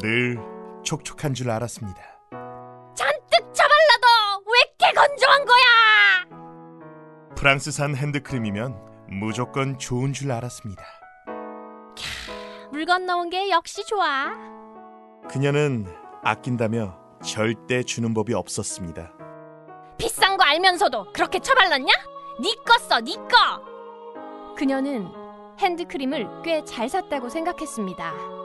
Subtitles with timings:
[0.00, 0.38] 늘
[0.84, 2.00] 촉촉한 줄 알았습니다.
[2.94, 7.34] 잔뜩 처발라도 왜 이렇게 건조한 거야?
[7.34, 8.76] 프랑스산 핸드크림이면
[9.08, 10.82] 무조건 좋은 줄 알았습니다.
[12.70, 14.30] 물 건너온 게 역시 좋아.
[15.28, 15.86] 그녀는
[16.22, 19.12] 아낀다며 절대 주는 법이 없었습니다.
[19.96, 21.92] 비싼 거 알면서도 그렇게 처발랐냐?
[22.40, 24.54] 니꺼 써, 니 거.
[24.56, 25.08] 그녀는
[25.58, 28.37] 핸드크림을 꽤 잘 샀다고 생각했습니다.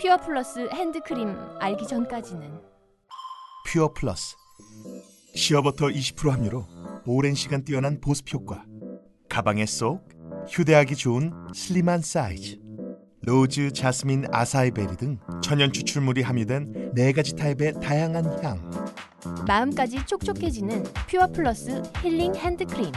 [0.00, 2.60] 퓨어 플러스 핸드크림 알기 전까지는.
[3.66, 4.36] 퓨어 플러스
[5.34, 6.66] 시어버터 20% 함유로
[7.04, 8.64] 오랜 시간 뛰어난 보습 효과
[9.28, 10.08] 가방에 쏙
[10.48, 12.58] 휴대하기 좋은 슬림한 사이즈
[13.22, 18.70] 로즈, 자스민, 아사이 베리 등 천연 추출물이 함유된 네 가지 타입의 다양한 향
[19.46, 22.92] 마음까지 촉촉해지는 퓨어 플러스 힐링 핸드크림.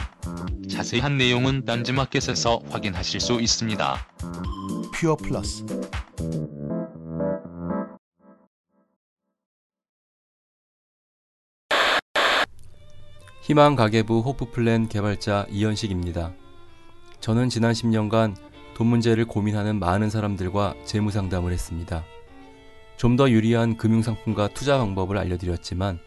[0.70, 3.96] 자세한 내용은 딴지마켓에서 확인하실 수 있습니다.
[4.94, 5.64] 퓨어 플러스
[13.42, 16.32] 희망 가계부 호프플랜 개발자 이현식입니다.
[17.18, 18.36] 저는 지난 10년간
[18.74, 22.04] 돈 문제를 고민하는 많은 사람들과 재무 상담을 했습니다.
[22.96, 25.98] 좀 더 유리한 금융상품과 투자 방법을 알려드렸지만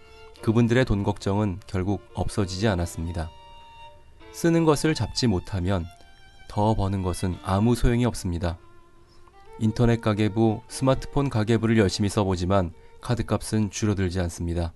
[0.43, 3.29] 그분들의 돈 걱정은 결국 없어지지 않았습니다.
[4.31, 5.85] 쓰는 것을 잡지 못하면
[6.47, 8.57] 더 버는 것은 아무 소용이 없습니다.
[9.59, 14.71] 인터넷 가계부, 스마트폰 가계부를 열심히 써보지만 카드값은 줄어들지 않습니다.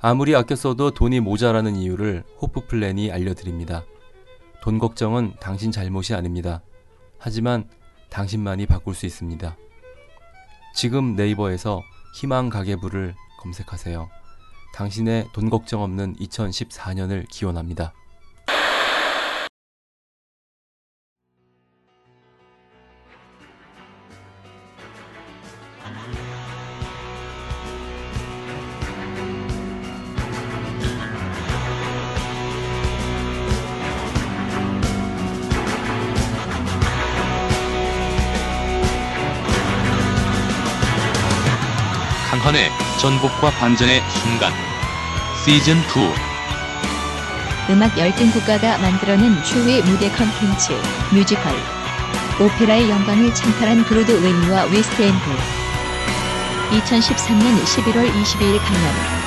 [0.00, 3.84] 아무리 아껴 써도 돈이 모자라는 이유를 호프 플랜이 알려드립니다.
[4.62, 6.62] 돈 걱정은 당신 잘못이 아닙니다.
[7.18, 7.68] 하지만
[8.08, 9.56] 당신만이 바꿀 수 있습니다.
[10.76, 11.82] 지금 네이버에서
[12.14, 14.08] 희망 가계부를 검색하세요.
[14.74, 17.92] 당신의 돈 걱정 없는 2014년을 기원합니다.
[42.48, 44.52] 강헌의 전복과 반전의 순간.
[45.44, 45.82] 시즌 2
[47.70, 50.72] 음악 열등 국가가 만들어낸 최후의 무대 컨텐츠
[51.12, 51.52] 뮤지컬.
[52.40, 55.24] 오페라의 영광을 찬탈한 브로드웨이와 웨스트엔드.
[56.70, 59.17] 2013년 11월 22일 강연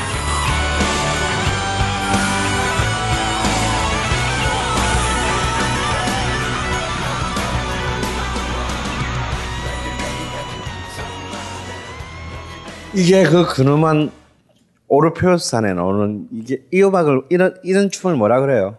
[12.93, 14.11] 이게 그 근엄한
[14.89, 18.75] 오르페우스산에 나오는 이게 이 음악을 이런 이런 춤을 뭐라 그래요?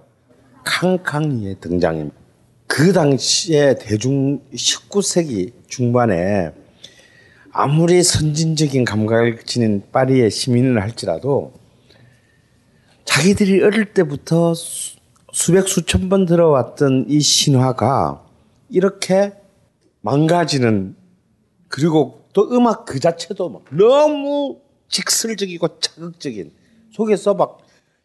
[0.65, 2.15] 캉캉이의 등장입니다.
[2.67, 6.53] 그 당시에 대중 19세기 중반에
[7.53, 11.55] 아무리 선진적인 감각을 지닌 파리의 시민을 할지라도
[13.07, 14.97] 자기들이 어릴 때부터 수,
[15.33, 18.23] 수백 수천 번 들어왔던 이 신화가
[18.69, 19.33] 이렇게
[20.03, 20.97] 망가지는
[21.69, 26.53] 그리고 또 음악 그 자체도 막 너무 직설적이고 자극적인
[26.93, 27.59] 속에서 막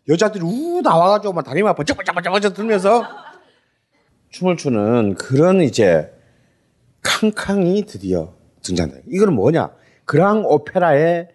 [0.07, 3.03] 여자들이 우 나와가지고 막 다리만 번쩍번쩍번쩍 들면서
[4.29, 6.13] 춤을 추는 그런 이제
[7.01, 8.33] 캉캉이 드디어
[8.63, 9.01] 등장한다.
[9.07, 9.71] 이거는 뭐냐?
[10.05, 11.29] 그랑 오페라의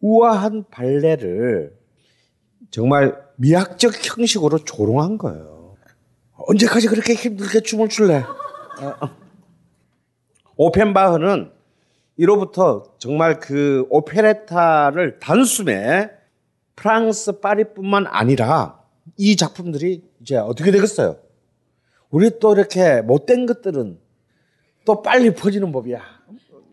[0.00, 1.74] 우아한 발레를
[2.70, 5.76] 정말 미학적 형식으로 조롱한 거예요.
[6.32, 8.16] 언제까지 그렇게 힘들게 춤을 출래?
[8.18, 8.94] 어.
[10.56, 11.53] 오펜바흐는
[12.16, 16.10] 이로부터 정말 그 오페레타를 단숨에
[16.76, 18.80] 프랑스 파리뿐만 아니라
[19.16, 21.16] 이 작품들이 이제 어떻게 되겠어요?
[22.10, 23.98] 우리 또 이렇게 못된 것들은
[24.84, 26.00] 또 빨리 퍼지는 법이야.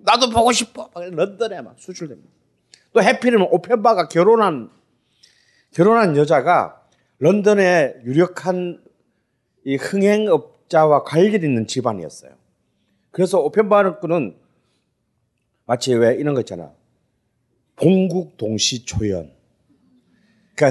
[0.03, 0.89] 나도 보고 싶어.
[0.93, 2.29] 막 런던에 막 수출됩니다.
[2.93, 4.69] 또 해피는 오펜바가 결혼한
[5.71, 6.81] 결혼한 여자가
[7.19, 8.83] 런던의 유력한
[9.63, 12.33] 이 흥행업자와 관련 있는 집안이었어요.
[13.11, 14.40] 그래서 오펜바는
[15.71, 16.69] 마치 왜 이런 거 있잖아.
[17.77, 19.31] 봉국 동시 초연.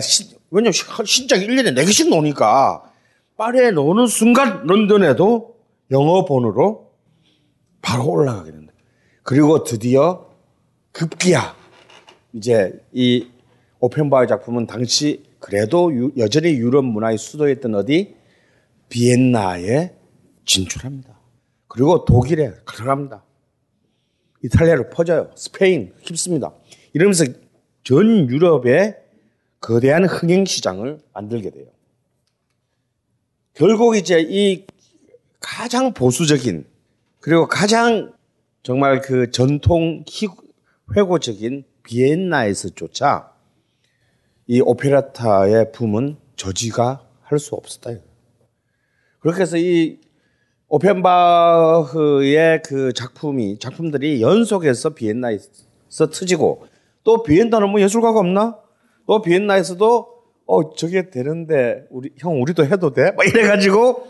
[0.03, 0.73] 시, 왜냐면
[1.07, 2.93] 신작 1년에 4개씩 노니까
[3.39, 5.57] 파리에 노는 순간 런던에도
[5.91, 6.93] 영어 번호로
[7.81, 8.75] 바로 올라가게 된다.
[9.23, 10.29] 그리고 드디어
[10.93, 11.57] 급기야
[12.35, 13.27] 이제 이
[13.79, 18.17] 오펜바의 작품은 당시 그래도 유, 여전히 유럽 문화의 수도였던 어디
[18.91, 19.95] 비엔나에
[20.45, 21.19] 진출합니다.
[21.69, 23.25] 그리고 독일에 들어갑니다.
[24.43, 25.31] 이탈리아로 퍼져요.
[25.37, 26.53] 스페인 휩습니다.
[26.93, 27.25] 이러면서
[27.85, 28.97] 전 유럽에
[29.61, 31.67] 거대한 흥행 시장을 만들게 돼요.
[33.55, 34.67] 결국 이제 이
[35.39, 36.65] 가장 보수적인
[37.21, 38.13] 그리고 가장
[38.63, 40.05] 정말 그 전통
[40.97, 43.33] 회고적인 비엔나에서조차
[44.47, 47.91] 이 오페라타의 붐은 저지가 할 수 없었다.
[49.21, 50.01] 그렇게 해서 이
[50.71, 56.65] 오펜바흐의 그 작품이 작품들이 연속해서 비엔나에서 트지고
[57.03, 58.57] 또 비엔나는 뭐 예술가가 없나?
[59.05, 60.09] 또 비엔나에서도
[60.47, 63.11] 어 저게 되는데 우리 형 우리도 해도 돼?
[63.17, 64.07] 막 이래가지고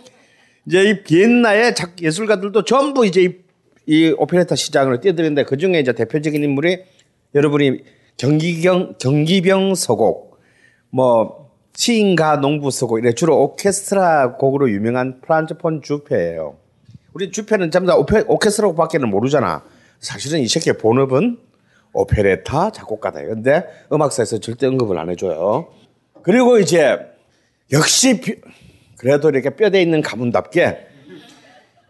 [0.67, 3.35] 이제 이 비엔나의 작 예술가들도 전부 이제 이,
[3.87, 6.83] 이 오페레타 시장을 뛰어드는데 그 중에 이제 대표적인 인물이
[7.35, 7.85] 여러분이
[8.19, 10.39] 경기경 경기병 서곡
[10.91, 16.57] 뭐 시인가 농부 서곡 이래 주로 오케스트라 곡으로 유명한 프란츠 폰 주페예요.
[17.13, 19.65] 우리 주페는 전부 다 오페, 오케스트라밖에는 모르잖아.
[19.99, 21.39] 사실은 이 새끼의 본업은
[21.93, 23.23] 오페레타 작곡가다.
[23.23, 25.69] 근데 음악사에서 절대 언급을 안 해줘요.
[26.23, 26.99] 그리고 이제
[27.73, 28.37] 역시 비,
[28.97, 30.87] 그래도 이렇게 뼈대 있는 가문답게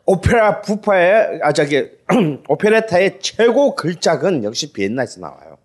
[0.06, 1.90] 오페라 부파의 아 저기
[2.48, 5.58] 오페레타의 최고 글작은 역시 비엔나에서 나와요.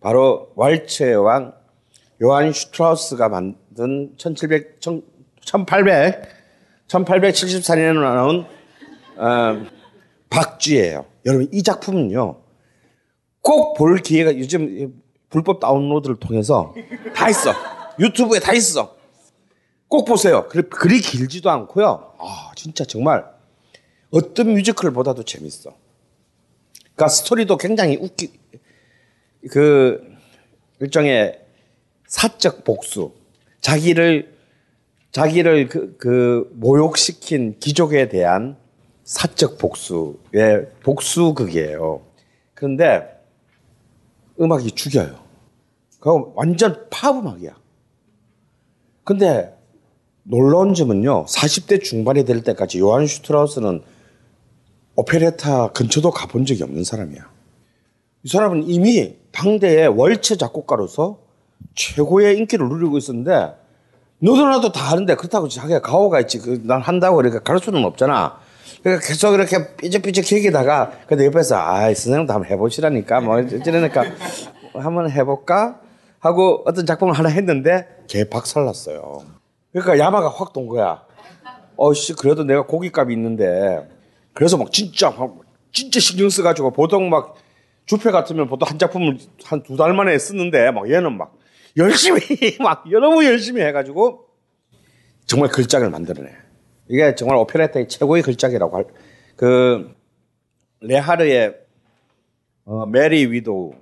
[0.00, 1.52] 바로 왈츠의 왕
[2.22, 4.80] 요한 슈트라우스가 만든 1700
[5.44, 6.36] 1800
[6.88, 8.46] 1874년에 나온
[9.16, 9.66] 어,
[10.30, 11.04] 박쥐예요.
[11.24, 12.42] 여러분 이 작품은요.
[13.42, 16.74] 꼭 볼 기회가 요즘 불법 다운로드를 통해서
[17.14, 17.52] 다 있어.
[17.98, 18.96] 유튜브에 다 있어.
[19.88, 20.48] 꼭 보세요.
[20.48, 22.14] 그리 길지도 않고요.
[22.18, 23.24] 아, 진짜 정말
[24.10, 25.70] 어떤 뮤지컬보다도 재밌어.
[26.94, 28.32] 그러니까 스토리도 굉장히 웃기
[29.50, 30.02] 그
[30.80, 31.40] 일종의
[32.06, 33.12] 사적 복수.
[33.60, 34.36] 자기를
[35.12, 38.56] 자기를 그, 그 모욕시킨 귀족에 대한
[39.04, 42.02] 사적 복수의 복수극이에요.
[42.54, 43.08] 그런데
[44.40, 45.18] 음악이 죽여요.
[45.98, 47.56] 그거 완전 팝 음악이야.
[49.04, 49.56] 근데
[50.24, 53.82] 놀라운 점은요, 40대 중반이 될 때까지 요한 슈트라우스는
[54.96, 57.30] 오페레타 근처도 가본 적이 없는 사람이야.
[58.24, 61.25] 이 사람은 이미 당대의 월체 작곡가로서
[61.74, 63.54] 최고의 인기를 누리고 있었는데,
[64.18, 66.38] 너도 나도 다 하는데, 그렇다고 자기가 가오가 있지.
[66.38, 68.38] 그, 난 한다고 그러니까 가를 수는 없잖아.
[68.82, 74.04] 그러니까 계속 이렇게 삐쩍삐쩍 얘기다가, 근데 옆에서, 아, 선생님도 한번 해보시라니까, 뭐, 이러니까,
[74.74, 75.80] 한번 해볼까?
[76.20, 79.22] 하고 어떤 작품을 하나 했는데, 개 박살났어요.
[79.72, 81.02] 그러니까 야마가 확 돈 거야.
[81.76, 83.86] 어씨 그래도 내가 고깃값이 있는데
[84.32, 85.34] 그래서 막 진짜 막
[85.72, 87.34] 진짜 신경 써가지고 보통 막
[87.84, 91.34] 주표 같으면 보통 한 작품을 한 두 달 만에 쓰는데 막 얘는 막
[91.76, 92.20] 열심히
[92.60, 94.26] 막 너무 열심히 해가지고
[95.26, 96.30] 정말 걸작을 만들어내.
[96.88, 98.84] 이게 정말 오페레타의 최고의 걸작이라고 할.
[99.34, 99.94] 그
[100.80, 101.54] 레하르의
[102.64, 103.74] 어, Merry Widow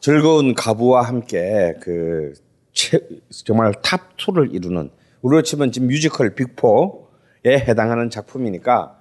[0.00, 2.34] 즐거운 과부와 함께 그
[2.72, 2.98] 최,
[3.30, 4.90] 정말 탑 2를 이루는
[5.22, 8.98] 우리로 치면 지금 뮤지컬 Big Four에 해당하는 작품이니까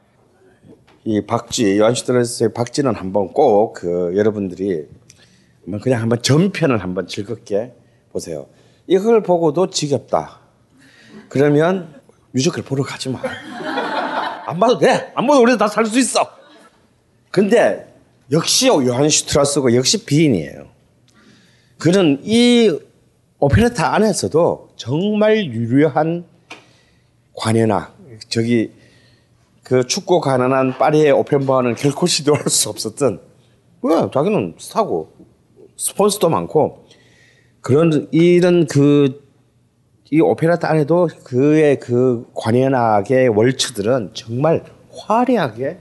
[1.06, 4.88] 이 박쥐 요한슈트레스의 박쥐는 한번 꼭 그 여러분들이
[5.82, 7.74] 그냥 한번 전편을 한번 즐겁게
[8.14, 8.46] 보세요.
[8.88, 10.40] 이걸 보고도 지겹다.
[11.30, 11.94] 그러면
[12.32, 13.20] 뮤지컬 보러 가지 마.
[14.46, 15.12] 안 봐도 돼.
[15.16, 16.22] 안 봐도 우리도 다 살 수 있어.
[17.32, 17.92] 근데
[18.32, 20.68] 역시 요한 슈트라스고 역시 비인이에요.
[21.80, 22.72] 그는 이
[23.40, 26.26] 오페레타 안에서도 정말 유려한
[27.36, 27.98] 관현악
[28.30, 28.72] 저기
[29.64, 33.22] 그 춥고 가난한 파리의 오펜바는 결코 시도할 수 없었던
[33.82, 35.12] 왜 자기는 스타고
[35.76, 36.83] 스폰서도 많고
[37.64, 39.24] 그런 이런 그
[40.14, 44.64] 이 오페라타 안에도 그의 그 관현악의 월츠들은 정말
[44.96, 45.80] 화려하게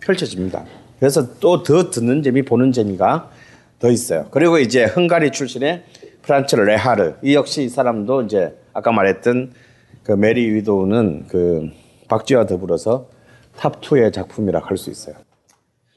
[0.00, 0.66] 펼쳐집니다.
[0.98, 3.30] 그래서 또 더 듣는 재미 보는 재미가
[3.78, 4.26] 더 있어요.
[4.30, 5.82] 그리고 이제 헝가리 출신의
[6.20, 9.54] 프란츠 레하르 이 역시 이 사람도 이제 아까 말했던
[10.02, 11.70] 그 Merry Widow는 그
[12.08, 13.08] 박쥐와 더불어서
[13.56, 15.14] 탑 2의 작품이라 할 수 있어요.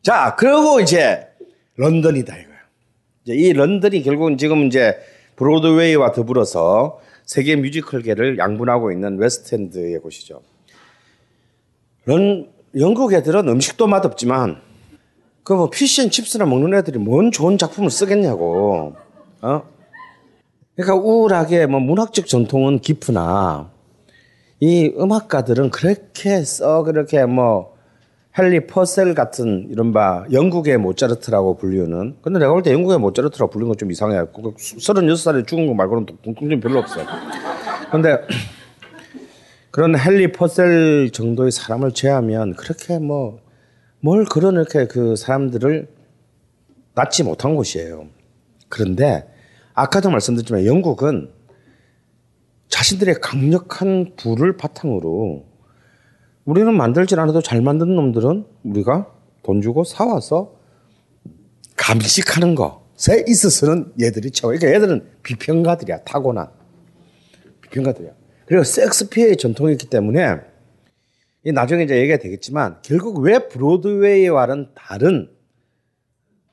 [0.03, 1.27] 자, 그리고 이제
[1.75, 2.33] 런던이다
[3.33, 4.97] 이 런던이 결국은 지금 이제
[5.35, 10.41] 브로드웨이와 더불어서 세계 뮤지컬계를 양분하고 있는 웨스트엔드의 곳이죠.
[12.05, 14.61] 런, 영국 애들은 음식도 맛없지만
[15.47, 18.97] 그 뭐 피쉬앤칩스나 먹는 애들이 뭔 좋은 작품을 쓰겠냐고.
[19.41, 19.63] 어?
[20.75, 23.71] 그러니까 우울하게 뭐 문학적 전통은 깊으나
[24.59, 27.76] 이 음악가들은 그렇게 써 그렇게 뭐
[28.39, 33.77] 헨리 퍼셀 같은 이른바 영국의 모차르트라고 불리는 근데 내가 볼 때 영국의 모차르트라고 불리는 건
[33.77, 34.17] 좀 이상해.
[34.17, 37.05] 36살에 죽은 거 말고는 궁금증 별로 없어요.
[37.91, 38.17] 근데
[39.71, 43.39] 그런 헨리 퍼셀 정도의 사람을 제하면 그렇게 뭐
[43.99, 45.87] 뭘 그런 이렇게 그 사람들을
[46.93, 48.07] 낳지 못한 곳이에요.
[48.69, 49.27] 그런데
[49.73, 51.31] 아까도 말씀드렸지만 영국은
[52.69, 55.45] 자신들의 강력한 부를 바탕으로
[56.47, 59.13] 우리는 만들질 않아도 잘 만든 놈들은 우리가
[59.43, 60.55] 돈 주고 사와서
[61.75, 64.47] 감식하는 것에 있어서는 얘들이 최고.
[64.47, 66.03] 그러니까 얘들은 비평가들이야.
[66.05, 66.47] 타고난.
[67.61, 68.11] 비평가들이야.
[68.45, 70.37] 그리고 섹스피어의 전통이 있기 때문에
[71.43, 75.29] 이 나중에 이제 얘기가 되겠지만 결국 왜 브로드웨이와는 다른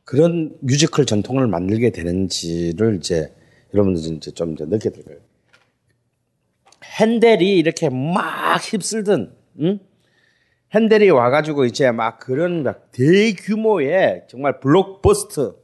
[0.04, 3.32] 그런 뮤지컬 전통을 만들게 되는지를 이제
[3.72, 5.20] 여러분들 이제 좀 이제 느끼게 될 거예요.
[6.98, 9.78] 핸델이 이렇게 막 휩쓸든, 응?
[10.74, 15.54] 핸델이 와가지고 이제 막 그런 막 대규모의 정말 블록버스터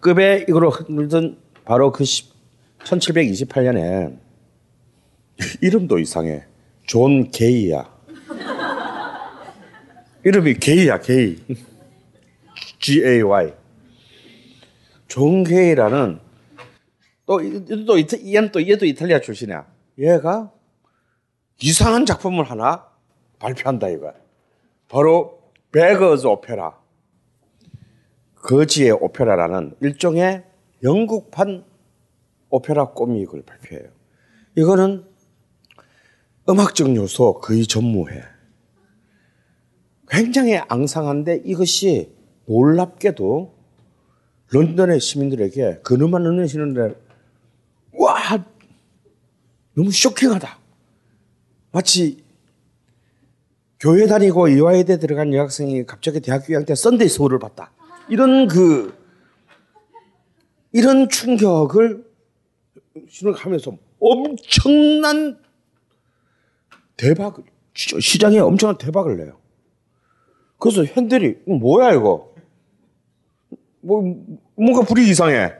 [0.00, 4.18] 급의 이거로 흔들던 바로 그 1728년에
[5.60, 6.44] 이름도 이상해.
[6.86, 8.00] 존 게이야.
[10.24, 11.36] 이름이 게이야, 게이.
[12.80, 13.52] G-A-Y.
[15.06, 16.18] 존 게이라는
[17.26, 19.66] 또, 이- 또, 이타- 얘는 또, 얘도 이탈리아 출신이야.
[19.98, 20.50] 얘가
[21.62, 22.86] 이상한 작품을 하나
[23.40, 24.14] 발표한다, 이거야.
[24.88, 26.78] 바로, Beggar's Opera.
[28.36, 30.44] 거지의 오페라라는 일종의
[30.82, 31.64] 영국판
[32.48, 33.90] opéra comique을 발표해요.
[34.56, 35.04] 이거는
[36.48, 38.22] 음악적 요소 거의 전무해.
[40.08, 42.12] 굉장히 앙상한데 이것이
[42.46, 43.54] 놀랍게도
[44.52, 46.96] 런던의 시민들에게 그늘만 눈으시는데
[47.92, 48.44] 와
[49.74, 50.58] 너무 쇼킹하다.
[51.70, 52.24] 마치
[53.80, 57.72] 교회 다니고 이화여대 들어간 여학생이 갑자기 대학교 2학년 때 썬데이 서울을 봤다.
[58.10, 58.94] 이런 그
[60.72, 62.04] 이런 충격을
[63.08, 65.38] 신을하면서 엄청난
[66.98, 67.44] 대박을
[67.74, 69.38] 시장에 엄청난 대박을 내요.
[70.58, 72.34] 그래서 현들이 뭐야 이거?
[73.80, 74.02] 뭐
[74.56, 75.54] 뭔가 불이 이상해.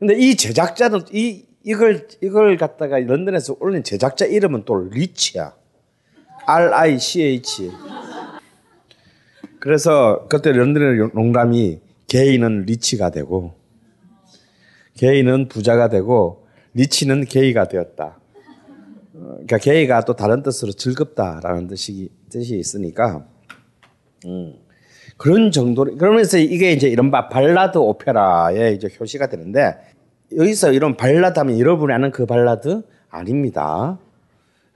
[0.00, 5.57] 근데 이 제작자는 이 이걸 이걸 갖다가 런던에서 올린 제작자 이름은 또 리치야.
[6.50, 7.70] R I C H.
[9.60, 13.52] 그래서 그때 런던의 농담이 게이는 rich가 되고
[14.96, 18.18] 게이는 부자가 되고 리치는 gay가 되었다.
[19.12, 23.26] 어, 그러니까 gay가 또 다른 뜻으로 즐겁다라는 뜻이 뜻이 있으니까
[24.24, 24.54] 음,
[25.18, 29.76] 그런 정도로 그러면서 이게 이제 이른바 발라드 오페라의 이제 효시가 되는데
[30.34, 33.98] 여기서 이런 발라드 하면 여러분이 아는 그 발라드 아닙니다.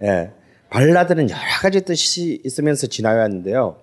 [0.02, 0.32] 예.
[0.72, 3.76] 발라드는 여러 가지 뜻이 있으면서 지나왔는데요.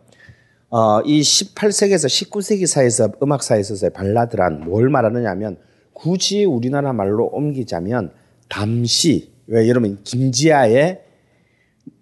[0.72, 5.58] 어, 이 18세기에서 19세기 사이에서 음악사에 있어서의 발라드란 뭘 말하느냐 하면
[5.94, 8.12] 굳이 우리나라 말로 옮기자면
[8.48, 11.02] 담시 왜 여러분 김지아의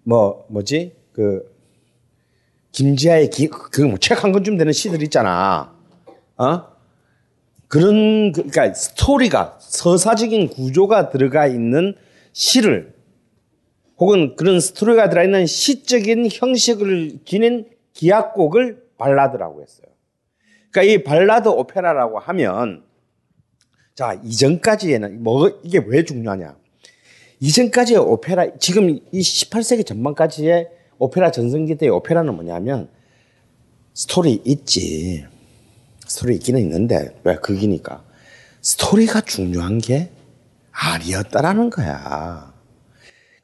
[0.04, 1.54] 뭐 뭐지 그
[2.72, 5.74] 김지아의 그책 한 권쯤 되는 시들 있잖아.
[6.38, 6.62] 어?
[7.66, 11.94] 그런 그- 그러니까 스토리가 서사적인 구조가 들어가 있는
[12.32, 12.94] 시를
[13.98, 19.86] 혹은 그런 스토리가 들어있는 시적인 형식을 지닌 기악곡을 발라드라고 했어요.
[20.70, 22.84] 그러니까 이 발라드 오페라라고 하면
[23.94, 26.56] 자 이전까지에는 뭐 이게 왜 중요하냐?
[27.40, 32.88] 이전까지의 오페라 지금 이 18세기 전반까지의 오페라 전성기 때의 오페라는 뭐냐면
[33.94, 35.24] 스토리 있지.
[36.06, 38.04] 스토리 있기는 있는데 왜 극이니까
[38.62, 40.10] 스토리가 중요한 게
[40.70, 42.57] 아니었다라는 거야.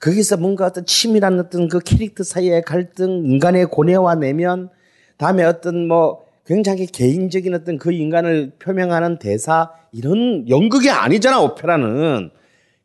[0.05, 4.69] 거기서 뭔가 어떤 치밀한 어떤 그 캐릭터 사이의 갈등, 인간의 고뇌와 내면,
[5.17, 12.31] 다음에 어떤 뭐 굉장히 개인적인 어떤 그 인간을 표명하는 대사, 이런 연극이 아니잖아, 오페라는.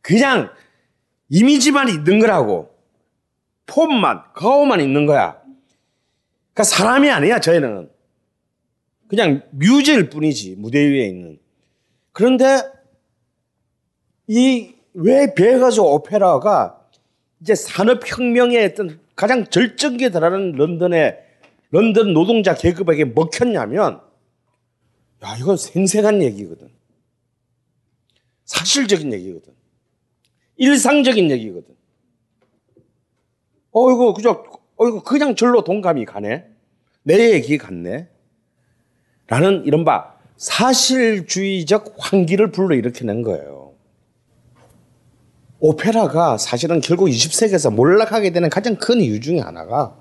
[0.00, 0.48] 그냥
[1.28, 2.70] 이미지만 있는 거라고.
[3.66, 5.36] 폼만, 가오만 있는 거야.
[6.54, 7.90] 그러니까 사람이 아니야, 저희는.
[9.08, 11.38] 그냥 뮤즈일 뿐이지, 무대 위에 있는.
[12.12, 12.62] 그런데
[14.26, 16.79] 이왜 베가즈 오페라가
[17.40, 21.18] 이제 산업혁명의 어떤 가장 절정기에 달하는 런던의
[21.70, 24.00] 런던 노동자 계급에게 먹혔냐면
[25.22, 26.70] 야 이건 생생한 얘기거든.
[28.44, 29.52] 사실적인 얘기거든.
[30.56, 31.74] 일상적인 얘기거든.
[33.72, 34.44] 어이구 그저
[34.76, 36.46] 어이구 그냥 절로 동감이 가네.
[37.02, 38.08] 내 얘기 같네.
[39.28, 43.59] 라는 이른바 사실주의적 환기를 불러일으키는 거예요.
[45.60, 49.94] 오페라가 사실은 결국 20세기에서 몰락하게 되는 가장 큰 이유 중에 하나가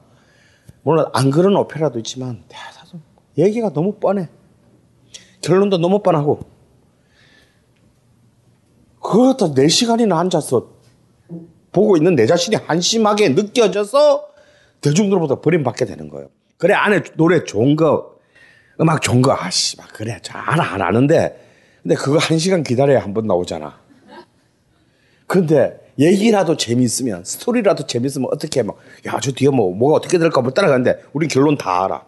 [0.83, 2.97] 물론 안 그런 오페라도 있지만 대다수
[3.37, 4.29] 얘기가 너무 뻔해.
[5.41, 6.39] 결론도 너무 뻔하고
[9.01, 10.69] 그것도 4시간이나 앉아서
[11.71, 14.25] 보고 있는 내 자신이 한심하게 느껴져서
[14.81, 16.29] 대중들보다 버림받게 되는 거예요.
[16.57, 18.15] 그래 안에 노래 좋은 거
[18.81, 21.47] 음악 좋은 거 아씨 막 그래 잘 안 하는데
[21.83, 23.79] 근데 그거 한 시간 기다려야 한 번 나오잖아.
[25.29, 30.51] 근데 얘기라도 재미있으면 스토리라도 재미있으면 어떻게 막 야 저 뒤에 뭐 뭐가 어떻게 될까 뭐
[30.51, 32.03] 따라가는데 우리 결론 다 알아.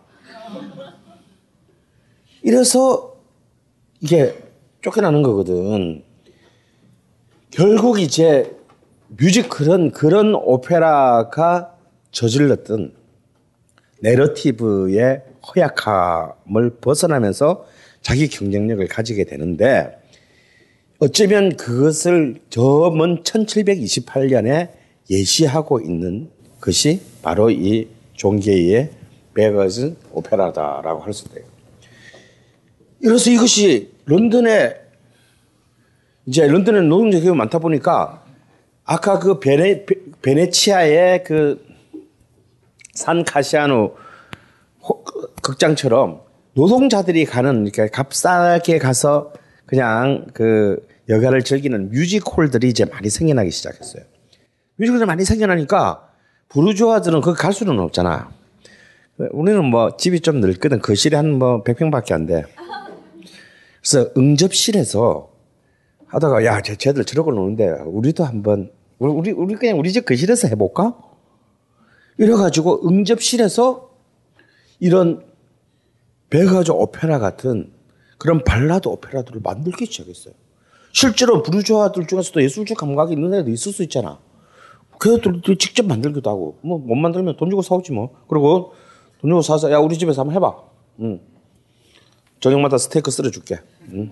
[2.41, 3.15] 이래서
[3.99, 4.35] 이게
[4.81, 6.03] 쫓겨나는 거거든.
[7.51, 8.55] 결국 이제
[9.09, 11.75] 뮤지컬은 그런 오페라가
[12.11, 12.93] 저질렀던
[13.99, 17.65] 내러티브의 허약함을 벗어나면서
[18.01, 20.00] 자기 경쟁력을 가지게 되는데
[21.01, 24.70] 어쩌면 그것을 저 먼 1728년에
[25.10, 26.29] 예시하고 있는
[26.62, 28.91] 것이 바로 이 존게이의
[29.34, 31.43] 베거즈 오페라다라고 할 수 있어요.
[33.00, 34.75] 이래서 이것이 런던에
[36.27, 38.24] 이제 런던에 노동자 기업이 많다 보니까
[38.84, 39.86] 아까 그 베네,
[40.22, 41.72] 베네치아의 그
[42.93, 43.96] 산 카시아노
[45.41, 46.22] 극장처럼
[46.53, 49.31] 노동자들이 가는 이렇게 값싸게 가서
[49.65, 54.03] 그냥 그 여가를 즐기는 뮤직홀들이 이제 많이 생겨나기 시작했어요.
[54.77, 56.08] 뮤지컬이 많이 생겨나니까
[56.50, 58.31] 부르주아들은 거기 갈 수는 없잖아.
[59.31, 60.79] 우리는 뭐 집이 좀 넓거든.
[60.79, 62.43] 거실이 한 뭐 100평밖에 안 돼.
[63.81, 65.31] 그래서 응접실에서
[66.08, 70.95] 하다가 야, 쟤들 저러고 노는데 우리도 한번 우리 우리 그냥 우리 집 거실에서 해 볼까?
[72.17, 73.89] 이래 가지고 응접실에서
[74.80, 75.23] 이런
[76.30, 77.71] 베가조 오페라 같은
[78.17, 80.34] 그런 발라드 오페라들을 만들기 시작했어요.
[80.93, 84.19] 실제로 부르주아들 중에서도 예술적 감각이 있는 애도 있을 수 있잖아.
[84.97, 88.10] 그애들도 직접 만들기도 하고 뭐 못 만들면 돈 주고 사오지 뭐.
[88.27, 88.73] 그리고
[89.19, 90.56] 돈 주고 사서 야 우리 집에서 한번 해봐.
[91.01, 91.19] 응.
[92.39, 93.60] 저녁마다 스테이크 썰어줄게.
[93.93, 94.12] 응.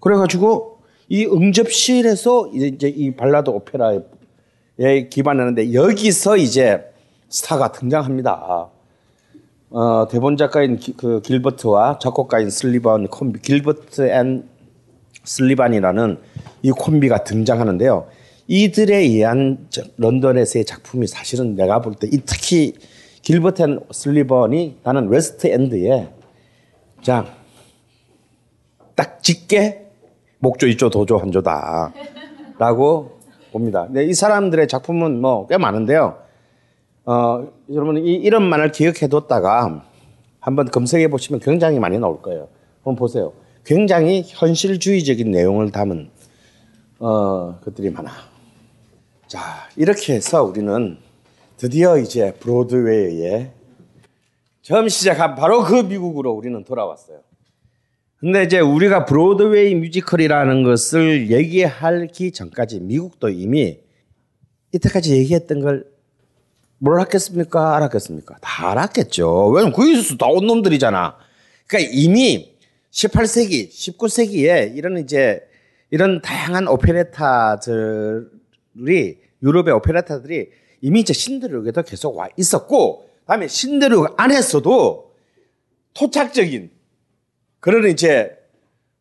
[0.00, 4.00] 그래가지고 이 응접실에서 이제 이 발라드 오페라에
[5.10, 6.84] 기반하는데 여기서 이제
[7.28, 8.68] 스타가 등장합니다.
[9.70, 14.48] 어, 대본 작가인 기, 그 길버트와 작곡가인 설리번 콤비, 길버트 and
[15.26, 16.18] 설리번이라는
[16.62, 18.08] 이 콤비가 등장하는데요.
[18.48, 22.74] 이들에 의한 런던에서의 작품이 사실은 내가 볼 때 특히
[23.22, 26.08] 길버트 and 설리번이 나는 웨스트 엔드에
[27.02, 27.26] 자,
[28.94, 29.86] 딱 짙게
[30.38, 31.92] 목조 이조 도조 한조다
[32.58, 33.18] 라고
[33.52, 33.86] 봅니다.
[33.86, 36.18] 근데 이 사람들의 작품은 뭐 꽤 많은데요.
[37.04, 39.82] 어, 여러분 이 이름만을 기억해뒀다가
[40.40, 42.48] 한번 검색해 보시면 굉장히 많이 나올 거예요.
[42.84, 43.32] 한번 보세요.
[43.66, 46.08] 굉장히 현실주의적인 내용을 담은
[47.00, 48.12] 어, 것들이 많아.
[49.26, 50.98] 자 이렇게 해서 우리는
[51.56, 53.50] 드디어 이제 브로드웨이에
[54.62, 57.20] 처음 시작한 바로 그 미국으로 우리는 돌아왔어요.
[58.18, 63.80] 근데 이제 우리가 브로드웨이 뮤지컬이라는 것을 얘기하기 전까지 미국도 이미
[64.72, 65.86] 이때까지 얘기했던 걸
[66.78, 67.76] 몰랐겠습니까?
[67.76, 68.36] 알았겠습니까?
[68.40, 69.48] 다 알았겠죠.
[69.48, 71.16] 왜냐면 거기서 나온 놈들이잖아.
[71.66, 72.55] 그러니까 이미
[72.96, 75.46] 18세기, 19세기에 이런 이제
[75.90, 78.16] 이런 다양한 오페레타들이
[79.42, 85.14] 유럽의 오페레타들이 이미 이제 신대륙에도 계속 와 있었고, 다음에 신대륙 안에서도
[85.92, 86.70] 토착적인
[87.60, 88.34] 그런 이제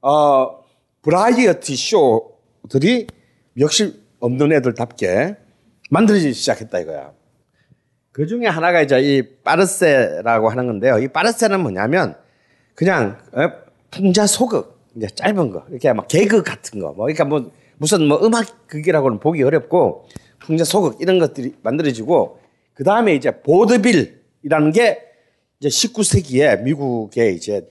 [0.01, 0.65] 어
[1.01, 3.07] 브라이어티 쇼들이
[3.59, 5.37] 역시 없는 애들답게
[5.89, 7.13] 만들어지기 시작했다 이거야.
[8.11, 10.99] 그 중에 하나가 이제 이 빠르세라고 하는 건데요.
[10.99, 12.15] 이 빠르세는 뭐냐면
[12.73, 13.64] 그냥 어,
[13.95, 18.19] 풍자 소극 이제 짧은 거 이렇게 막 개그 같은 거 뭐 그러니까 뭐 무슨 뭐
[18.25, 20.07] 음악 극이라고는 보기 어렵고
[20.39, 22.39] 풍자 소극 이런 것들이 만들어지고
[22.73, 24.99] 그 다음에 이제 보드빌이라는 게
[25.59, 27.67] 이제 19세기에 미국의 이제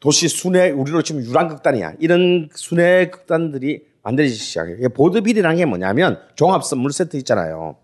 [0.00, 4.88] 도시 순회 우리로 치면 유랑극단이야 이런 순회 극단들이 만들어지기 시작해요.
[4.90, 7.76] 보드빌이라는 게 뭐냐면 종합 선물 세트 있잖아요.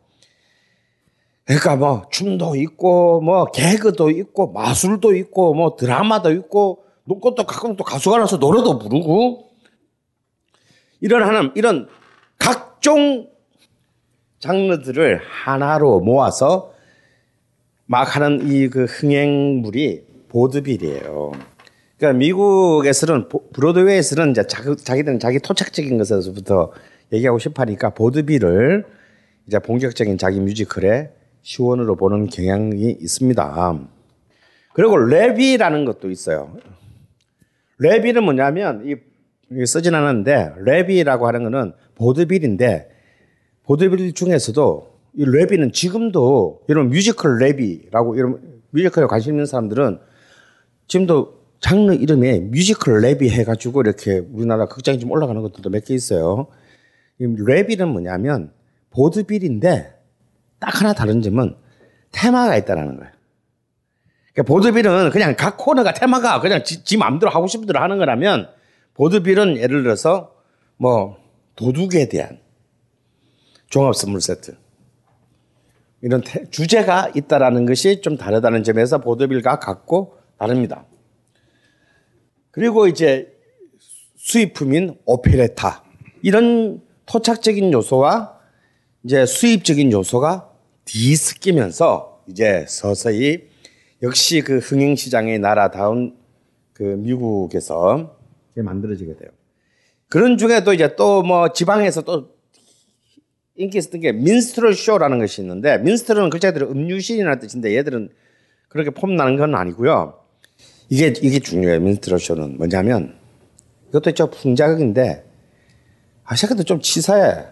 [1.45, 7.85] 그러니까 뭐 춤도 있고 뭐 개그도 있고 마술도 있고 뭐 드라마도 있고 또 가끔 또
[7.85, 9.51] 가수가 나서 노래도 부르고
[11.01, 11.89] 이런 하는 이런
[12.39, 13.29] 각종
[14.39, 16.73] 장르들을 하나로 모아서
[17.87, 21.33] 막 하는 이 그 흥행물이 보드빌이에요.
[21.99, 26.73] 그러니까 미국에서는 보- 브로드웨이에서는 이제 자기, 자기들은 자기 토착적인 것에서부터
[27.13, 28.87] 얘기하고 싶어하니까 보드빌을
[29.47, 31.11] 이제 본격적인 자기 뮤지컬의
[31.43, 33.79] 시원으로 보는 경향이 있습니다.
[34.73, 36.57] 그리고 레뷰라는 것도 있어요.
[37.81, 42.89] 레뷰는 뭐냐면 이 쓰진 않았는데 레뷰라고 하는 거는 보드빌인데
[43.65, 49.99] 보드빌 중에서도 이 레뷰는 지금도 이런 뮤지컬 레뷰라고 이런 뮤지컬에 관심 있는 사람들은
[50.87, 56.47] 지금도 장르 이름에 뮤지컬 레뷰 해가지고 이렇게 우리나라 극장에 좀 올라가는 것들도 몇 개 있어요.
[57.19, 58.53] 이 레비는 뭐냐면
[58.91, 59.93] 보드빌인데
[60.59, 61.55] 딱 하나 다른 점은
[62.13, 63.13] 테마가 있다는 거예요.
[64.41, 68.49] 그러니까 보드빌은 그냥 각 코너가 테마가 그냥 지, 지 마음대로 하고 싶은 대로 하는 거라면
[68.95, 70.35] 보드빌은 예를 들어서
[70.77, 71.19] 뭐
[71.57, 72.39] 도둑에 대한
[73.69, 74.57] 종합 선물 세트
[76.03, 80.87] 이런 테- 주제가 있다라는 것이 좀 다르다는 점에서 보드빌과 같고 다릅니다.
[82.51, 83.33] 그리고 이제
[84.17, 85.85] 수입품인 오페레타
[86.23, 88.39] 이런 토착적인 요소와
[89.05, 90.49] 이제 수입적인 요소가
[90.87, 93.50] 뒤섞이면서 이제 서서히
[94.03, 96.17] 역시 그 흥행 시장의 나라다운
[96.73, 98.17] 그 미국에서
[98.55, 99.31] 만들어지게 돼요.
[100.09, 102.31] 그런 중에도 이제 또 뭐 지방에서 또
[103.57, 108.09] 인기 있었던 게 민스트럴 쇼라는 것이 있는데 민스트럴은 글자 그대로 음유신이라는 뜻인데 얘들은
[108.69, 110.19] 그렇게 폼나는 건 아니고요.
[110.89, 111.81] 이게 이게 중요해요.
[111.81, 113.17] 민스트럴 쇼는 뭐냐면
[113.91, 115.25] 이것도 저 풍자극인데
[116.25, 117.45] 아 새끼들 좀 치사해.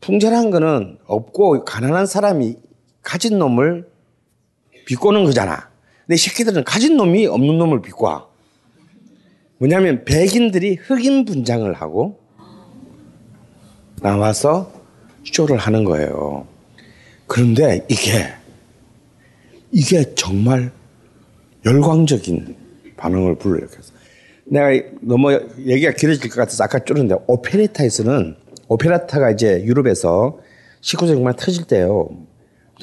[0.00, 2.56] 풍자라는 거는 없고 가난한 사람이
[3.02, 3.88] 가진 놈을
[4.88, 5.68] 비꼬는 거잖아.
[6.06, 8.26] 근데 이 새끼들은 가진 놈이 없는 놈을 비꼬아.
[9.58, 12.18] 뭐냐면 백인들이 흑인 분장을 하고
[14.00, 14.72] 나와서
[15.24, 16.46] 쇼를 하는 거예요.
[17.26, 18.32] 그런데 이게
[19.72, 20.72] 이게 정말
[21.66, 22.56] 열광적인
[22.96, 23.92] 반응을 불러일으켰어.
[24.46, 24.68] 내가
[25.02, 28.36] 너무 얘기가 길어질 것 같아서 아까 줄였는데 오페레타에서는
[28.68, 30.38] 오페라타가 이제 유럽에서
[30.80, 32.08] 19세기 정말 터질 때요.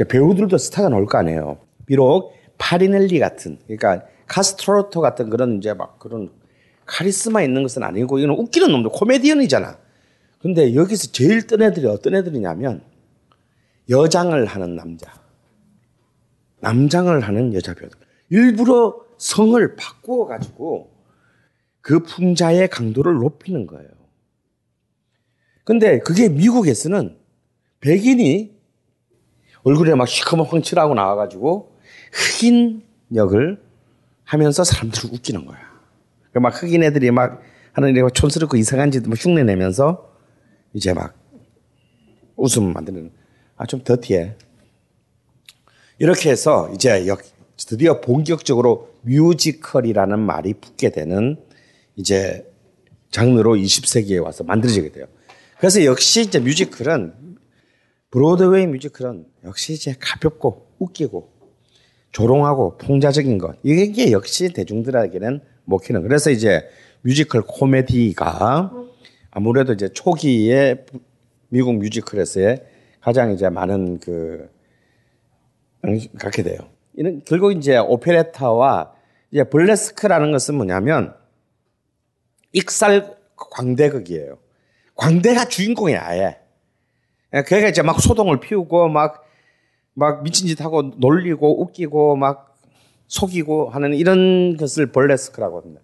[0.07, 1.64] 배우들도 스타가 나올 거 아니에요.
[1.85, 6.31] 비록 파리넬리 같은 그러니까 카스트로토 같은 그런 이제 막 그런
[6.85, 9.77] 카리스마 있는 것은 아니고 이거는 웃기는 놈들 코미디언이잖아.
[10.39, 12.83] 근데 여기서 제일 뜬 애들이 어떤 애들이냐면
[13.89, 15.13] 여장을 하는 남자,
[16.59, 17.97] 남장을 하는 여자 배우들.
[18.29, 20.91] 일부러 성을 바꾸어 가지고
[21.81, 23.89] 그 풍자의 강도를 높이는 거예요.
[25.63, 27.17] 근데 그게 미국에서는
[27.79, 28.55] 백인이
[29.63, 31.74] 얼굴에 막 시커먼 헝칠하고 나와가지고
[32.15, 32.81] 흑인
[33.13, 33.61] 역을
[34.23, 35.59] 하면서 사람들을 웃기는 거야.
[36.31, 37.41] 그막 흑인 애들이 막
[37.73, 40.13] 하는 일 촌스럽고 이상한 짓 뭐 흉내 내면서
[40.73, 41.13] 이제 막
[42.37, 43.11] 웃음 만드는
[43.57, 44.35] 아 좀 더티해.
[45.99, 47.21] 이렇게 해서 이제 역
[47.57, 51.37] 드디어 본격적으로 뮤지컬이라는 말이 붙게 되는
[51.95, 52.45] 이제
[53.11, 55.05] 장르로 20세기에 와서 만들어지게 돼요.
[55.57, 57.13] 그래서 역시 이제 뮤지컬은
[58.11, 61.34] 브로드웨이 뮤지컬은 역시 이제 가볍고 웃기고
[62.15, 66.65] 조롱하고 풍자적인 것 이게 역시 대중들에게는 먹히는 그래서 이제
[67.01, 68.71] 뮤지컬 코미디가
[69.31, 70.85] 아무래도 이제 초기에
[71.49, 72.63] 미국 뮤지컬에서의
[73.01, 74.49] 가장 이제 많은 그
[76.17, 76.57] 갖게 돼요.
[76.93, 78.93] 이는 결국 이제 오페레타와
[79.31, 81.13] 이제 블레스크라는 것은 뭐냐면
[82.53, 84.37] 익살 광대극이에요.
[84.95, 86.37] 광대가 주인공이야, 아예.
[87.29, 89.24] 그러니까 이제 막 소동을 피우고 막,
[89.95, 92.55] 막 미친 짓 하고 놀리고 웃기고 막
[93.07, 95.81] 속이고 하는 이런 것을 벌레스크라고 합니다.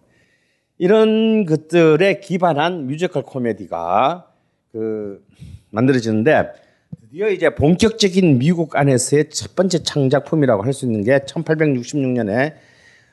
[0.78, 4.28] 이런 것들에 기반한 뮤지컬 코미디가
[4.72, 5.24] 그
[5.70, 6.50] 만들어지는데
[7.02, 12.54] 드디어 이제 본격적인 미국 안에서의 첫 번째 창작품이라고 할 수 있는 게 1866년에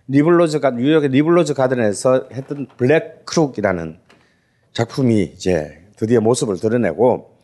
[0.09, 3.99] 니블로즈 가 뉴욕의 니블로즈 가든에서 했던 Black Crook이라는
[4.73, 7.37] 작품이 이제 드디어 모습을 드러내고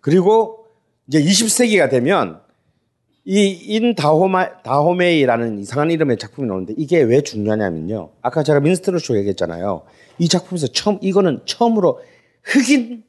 [0.00, 0.66] 그리고
[1.06, 2.40] 이제 20세기가 되면
[3.24, 8.10] 이 인 다호마 다호메이라는 이상한 이름의 작품이 나오는데 이게 왜 중요하냐면요.
[8.22, 9.82] 아까 제가 민스트로 쇼 얘기했잖아요.
[10.18, 12.00] 이 작품에서 처음 이거는 처음으로
[12.42, 13.04] 흑인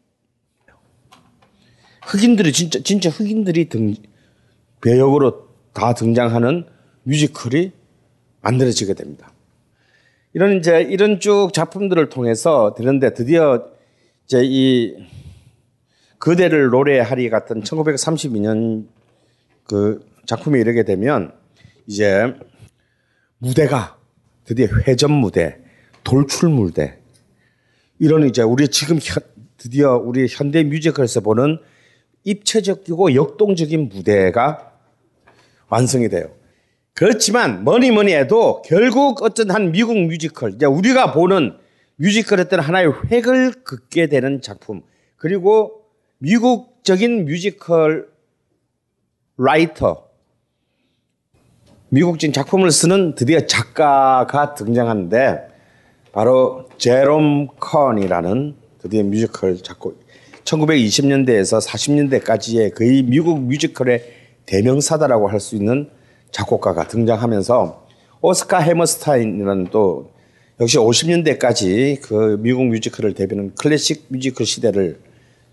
[2.03, 3.93] 흑인들이 진짜 진짜 흑인들이 등
[4.81, 6.65] 배역으로 다 등장하는
[7.03, 7.71] 뮤지컬이
[8.41, 9.31] 만들어지게 됩니다.
[10.33, 13.65] 이런 이제 이런 쭉 작품들을 통해서 되는데 드디어
[14.25, 14.95] 이제 이
[16.17, 18.87] 그대를 노래하리 같은 1932년
[19.69, 21.31] 그 작품에 이르게 되면
[21.85, 22.33] 이제
[23.37, 23.99] 무대가
[24.43, 25.59] 드디어 회전 무대,
[26.03, 26.97] 돌출 무대
[27.99, 29.23] 이런 이제 우리 지금 현,
[29.57, 31.59] 드디어 우리 현대 뮤지컬에서 보는
[32.23, 34.71] 입체적이고 역동적인 무대가
[35.67, 36.31] 완성이 돼요.
[36.95, 41.55] 그렇지만 뭐니 뭐니 해도 결국 어떤 한 미국 뮤지컬, 이제 우리가 보는
[41.97, 44.81] 뮤지컬 어떤 하나의 획을 긋게 되는 작품,
[45.15, 45.83] 그리고
[46.17, 48.09] 미국적인 뮤지컬
[49.41, 50.03] writer,
[51.87, 55.47] 미국적인 작품을 쓰는 드디어 작가가 등장하는데
[56.11, 60.03] 바로 제롬 컨이라는 드디어 뮤지컬 작곡
[60.43, 64.03] 1920년대에서 40년대까지의 거의 미국 뮤지컬의
[64.45, 65.89] 대명사다라고 할 수 있는
[66.31, 67.87] 작곡가가 등장하면서
[68.19, 70.11] 오스카 해머스타인이라는 또
[70.59, 74.99] 역시 50년대까지 그 미국 뮤지컬을 대표하는 클래식 뮤지컬 시대를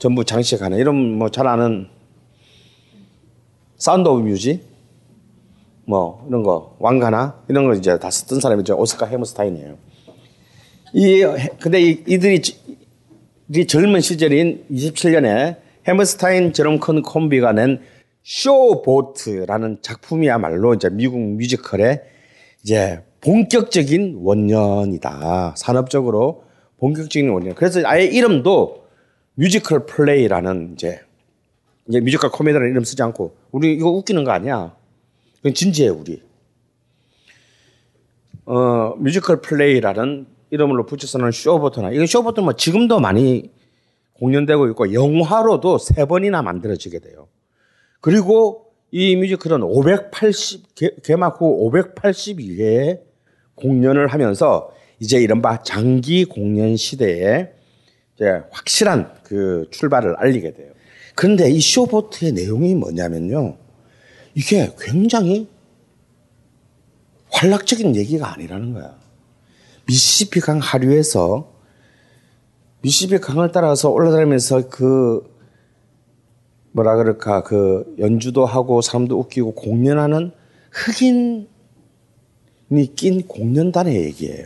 [0.01, 1.95] 전부 장식하는 이런 뭐 잘 아는
[3.79, 4.63] Sound of Music
[5.85, 9.77] 뭐 이런 거 왕과 나 이런 거 이제 다 썼던 사람이죠 오스카 해머스타인이에요.
[10.95, 11.23] 이
[11.61, 12.41] 근데 이, 이들이
[13.55, 17.81] 이 젊은 시절인 27년에 해머스타인 제롬 컨 콤비가 낸
[18.25, 22.03] Show Boat라는 작품이야말로 이제 미국 뮤지컬의
[22.63, 25.55] 이제 본격적인 원년이다.
[25.57, 26.45] 산업적으로
[26.79, 27.55] 본격적인 원년.
[27.55, 28.85] 그래서 아예 이름도
[29.35, 31.01] musical play라는 이제
[31.89, 34.77] 이제 뮤지컬 코미디라는 이름 쓰지 않고 우리 이거 웃기는 거 아니야.
[35.37, 36.23] 그건 진지해 우리.
[38.45, 43.51] 어 musical play라는 이름으로 붙여서 는 Show Boat나 이건 Show Boat 뭐 지금도 많이
[44.13, 47.29] 공연되고 있고 영화로도 세 번이나 만들어지게 돼요.
[48.03, 53.01] 그리고 이 뮤지컬은 580 개, 막 후 582회의
[53.55, 57.53] 공연을 하면서 이제 이른바 장기 공연 시대에
[58.17, 60.76] 이제 확실한 그 출발을 알리게 돼요.
[61.17, 63.57] 그런데 이 쇼보트의 내용이 뭐냐면요.
[64.35, 65.49] 이게 굉장히
[67.31, 68.97] 활락적인 얘기가 아니라는 거야.
[69.87, 71.53] 미시시피 강 하류에서
[72.83, 75.35] 미시시피 강을 따라서 올라다니면서 그
[76.73, 80.33] 뭐라 그럴까 그 연주도 하고 사람도 웃기고 공연하는
[80.71, 81.47] 흑인이
[82.95, 84.45] 낀 공연단의 얘기예요.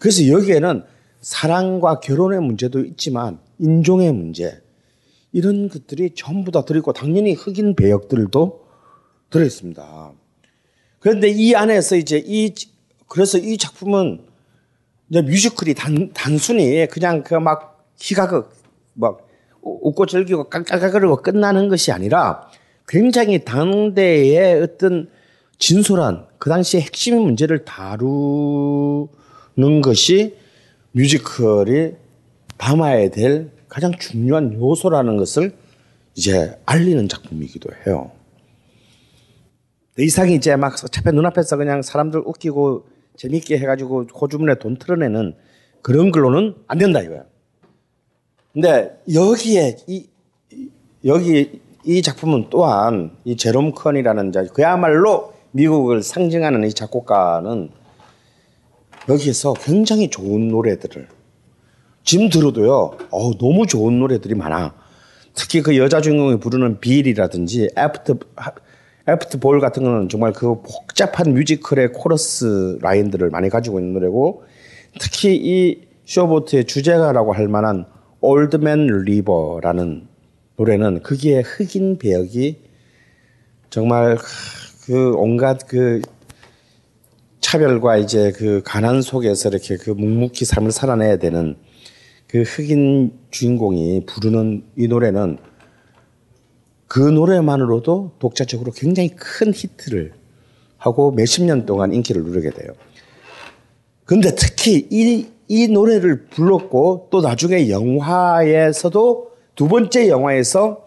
[0.00, 0.82] 그래서 여기에는
[1.20, 4.61] 사랑과 결혼의 문제도 있지만 인종의 문제
[5.32, 8.64] 이런 것들이 전부 다 들어있고 당연히 흑인 배역들도
[9.30, 10.12] 들어있습니다.
[11.00, 12.54] 그런데 이 안에서 이제 이
[13.08, 14.24] 그래서 이 작품은
[15.10, 18.52] 이제 뮤지컬이 단, 단순히 그냥 그 막 희가극,
[18.94, 19.28] 막
[19.62, 22.48] 웃고 즐기고 깔깔거리고 끝나는 것이 아니라
[22.88, 25.08] 굉장히 당대의 어떤
[25.58, 29.08] 진솔한 그 당시의 핵심 문제를 다루는
[29.82, 30.36] 것이
[30.90, 31.92] 뮤지컬이
[32.58, 35.54] 담아야 될 가장 중요한 요소라는 것을
[36.14, 38.10] 이제 알리는 작품이기도 해요.
[39.96, 42.84] 더 이상 이제 막 차편 눈앞에서 그냥 사람들 웃기고
[43.16, 45.34] 재밌게 해가지고 호주문에 돈 틀어내는
[45.80, 47.24] 그런 걸로는 안 된다 이거야.
[48.52, 50.06] 근데 여기에 이
[51.06, 57.70] 여기 이 작품은 또한 이 제롬 컨이라는 자 그야말로 미국을 상징하는 이 작곡가는
[59.08, 61.21] 여기에서 굉장히 좋은 노래들을
[62.04, 62.96] 지금 들어도요.
[63.10, 64.74] 어 너무 좋은 노래들이 많아.
[65.34, 68.16] 특히 그 여자 주인공이 부르는 Bill이라든지 After
[69.08, 74.44] After the Ball 같은 거는 정말 그 복잡한 뮤지컬의 코러스 라인들을 많이 가지고 있는 노래고
[75.00, 77.86] 특히 이 Show Boat의 주제가라고 할 만한
[78.20, 80.06] Ol' Man River라는
[80.56, 82.58] 노래는 거기에 흑인 배역이
[83.70, 84.18] 정말
[84.84, 86.02] 그 온갖 그
[87.40, 91.56] 차별과 이제 그 가난 속에서 이렇게 그 묵묵히 삶을 살아내야 되는
[92.32, 95.36] 그 흑인 주인공이 부르는 이 노래는
[96.86, 100.14] 그 노래만으로도 독자적으로 굉장히 큰 히트를
[100.78, 102.72] 하고 몇십 년 동안 인기를 누리게 돼요.
[104.06, 110.86] 근데 특히 이, 이 노래를 불렀고 또 나중에 영화에서도 두 번째 영화에서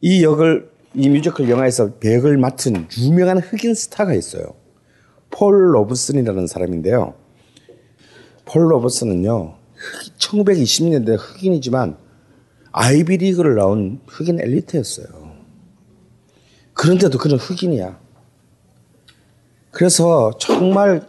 [0.00, 4.54] 이 역을 이 뮤지컬 영화에서 배역을 맡은 유명한 흑인 스타가 있어요.
[5.28, 7.12] 폴 로브슨이라는 사람인데요.
[8.46, 9.59] 폴 로브슨은요.
[10.18, 11.96] 1920년대 흑인이지만
[12.72, 15.08] 아이비리그를 나온 흑인 엘리트였어요.
[16.74, 17.98] 그런데도 그는 흑인이야.
[19.70, 21.06] 그래서 정말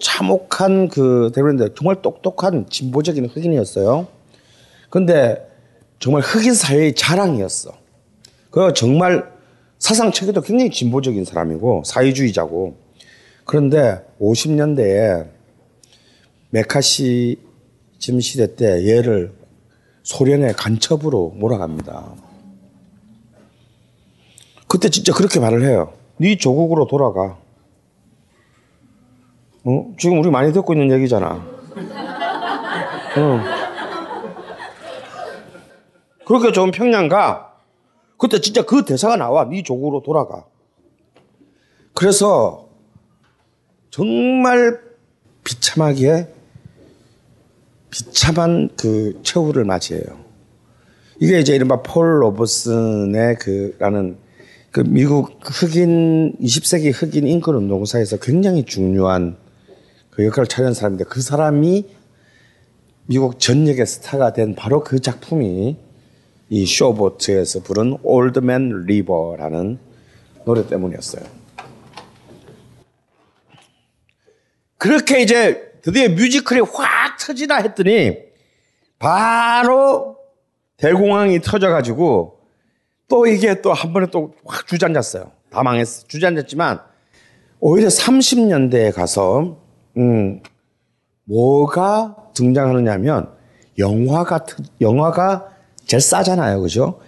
[0.00, 4.06] 참혹한 그 대변인데 정말 똑똑한 진보적인 흑인이었어요.
[4.90, 5.46] 근데
[5.98, 7.72] 정말 흑인 사회의 자랑이었어.
[8.50, 9.32] 그 정말
[9.78, 12.76] 사상 체계도 굉장히 진보적인 사람이고 사회주의자고.
[13.44, 15.28] 그런데 50년대에
[16.50, 17.45] 메카시
[17.98, 19.32] 즘 시대 때 얘를
[20.02, 22.14] 소련의 간첩으로 몰아갑니다.
[24.68, 25.92] 그때 진짜 그렇게 말을 해요.
[26.18, 27.38] 네 조국으로 돌아가.
[29.64, 29.94] 어?
[29.98, 31.44] 지금 우리 많이 듣고 있는 얘기잖아.
[33.16, 33.40] 어.
[36.24, 37.54] 그렇게 좋은 평양 가.
[38.18, 39.44] 그때 진짜 그 대사가 나와.
[39.48, 40.44] 네 조국으로 돌아가.
[41.94, 42.68] 그래서
[43.90, 44.80] 정말
[45.44, 46.35] 비참하게
[47.96, 50.04] 비참한 그 최후를 맞이해요.
[51.18, 54.18] 이게 이제 이른바 폴 로버슨의 그라는
[54.70, 59.38] 그 미국 흑인 20세기 흑인 인권 운동사에서 굉장히 중요한
[60.10, 61.86] 그 역할을 차지한 사람인데 그 사람이
[63.06, 65.78] 미국 전역의 스타가 된 바로 그 작품이
[66.50, 69.78] 이 Show Boat에서 부른 Ol' Man River라는
[70.44, 71.24] 노래 때문이었어요.
[74.76, 78.16] 그렇게 이제 드디어 뮤지컬이 확 터지나 했더니
[78.98, 80.16] 바로
[80.76, 82.40] 대공황이 터져가지고
[83.08, 85.30] 또 이게 또 한 번에 또 확 주저앉았어요.
[85.50, 86.06] 다 망했어.
[86.08, 86.80] 주저앉았지만
[87.60, 89.58] 오히려 30년대에 가서
[89.96, 90.42] 음
[91.24, 93.30] 뭐가 등장하느냐면
[93.78, 95.48] 영화가 트- 영화가
[95.84, 96.62] 제일 싸잖아요.
[96.62, 96.98] 그죠?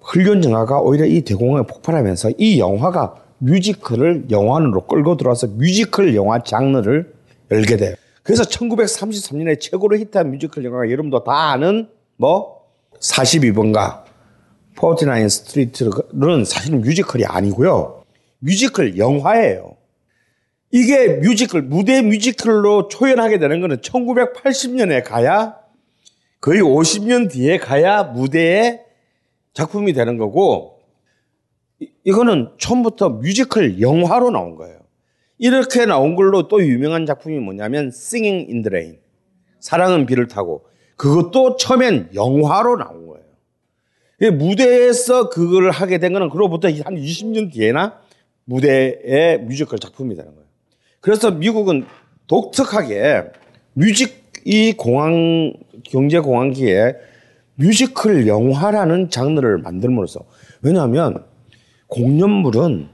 [0.00, 7.17] 훌륭 영화가 오히려 이 대공황에 폭발하면서 이 영화가 뮤지컬을 영화로 끌고 들어와서 뮤지컬 영화 장르를
[7.50, 7.94] 열게 돼요.
[8.22, 12.66] 그래서 1933년에 최고로 히트한 뮤지컬 영화가 여러분도 다 아는 뭐
[13.00, 14.04] 42번가
[14.76, 18.04] 42nd Street는 사실은 뮤지컬이 아니고요.
[18.40, 19.76] 뮤지컬 영화예요.
[20.70, 25.56] 이게 뮤지컬, 무대 뮤지컬로 초연하게 되는 거는 1980년에 가야
[26.40, 28.80] 거의 50년 뒤에 가야 무대에
[29.54, 30.80] 작품이 되는 거고
[31.80, 34.77] 이- 이거는 처음부터 뮤지컬 영화로 나온 거예요.
[35.38, 38.98] 이렇게 나온 걸로 또 유명한 작품이 뭐냐면 Singing in the Rain.
[39.60, 40.64] 사랑은 비를 타고
[40.96, 43.24] 그것도 처음엔 영화로 나온 거예요.
[44.20, 48.00] 이 무대에서 그걸 하게 된 거는 그로부터 한 20년 뒤에나
[48.44, 50.46] 무대의 뮤지컬 작품이 되는 거예요.
[51.00, 51.86] 그래서 미국은
[52.26, 53.24] 독특하게
[53.74, 55.52] 뮤직 이 공황
[55.84, 56.94] 경제 공황기에
[57.54, 60.20] 뮤지컬 영화라는 장르를 만듦으로써
[60.62, 61.24] 왜냐하면
[61.86, 62.88] 공연물은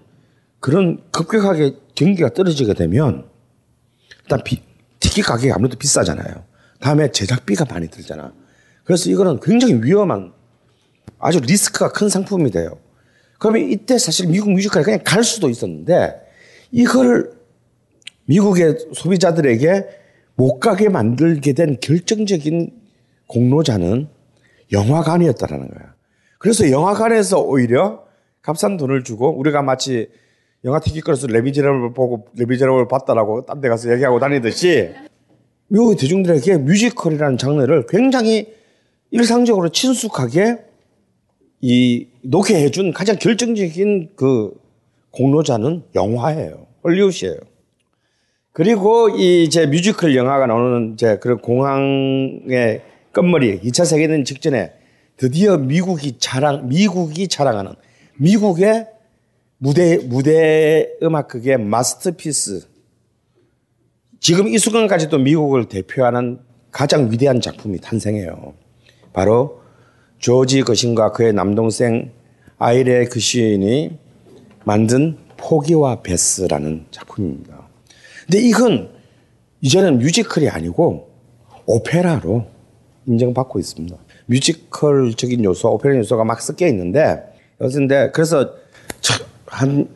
[0.60, 3.28] 그런 급격하게 경기가 떨어지게 되면
[4.22, 4.62] 일단 비,
[5.00, 6.44] 티켓 가격이 아무래도 비싸잖아요.
[6.80, 8.32] 다음에 제작비가 많이 들잖아.
[8.84, 10.32] 그래서 이거는 굉장히 위험한
[11.18, 12.78] 아주 리스크가 큰 상품이 돼요.
[13.38, 16.20] 그러면 이때 사실 미국 뮤지컬이 그냥 갈 수도 있었는데
[16.70, 17.32] 이걸
[18.26, 19.86] 미국의 소비자들에게
[20.36, 22.72] 못 가게 만들게 된 결정적인
[23.26, 24.08] 공로자는
[24.72, 25.94] 영화관이었다라는 거야.
[26.38, 28.04] 그래서 영화관에서 오히려
[28.42, 30.10] 값싼 돈을 주고 우리가 마치
[30.64, 34.90] 영화 티켓 걸어서 레미제라블 보고 레미제라블 봤다라고 딴 데 가서 얘기하고 다니듯이
[35.68, 38.46] 미국의 대중들에게 뮤지컬이라는 장르를 굉장히
[39.10, 40.58] 일상적으로 친숙하게
[41.60, 44.52] 이 놓게 해준 가장 결정적인 그
[45.10, 46.66] 공로자는 영화예요.
[46.82, 47.36] 헐리우드예요.
[48.52, 52.82] 그리고 이 이제 뮤지컬 영화가 나오는 이제 그런 공황의
[53.12, 54.72] 끝머리 2차 세계대전 직전에
[55.16, 57.72] 드디어 미국이 자랑 미국이 자랑하는
[58.18, 58.86] 미국의
[59.58, 62.66] 무대 무대 음악극의 masterpiece
[64.20, 66.38] 지금 이 순간까지도 미국을 대표하는
[66.70, 68.54] 가장 위대한 작품이 탄생해요.
[69.12, 69.60] 바로
[70.18, 72.10] 조지 거신과 그의 남동생
[72.58, 73.98] 아이레 그시인이
[74.64, 77.68] 만든 포기와 베스라는 작품입니다.
[78.26, 78.90] 근데 이건
[79.60, 81.10] 이제는 뮤지컬이 아니고
[81.66, 82.46] 오페라로
[83.06, 83.96] 인정받고 있습니다.
[84.26, 87.22] 뮤지컬적인 요소, 오페라 요소가 막 섞여 있는데,
[87.58, 88.54] 그런데 그래서
[89.02, 89.22] 저-
[89.54, 89.88] 한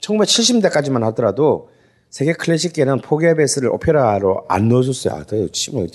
[0.00, 1.70] 1970년대까지만 하더라도
[2.10, 5.14] 세계 클래식계는 포기와 베스를 오페라로 안 넣어줬어요.
[5.14, 5.88] 아, 저 치면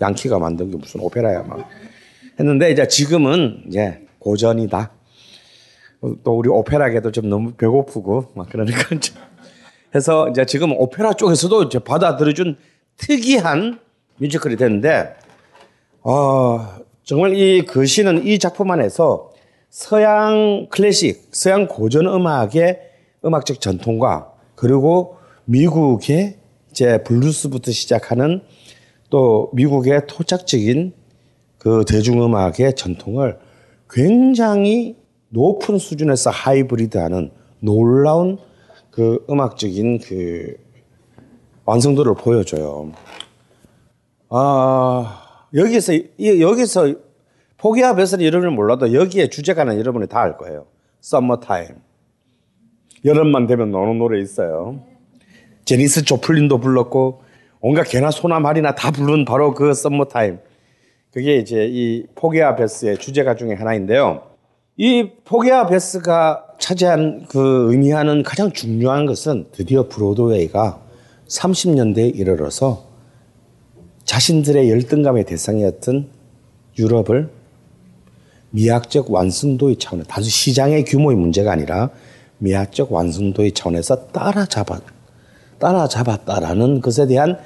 [0.00, 1.68] 양키가 만든 게 무슨 오페라야 막
[2.38, 4.92] 했는데 이제 지금은 이제 고전이다.
[6.22, 9.16] 또 우리 오페라계도 좀 너무 배고프고 막 그러니까 좀
[9.94, 12.56] 해서 이제 지금 오페라 쪽에서도 이제 받아들여준
[12.98, 13.80] 특이한
[14.18, 15.16] 뮤지컬이 됐는데
[16.02, 19.27] 어, 정말 이 거시는 이 작품 안에서
[19.70, 22.80] 서양 클래식, 서양 고전 음악의
[23.24, 26.36] 음악적 전통과 그리고 미국의
[26.70, 28.42] 이제 블루스부터 시작하는
[29.10, 30.92] 또 미국의 토착적인
[31.58, 33.38] 그 대중음악의 전통을
[33.90, 34.96] 굉장히
[35.30, 38.38] 높은 수준에서 하이브리드하는 놀라운
[38.90, 40.56] 그 음악적인 그
[41.64, 42.92] 완성도를 보여줘요.
[44.30, 46.94] 아 여기서 이- 여기서
[47.58, 50.66] 포기와 베스는 여러분이 몰라도 여기에 주제가는 여러분이 다 알 거예요.
[51.02, 51.74] Summertime.
[53.04, 54.80] 여름만 되면 노는 노래 있어요.
[55.64, 57.22] 제니스 조플린도 불렀고
[57.60, 60.38] 온갖 개나 소나 말이나 다 부른 바로 그 Summertime.
[61.12, 64.22] 그게 이제 이 포게아 베스의 주제가 중에 하나인데요.
[64.76, 70.80] 이 포게아 베스가 차지한 그 의미하는 가장 중요한 것은 드디어 브로드웨이가
[71.26, 72.86] 30년대에 이르러서
[74.04, 76.08] 자신들의 열등감의 대상이었던
[76.78, 77.37] 유럽을
[78.50, 81.90] 미학적 완성도의 차원에 단순 시장의 규모의 문제가 아니라
[82.38, 84.82] 미학적 완성도의 차원에서 따라잡았
[85.58, 87.38] 따라잡았다라는 것에 대한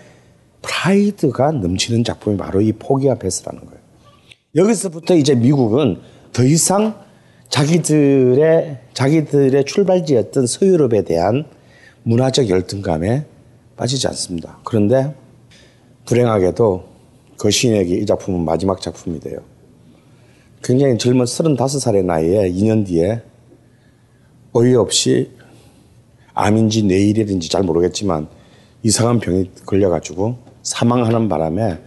[0.61, 3.81] 프라이드가 넘치는 작품이 바로 이 포기와 베스라는 거예요.
[4.55, 5.99] 여기서부터 이제 미국은
[6.33, 6.95] 더 이상
[7.49, 11.45] 자기들의 자기들의 출발지였던 서유럽에 대한
[12.05, 13.27] 문화적 열등감에
[13.77, 14.59] 빠지지 않습니다.
[14.65, 15.15] 그런데
[16.07, 16.85] 불행하게도
[17.39, 19.39] 거시인에게 이 작품은 마지막 작품이 돼요.
[20.63, 23.23] 굉장히 젊은 35살의 나이에 2년 뒤에
[24.53, 25.31] 어이없이
[26.35, 28.29] 암인지 뇌일인지 잘 모르겠지만
[28.83, 31.79] 이상한 병이 걸려가지고 사망하는 바람에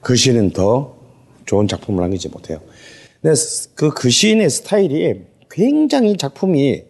[0.00, 0.96] 그 시인은 더
[1.44, 2.60] 좋은 작품을 남기지 못해요.
[3.74, 6.84] 그, 그 시인의 스타일이 굉장히 작품이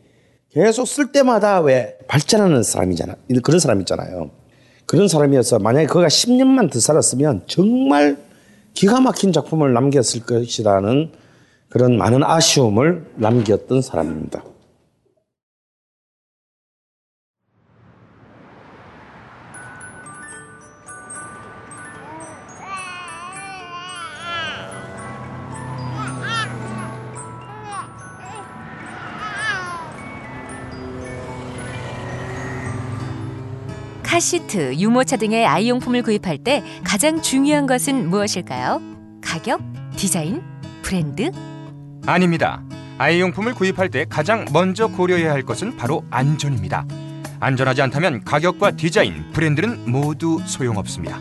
[0.50, 3.14] 계속 쓸 때마다 왜 발전하는 사람이잖아.
[3.42, 4.30] 그런 사람 있잖아요.
[4.86, 8.16] 그런 사람이어서 만약에 그가 10년만 더 살았으면 정말
[8.72, 11.12] 기가 막힌 작품을 남겼을 것이라는
[11.68, 14.42] 그런 많은 아쉬움을 남겼던 사람입니다.
[34.02, 38.80] 카시트, 유모차 등의 아이용품을 구입할 때 가장 중요한 것은 무엇일까요?
[39.20, 39.60] 가격,
[39.94, 40.40] 디자인,
[40.80, 41.30] 브랜드?
[42.06, 42.62] 아닙니다.
[42.98, 46.86] 아이용품을 구입할 때 가장 먼저 고려해야 할 것은 바로 안전입니다.
[47.40, 51.18] 안전하지 않다면 가격과 디자인, 브랜드는 모두 소용없습니다.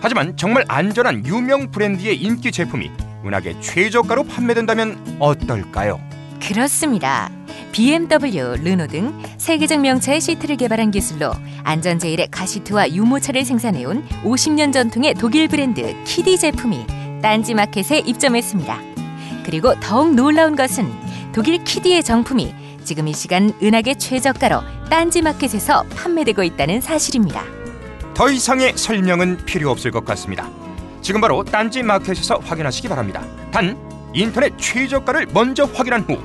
[0.00, 2.90] 하지만 정말 안전한 유명 브랜드의 인기 제품이
[3.24, 6.00] 은하계 최저가로 판매된다면 어떨까요?
[6.40, 7.30] 그렇습니다.
[7.72, 15.14] BMW, 르노 등 세계적 명차의 시트를 개발한 기술로 안전 제일의 가시트와 유모차를 생산해온 50년 전통의
[15.14, 16.86] 독일 브랜드 키디 제품이
[17.20, 18.96] 딴지 마켓에 입점했습니다.
[19.46, 20.92] 그리고 더욱 놀라운 것은
[21.32, 27.44] 독일 키디의 정품이 지금 이 시간 은하계 최저가로 딴지 마켓에서 판매되고 있다는 사실입니다.
[28.12, 30.50] 더 이상의 설명은 필요 없을 것 같습니다.
[31.00, 33.24] 지금 바로 딴지 마켓에서 확인하시기 바랍니다.
[33.52, 33.78] 단
[34.12, 36.18] 인터넷 최저가를 먼저 확인한 후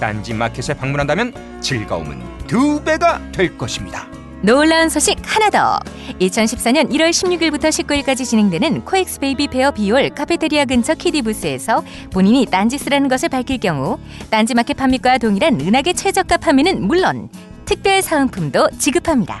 [0.00, 4.08] 딴지 마켓에 방문한다면 즐거움은 두 배가 될 것입니다.
[4.44, 5.80] 놀라운 소식 하나 더.
[6.20, 11.82] 2014년 1월 16일부터 19일까지 진행되는 코엑스 베이비 페어 B홀 카페테리아 근처 키디 부스에서
[12.12, 17.30] 본인이 딴지스라는 것을 밝힐 경우 딴지마켓 판매가와 동일한 은하계 최저가 판매는 물론
[17.64, 19.40] 특별 사은품도 지급합니다.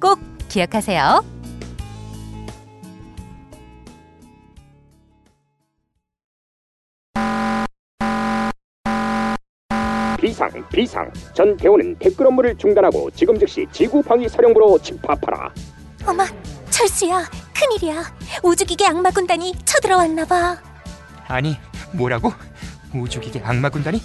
[0.00, 1.37] 꼭 기억하세요.
[10.38, 15.52] 비상 비상 전 대원은 댓글 업무를 중단하고 지금 즉시 지구 방위 사령부로 집합하라
[16.06, 16.24] 어머,
[16.70, 18.02] 철수야, 큰일이야.
[18.42, 20.56] 우주기계 악마 군단이 쳐들어왔나 봐.
[21.26, 21.58] 아니
[21.92, 22.32] 뭐라고?
[22.94, 24.00] 우주기계 악마 군단이?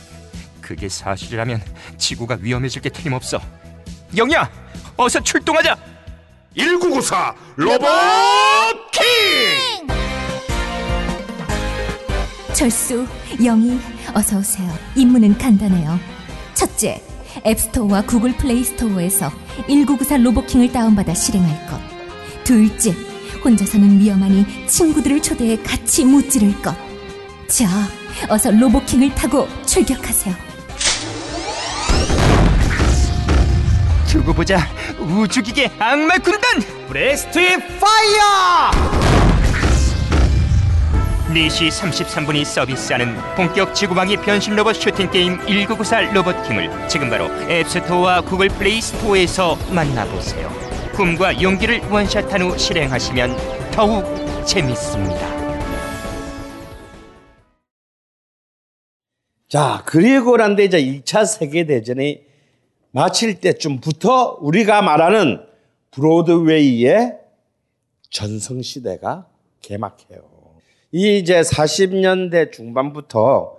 [0.60, 1.62] 그게 사실이라면
[1.98, 3.40] 지구가 위험해질 게 틀림없어.
[4.18, 4.50] 영희야,
[4.98, 5.78] 어서 출동하자.
[6.58, 7.88] 1994 로봇
[8.92, 9.88] 킹!
[12.54, 13.08] 철수,
[13.44, 13.80] 영희,
[14.16, 14.70] 어서 오세요.
[14.96, 16.13] 임무는 간단해요.
[16.54, 17.02] 첫째,
[17.46, 19.32] 앱스토어와 구글 플레이 스토어에서
[19.68, 21.80] 1994 로보킹을 다운받아 실행할 것.
[22.44, 22.94] 둘째,
[23.44, 26.76] 혼자서는 위험하니 친구들을 초대해 같이 무찌를 것.
[27.48, 27.68] 자,
[28.30, 30.36] 어서 로보킹을 타고 출격하세요.
[34.08, 34.60] 두고 보자.
[35.00, 36.62] 우주기계 악마 군단.
[36.88, 37.40] 브레스트
[37.80, 39.13] Fire!
[41.34, 48.50] 4시 33분이 서비스하는 본격 지구방위 변신 로봇 슈팅 게임 1994 로봇킹을 지금 바로 앱스토어와 구글
[48.50, 50.50] 플레이 스토어에서 만나보세요.
[50.96, 54.06] 꿈과 용기를 원샷한 후 실행하시면 더욱
[54.46, 55.34] 재밌습니다.
[59.48, 62.22] 자, 그리고 난 뒤에 이제 2차 세계대전이
[62.92, 65.46] 마칠 때쯤부터 우리가 말하는
[65.92, 67.18] 브로드웨이의
[68.10, 69.28] 전성시대가
[69.62, 70.33] 개막해요.
[70.96, 73.58] 이 이제 40년대 중반부터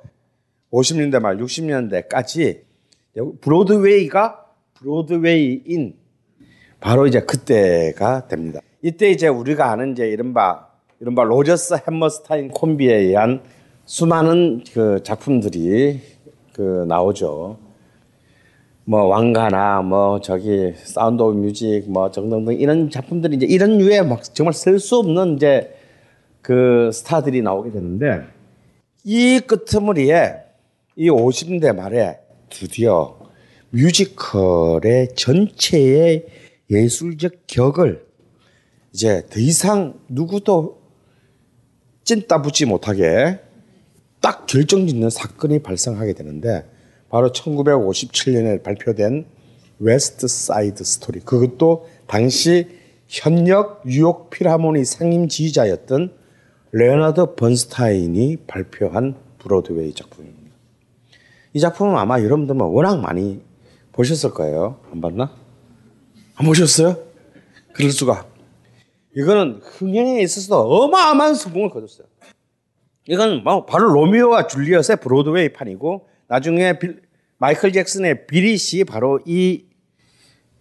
[0.72, 2.60] 50년대 말 60년대까지
[3.40, 5.96] 브로드웨이가 브로드웨이인
[6.78, 8.60] 바로 이제 그때가 됩니다.
[8.82, 10.68] 이때 이제 우리가 아는 이제 이른바
[11.00, 13.42] 이른바 로저스 햄머스타인 콤비에 의한
[13.84, 16.00] 수많은 그 작품들이
[16.52, 17.58] 그 나오죠.
[18.84, 24.06] 뭐 왕과 나 뭐 저기 사운드 오브 뮤직 뭐 등등등 이런 작품들이 이제 이런 류의
[24.06, 25.74] 막 정말 셀수 없는 이제
[26.44, 28.26] 그 스타들이 나오게 되는데
[29.02, 30.34] 이 끄트머리에
[30.94, 32.18] 이 50대 말에
[32.50, 33.18] 드디어
[33.70, 36.26] 뮤지컬의 전체의
[36.70, 38.06] 예술적 격을
[38.92, 40.82] 이제 더 이상 누구도
[42.04, 43.40] 찐따 붙지 못하게
[44.20, 46.66] 딱 결정짓는 사건이 발생하게 되는데
[47.08, 49.24] 바로 1957년에 발표된
[49.78, 51.20] 웨스트 사이드 스토리.
[51.20, 52.68] 그것도 당시
[53.08, 56.23] 현역 뉴욕 필하모니 상임 지휘자였던
[56.76, 60.56] 레오나드 번스타인이 발표한 브로드웨이 작품입니다.
[61.52, 63.40] 이 작품은 아마 여러분들은 워낙 많이
[63.92, 64.80] 보셨을 거예요.
[64.90, 65.30] 안 봤나?
[66.34, 66.98] 안 보셨어요?
[67.74, 68.26] 그럴 수가.
[69.16, 72.08] 이거는 흥행에 있어서 어마어마한 성공을 거뒀어요.
[73.06, 77.02] 이건 뭐 바로 로미오와 줄리엣의 브로드웨이 판이고 나중에 빌,
[77.38, 79.66] 마이클 잭슨의 비릿이 바로 이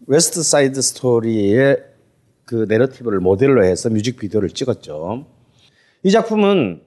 [0.05, 1.77] 웨스트 사이드 스토리의
[2.45, 5.32] 그 내러티브를 모델로 해서 뮤직비디오를 찍었죠.
[6.03, 6.81] 이 작품은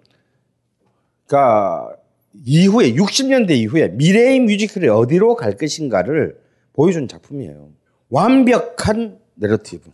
[1.26, 1.96] 그러니까
[2.44, 6.38] 이후에 60년대 이후에 미래의 뮤지컬이 어디로 갈 것인가를
[6.74, 7.70] 보여준 작품이에요.
[8.10, 9.90] 완벽한 내러티브.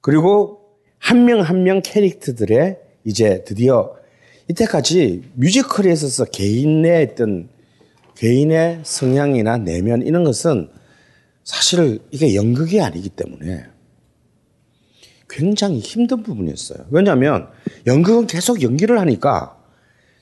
[0.00, 0.60] 그리고
[0.98, 3.94] 한 명 한 명 캐릭터들의 이제 드디어
[4.48, 7.48] 이때까지 뮤지컬에 있어서 개인의 어떤
[8.16, 10.70] 개인의 성향이나 내면 이런 것은
[11.44, 13.66] 사실 이게 연극이 아니기 때문에
[15.34, 16.86] 굉장히 힘든 부분이었어요.
[16.90, 17.48] 왜냐하면
[17.88, 19.58] 연극은 계속 연기를 하니까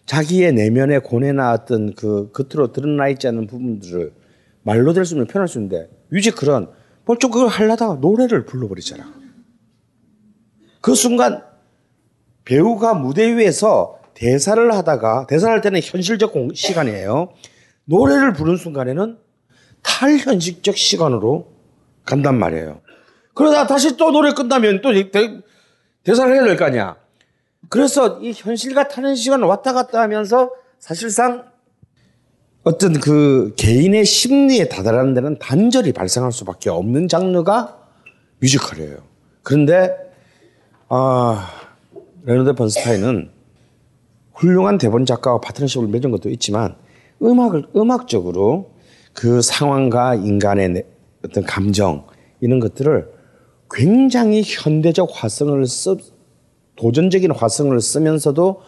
[0.07, 4.13] 자기의 내면의 고뇌나 어떤 그 겉으로 드러나 있지 않은 부분들을
[4.63, 6.69] 말로 될 수 있는 표현할 수 있는데 뮤지컬은
[7.05, 9.13] 벌써 그걸 하려다가 노래를 불러버리잖아.
[10.81, 11.43] 그 순간
[12.45, 17.33] 배우가 무대 위에서 대사를 하다가 대사를 할 때는 현실적 시간이에요.
[17.85, 19.19] 노래를 부른 순간에는
[19.83, 21.53] 탈현실적 시간으로
[22.05, 22.81] 간단 말이에요.
[23.35, 25.41] 그러다 다시 또 노래 끝나면 또 대,
[26.05, 26.97] 대사를 해야 될 거 아니야.
[27.69, 31.45] 그래서 이 현실과 타는 시간을 왔다 갔다 하면서 사실상
[32.65, 37.79] 어떤 그 개인의 심리에 다다르는 데는 단절이 발생할 수밖에 없는 장르가
[38.41, 38.99] 뮤지컬이에요.
[39.43, 39.97] 그런데
[40.89, 41.49] 아
[42.25, 43.31] 레너드 번스타인은
[44.35, 46.77] 훌륭한 대본 작가와 파트너십을 맺은 것도 있지만
[47.23, 48.73] 음악을 음악적으로
[49.13, 50.85] 그 상황과 인간의
[51.25, 52.07] 어떤 감정
[52.41, 53.13] 이런 것들을
[53.73, 55.97] 굉장히 현대적 화성을 쓰
[56.77, 58.63] 도전적인 화성을 쓰면서도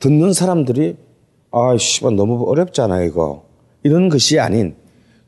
[0.00, 0.96] 듣는 사람들이
[1.50, 3.44] 아, 씨발 너무 어렵잖아 이거.
[3.82, 4.74] 이런 것이 아닌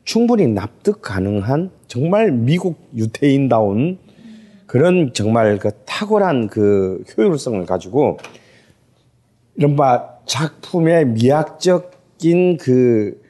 [0.03, 3.99] 충분히 납득 가능한 정말 미국 유태인다운
[4.65, 8.17] 그런 정말 그 탁월한 그 효율성을 가지고
[9.55, 13.21] 이른바 작품의 미학적인 그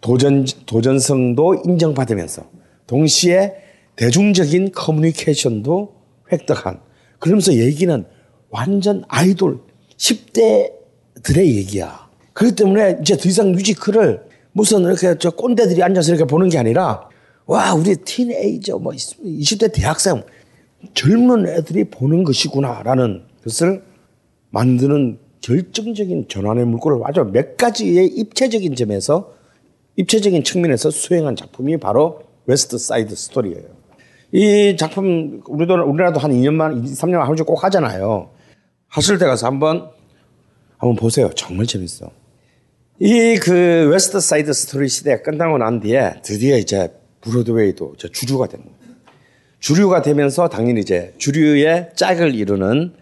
[0.00, 2.44] 도전, 도전성도 인정받으면서
[2.86, 3.67] 동시에
[3.98, 5.92] 대중적인 커뮤니케이션도
[6.32, 6.80] 획득한
[7.18, 8.04] 그러면서 얘기는
[8.48, 9.60] 완전 아이돌
[9.96, 12.08] 10대들의 얘기야.
[12.32, 14.22] 그렇기 때문에 이제 더 이상 뮤지컬을
[14.52, 17.08] 무슨 이렇게 저 꼰대들이 앉아서 이렇게 보는 게 아니라
[17.46, 20.22] 와, 우리 티네이저 뭐 20대 대학생
[20.94, 23.82] 젊은 애들이 보는 것이구나라는 것을
[24.50, 29.32] 만드는 결정적인 전환의 물꼬를 아주 몇 가지의 입체적인 점에서
[29.96, 33.77] 입체적인 측면에서 수행한 작품이 바로 웨스트 사이드 스토리예요.
[34.32, 38.30] 이 작품 우리도 우리나라도 한 2년만 2, 3년 한번 꼭 하잖아요.
[38.86, 39.90] 하실 때 가서 한번
[40.76, 41.30] 한번 보세요.
[41.34, 42.10] 정말 재밌어.
[43.00, 48.74] 이 그 웨스트 사이드 스토리 시대가 끝나고 난 뒤에 드디어 이제 브로드웨이도 이제 주류가 됩니다.
[49.60, 52.92] 주류가 되면서 당연히 이제 주류의 짝을 이루는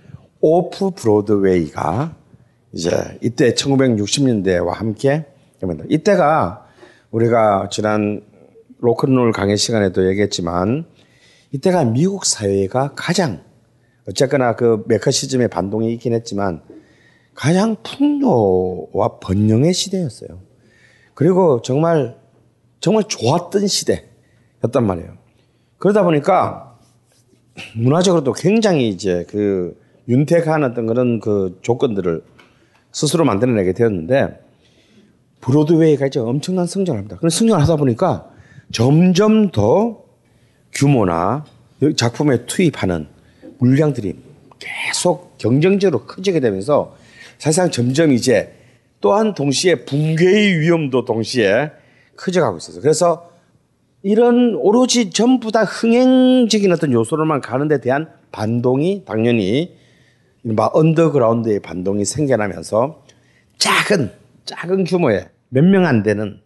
[0.40, 2.14] 오프 브로드웨이가
[2.72, 2.90] 이제
[3.22, 5.24] 이때 1960년대와 함께.
[5.88, 6.66] 이때가
[7.10, 8.22] 우리가 지난
[8.78, 10.84] 로큰롤 강의 시간에도 얘기했지만
[11.56, 13.42] 이때가 미국 사회가 가장
[14.06, 16.62] 어쨌거나 그 메카시즘의 반동이 있긴 했지만
[17.34, 20.40] 가장 풍요와 번영의 시대였어요.
[21.14, 22.16] 그리고 정말
[22.80, 25.16] 정말 좋았던 시대였단 말이에요.
[25.78, 26.78] 그러다 보니까
[27.74, 32.22] 문화적으로도 굉장히 이제 그 윤택한 어떤 그런 그 조건들을
[32.92, 34.40] 스스로 만들어내게 되었는데
[35.40, 37.16] 브로드웨이가 이제 엄청난 성장을 합니다.
[37.16, 38.30] 그런 성장을 하다 보니까
[38.72, 40.05] 점점 더
[40.76, 41.44] 규모나
[41.96, 43.06] 작품에 투입하는
[43.58, 44.14] 물량들이
[44.58, 46.94] 계속 경쟁적으로 커지게 되면서
[47.38, 48.52] 사실상 점점 이제
[49.00, 51.70] 또한 동시에 붕괴의 위험도 동시에
[52.16, 52.82] 커져가고 있었어요.
[52.82, 53.30] 그래서
[54.02, 59.76] 이런 오로지 전부 다 흥행적인 어떤 요소로만 가는 데 대한 반동이 당연히
[60.44, 63.02] 이른바 언더그라운드의 반동이 생겨나면서
[63.58, 64.12] 작은
[64.44, 66.40] 작은 규모의 몇명 안 되는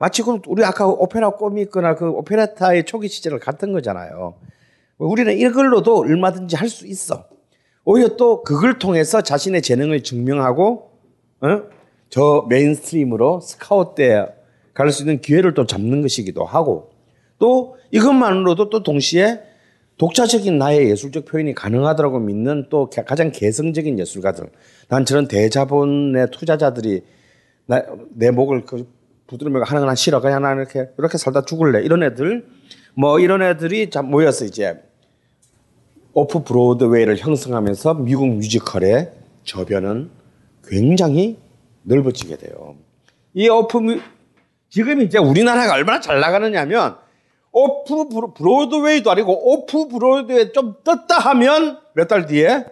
[0.00, 4.34] 마치 그 우리 아까 오페라 코미크거나 그 오페레타의 초기 시절 같은 거잖아요.
[4.96, 7.26] 우리는 이걸로도 얼마든지 할 수 있어.
[7.84, 10.90] 오히려 또 그걸 통해서 자신의 재능을 증명하고
[11.42, 11.62] 어?
[12.08, 14.26] 저 mainstream으로 스카웃돼
[14.72, 16.90] 갈수 있는 기회를 또 잡는 것이기도 하고
[17.38, 19.40] 또 이것만으로도 또 동시에
[19.98, 24.46] 독자적인 나의 예술적 표현이 가능하더라고 믿는 또 가장 개성적인 예술가들.
[24.88, 27.02] 난 저런 대자본의 투자자들이
[27.66, 27.82] 나,
[28.14, 28.86] 내 목을 그
[29.30, 30.20] 부드러움이 하는 건 싫어.
[30.20, 31.82] 그냥 나 이렇게 이렇게 살다 죽을래.
[31.82, 32.46] 이런 애들
[32.94, 34.82] 뭐 이런 애들이 자 모여서 이제
[36.12, 39.12] 오프 브로드웨이를 형성하면서 미국 뮤지컬의
[39.44, 40.10] 저변은
[40.66, 41.38] 굉장히
[41.84, 42.74] 넓어지게 돼요.
[43.34, 44.00] 이 오프 뮤,
[44.68, 46.96] 지금 이제 우리나라가 얼마나 잘 나가느냐면
[47.52, 52.64] 오프 브로, 브로드웨이도 아니고 오프 브로드웨이 좀 떴다 하면 몇 달 뒤에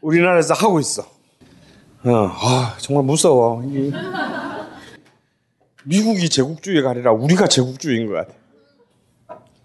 [0.00, 1.02] 우리나라에서 하고 있어.
[2.04, 3.62] 어, 아, 정말 무서워.
[5.86, 8.34] 이, 미국이 제국주의가 아니라 우리가 제국주의인 것 같아.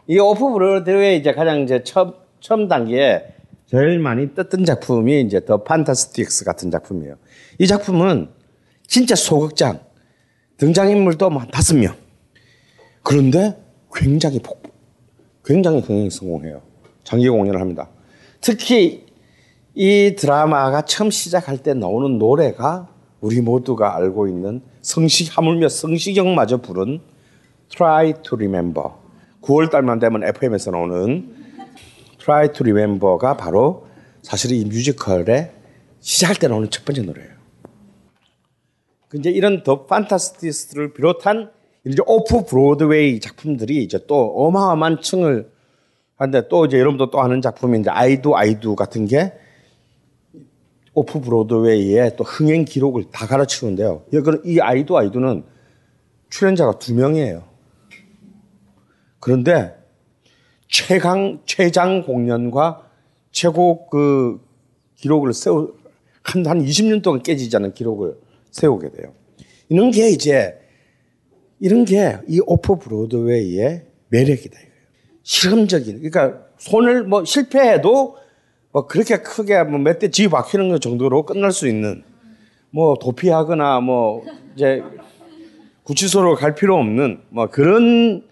[0.07, 3.23] 이 오프 브로드웨이 이제 가장 이제 처음, 처음 단계에
[3.65, 7.15] 제일 많이 떴던 작품이 이제 더 판타스틱스 같은 작품이에요.
[7.59, 8.29] 이 작품은
[8.87, 9.81] 진짜 소극장
[10.57, 11.93] 등장인물도 뭐한 다섯 명.
[13.03, 13.57] 그런데
[13.93, 14.63] 굉장히 폭,
[15.43, 16.61] 굉장히 굉장히 성공해요.
[17.03, 17.89] 장기 공연을 합니다.
[18.39, 19.05] 특히
[19.75, 22.89] 이 드라마가 처음 시작할 때 나오는 노래가
[23.21, 26.99] 우리 모두가 알고 있는 성식 하물며 성시경마저 부른
[27.69, 28.89] Try to Remember.
[29.41, 31.35] 9월 달만 되면 FM에서 나오는
[32.19, 33.87] Try to Remember가 바로
[34.21, 35.51] 사실 이 뮤지컬의
[35.99, 37.37] 시작할 때 나오는 첫 번째 노래예요.
[39.15, 41.51] 이제 이런 더 판타스틱스를 비롯한
[41.85, 45.49] 이제 오프 브로드웨이 작품들이 이제 또 어마어마한 층을
[46.17, 49.33] 하는데 또 이제 여러분도 또 작품이 이제 I Do I Do 같은 게
[50.97, 54.03] 오프 브로드웨이의 또 흥행 기록을 다 갈아치우는데요.
[54.43, 55.43] 이 아이도 아이도는
[56.31, 57.43] 출연자가 두 명이에요.
[59.19, 59.75] 그런데
[60.67, 62.89] 최강 최장 공연과
[63.31, 64.41] 최고 그
[64.95, 65.75] 기록을 세우
[66.23, 68.17] 한, 한 20년 동안 깨지지 않은 기록을
[68.49, 69.13] 세우게 돼요.
[69.69, 70.59] 이런 게 이제
[71.59, 74.59] 이런 게 이 오프 브로드웨이의 매력이다.
[75.21, 76.01] 실험적인.
[76.01, 78.17] 그러니까 손을 뭐 실패해도
[78.71, 82.03] 뭐 그렇게 크게 뭐 몇 대 쥐 박히는 것 정도로 끝날 수 있는
[82.69, 84.23] 뭐 도피하거나 뭐
[84.55, 84.83] 이제
[85.83, 88.23] 구치소로 갈 필요 없는 뭐 그런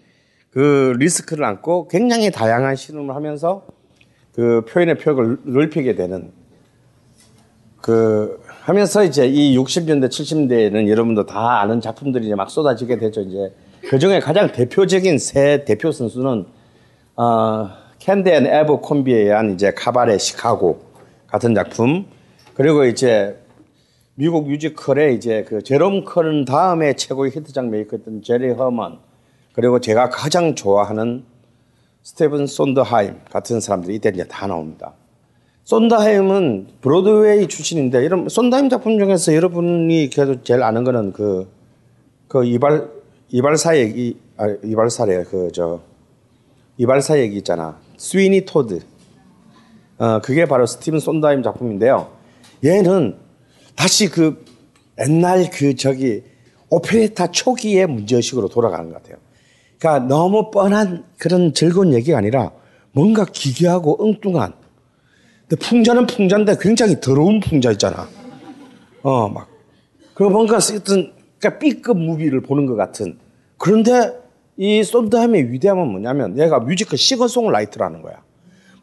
[0.52, 3.66] 그 리스크를 안고 굉장히 다양한 실험을 하면서
[4.34, 6.32] 그 표현의 폭을 넓히게 되는
[7.82, 13.22] 그 하면서 이제 이 60년대 70년대에는 여러분도 다 아는 작품들이 이제 막 쏟아지게 되죠.
[13.22, 13.54] 이제
[13.90, 16.46] 그 중에 가장 대표적인 세 대표 선수는
[17.16, 17.70] 어,
[18.06, 20.80] 캔더 앤 에브 콤비에 의한 이제 카바레 시카고
[21.26, 22.06] 같은 작품
[22.54, 23.36] 그리고 이제
[24.14, 29.00] 미국 뮤지컬의 이제 그 제롬 커른 다음에 최고의 히트작 메이커였던 제리 허먼
[29.54, 31.24] 그리고 제가 가장 좋아하는
[32.04, 34.94] 스테븐 손더하임 같은 사람들이 이때 이제 다 나옵니다.
[35.64, 41.52] 손드하임은 브로드웨이 출신인데 이런 손드하임 작품 중에서 여러분이 그래도 제일 아는 거는 그,
[42.28, 42.88] 그 이발,
[43.30, 45.24] 이발사 얘기, 아, 이발사래.
[45.24, 45.82] 그, 저,
[46.78, 47.84] 이발사 얘기 있잖아.
[47.98, 48.80] 스위니 토드.
[49.98, 52.12] 어, 그게 바로 스티븐 손더하임 작품인데요.
[52.64, 53.18] 얘는
[53.76, 54.44] 다시 그
[55.00, 56.24] 옛날 그 저기
[56.70, 59.18] 오페레타 초기의 문제의식으로 돌아가는 것 같아요.
[59.78, 62.52] 그러니까 너무 뻔한 그런 즐거운 얘기가 아니라
[62.92, 64.54] 뭔가 기괴하고 엉뚱한.
[65.48, 68.08] 근데 풍자는 풍자인데 굉장히 더러운 풍자 있잖아.
[69.04, 69.48] 어, 막.
[70.16, 73.20] 그리고 뭔가 어떤, 그러니까 B급 무비를 보는 것 같은.
[73.58, 74.25] 그런데
[74.58, 78.24] 이 손드하임의 위대함은 뭐냐면 얘가 뮤지컬 싱어송라이터라는 거야.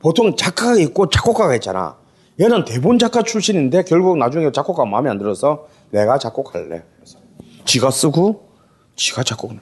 [0.00, 1.96] 보통 작가가 있고 작곡가가 있잖아.
[2.40, 6.82] 얘는 대본 작가 출신인데 결국 나중에 작곡가 마음에 안 들어서 내가 작곡할래.
[6.96, 7.18] 그래서
[7.64, 8.48] 지가 쓰고
[8.96, 9.58] 지가 작곡을.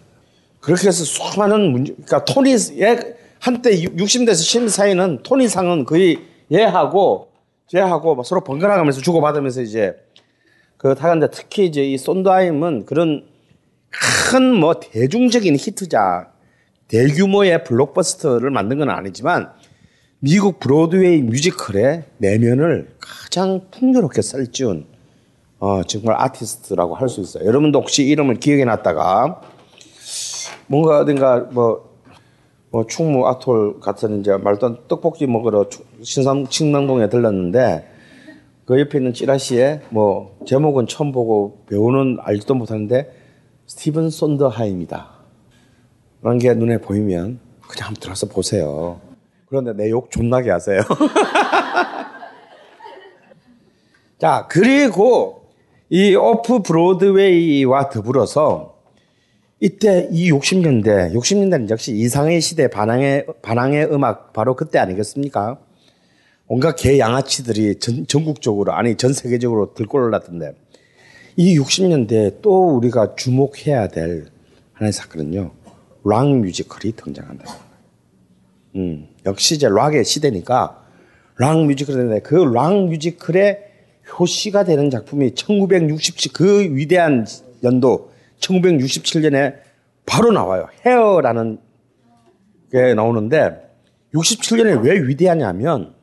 [0.60, 2.98] 그렇게 해서 수많은 문제, 그러니까 토니, 얘
[3.38, 6.18] 한때 60대에서 70 사이는 토니상은 거의
[6.52, 7.28] 얘하고
[7.68, 9.96] 쟤하고 서로 번갈아 가면서 주고받으면서 이제
[10.76, 13.29] 그 타는데 특히 이제 이 손드하임은 그런
[13.90, 16.34] 큰 뭐 대중적인 히트작,
[16.88, 19.50] 대규모의 블록버스터를 만든 건 아니지만
[20.20, 24.86] 미국 브로드웨이 뮤지컬의 내면을 가장 풍요롭게 썰지운
[25.58, 27.44] 어, 정말 아티스트라고 할 수 있어요.
[27.44, 29.40] 여러분도 혹시 이름을 기억해 놨다가
[30.68, 31.90] 뭔가 어딘가 뭐,
[32.70, 35.68] 뭐 충무 아톨 같은 이제 말던 떡볶이 먹으러
[36.02, 37.88] 신상 칭남동에 들렀는데
[38.64, 43.19] 그 옆에 있는 찌라시에 뭐 제목은 처음 보고 배우는 알지도 못하는데
[43.74, 45.08] 스티븐 손더하임이다.
[46.22, 49.00] 라는 게 눈에 보이면 그냥 들어서 보세요.
[49.46, 50.80] 그런데 내 욕 존나게 하세요.
[54.18, 55.44] 자, 그리고
[55.88, 58.74] 이 오프 브로드웨이와 더불어서
[59.60, 65.58] 이때 이 60년대, 60년대는 역시 이상의 시대 반항의, 반항의 음악 바로 그때 아니겠습니까?
[66.48, 70.54] 온갖 개 양아치들이 전, 전국적으로, 아니 전 세계적으로 들끓어올랐던데
[71.40, 74.26] 이 60년대에 또 우리가 주목해야 될
[74.74, 75.50] 하나의 사건은요.
[76.04, 77.46] 락 뮤지컬이 등장한다.
[78.76, 80.84] 음, 역시 이제 락의 시대니까
[81.38, 83.58] 락 뮤지컬인데 그 락 뮤지컬의
[84.18, 87.26] 효시가 되는 작품이 1967 그 위대한
[87.64, 89.60] 연도 1967년에
[90.04, 90.66] 바로 나와요.
[90.84, 91.58] Hair라는
[92.70, 93.56] 게 나오는데
[94.12, 95.94] 67년에 왜 위대하냐면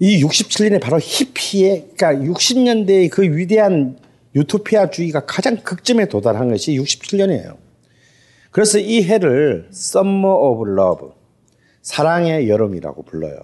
[0.00, 3.98] 이 67년에 바로 히피의 그러니까 60년대의 그 위대한
[4.34, 7.58] 유토피아주의가 가장 극점에 도달한 것이 67년이에요.
[8.50, 11.08] 그래서 이 해를 Summer of Love
[11.82, 13.38] 사랑의 여름이라고 불러요.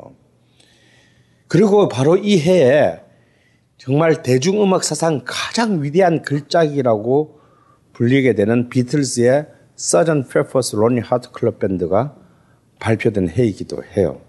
[1.46, 3.00] 그리고 바로 이 해에
[3.76, 7.38] 정말 대중음악 사상 가장 위대한 글작이라고
[7.92, 9.46] 불리게 되는 비틀즈의
[9.76, 12.16] Sergeant Pepper's Lonely Hearts Club Band가
[12.78, 14.25] 발표된 해이기도 해요.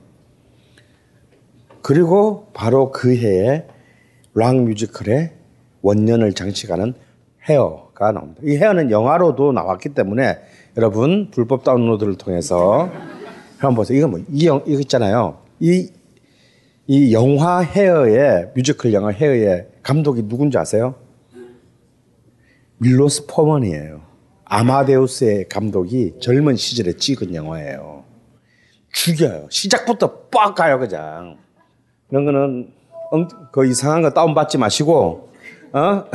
[1.82, 3.65] 그리고 바로 그 해에
[4.34, 5.32] 락 뮤지컬의
[5.82, 6.93] 원년을 장식하는
[7.43, 8.41] Hair가 나옵니다.
[8.43, 10.38] 이 Hair는 영화로도 나왔기 때문에
[10.75, 12.89] 여러분 불법 다운로드를 통해서
[13.57, 13.97] 한번 보세요.
[13.97, 15.39] 이거 뭐, 이 영, 이거 있잖아요.
[15.59, 15.89] 이,
[16.86, 20.95] 이 영화 Hair의, 뮤지컬 영화 Hair의 감독이 누군지 아세요?
[22.78, 24.01] 밀로스 포먼이에요.
[24.45, 28.05] 아마데우스의 감독이 젊은 시절에 찍은 영화예요.
[28.93, 29.47] 죽여요.
[29.49, 31.38] 시작부터 빡 가요, 그냥.
[32.12, 32.72] 이런 거는,
[33.51, 35.30] 그 이상한 거 다운받지 마시고,
[35.74, 36.05] 어?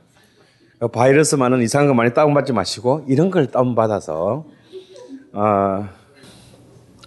[0.92, 4.44] 바이러스 많은 이상한 거 많이 다운받지 마시고, 이런 걸 다운받아서,
[5.32, 5.88] 어,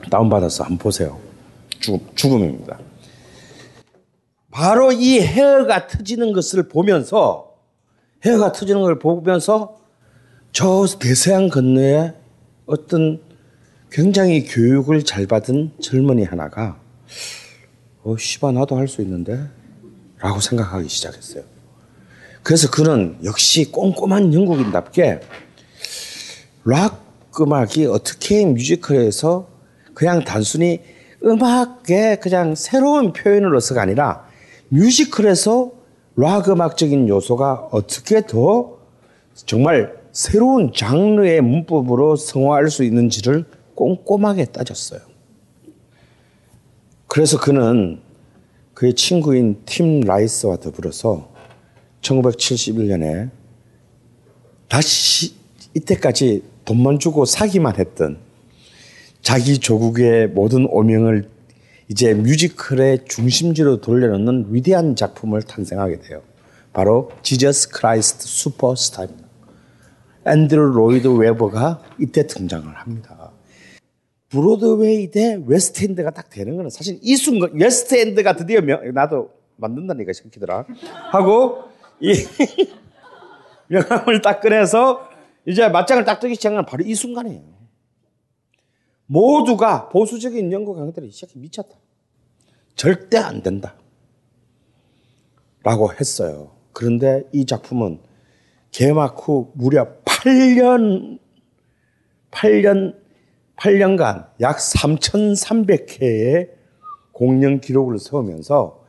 [0.10, 1.20] 다운받아서 한번 보세요.
[1.80, 2.80] 죽음, 죽음입니다.
[4.50, 7.56] 바로 이 헤어가 터지는 것을 보면서
[8.26, 9.78] 헤어가 터지는 걸 보면서
[10.52, 12.14] 저 대서양 건너에
[12.66, 13.20] 어떤
[13.92, 16.80] 굉장히 교육을 잘 받은 젊은이 하나가
[18.06, 19.40] 어, 씨바 나도 할 수 있는데
[20.20, 21.44] 라고 생각하기 시작했어요.
[22.44, 25.20] 그래서 그는 역시 꼼꼼한 영국인답게
[26.66, 27.04] 락
[27.42, 29.48] 음악이 어떻게 뮤지컬에서
[29.96, 30.80] 그냥 단순히
[31.24, 34.28] 음악의 그냥 새로운 표현으로서가 아니라
[34.70, 35.72] 뮤지컬에서
[36.16, 38.78] 락 음악적인 요소가 어떻게 더
[39.36, 45.02] 정말 새로운 장르의 문법으로 성화할 수 있는지를 꼼꼼하게 따졌어요.
[47.08, 48.00] 그래서 그는
[48.74, 51.32] 그의 친구인 팀 라이스와 더불어서
[52.02, 53.30] 1971년에
[54.68, 55.34] 다시
[55.74, 58.18] 이때까지 돈만 주고 사기만 했던
[59.22, 61.30] 자기 조국의 모든 오명을
[61.88, 66.22] 이제 뮤지컬의 중심지로 돌려놓는 위대한 작품을 탄생하게 돼요.
[66.74, 69.26] 바로 Jesus Christ Superstar입니다.
[70.28, 73.15] 앤드루 로이드 웨버가 이때 등장을 합니다.
[74.36, 80.66] 브로드웨이 대 웨스트엔드가 딱 되는 거는 사실 이 순간 웨스트엔드가 드디어 명, 나도 만든다니까 새끼들아
[81.12, 81.64] 하고
[82.02, 82.12] 이
[83.68, 85.08] 명함을 딱 꺼내서
[85.48, 87.56] 이제 맞짱을 딱 뜨기 시작하는 바로 이 순간이에요.
[89.06, 91.78] 모두가 보수적인 영국 강들이 시작해 미쳤다.
[92.76, 93.76] 절대 안 된다.
[95.64, 96.52] 라고 했어요.
[96.74, 98.00] 그런데 이 작품은
[98.72, 101.20] 개막 후 무려 8년,
[102.32, 103.05] 8년,
[103.58, 106.50] 8년간 약 3,300회의
[107.12, 108.84] 공연 기록을 세우면서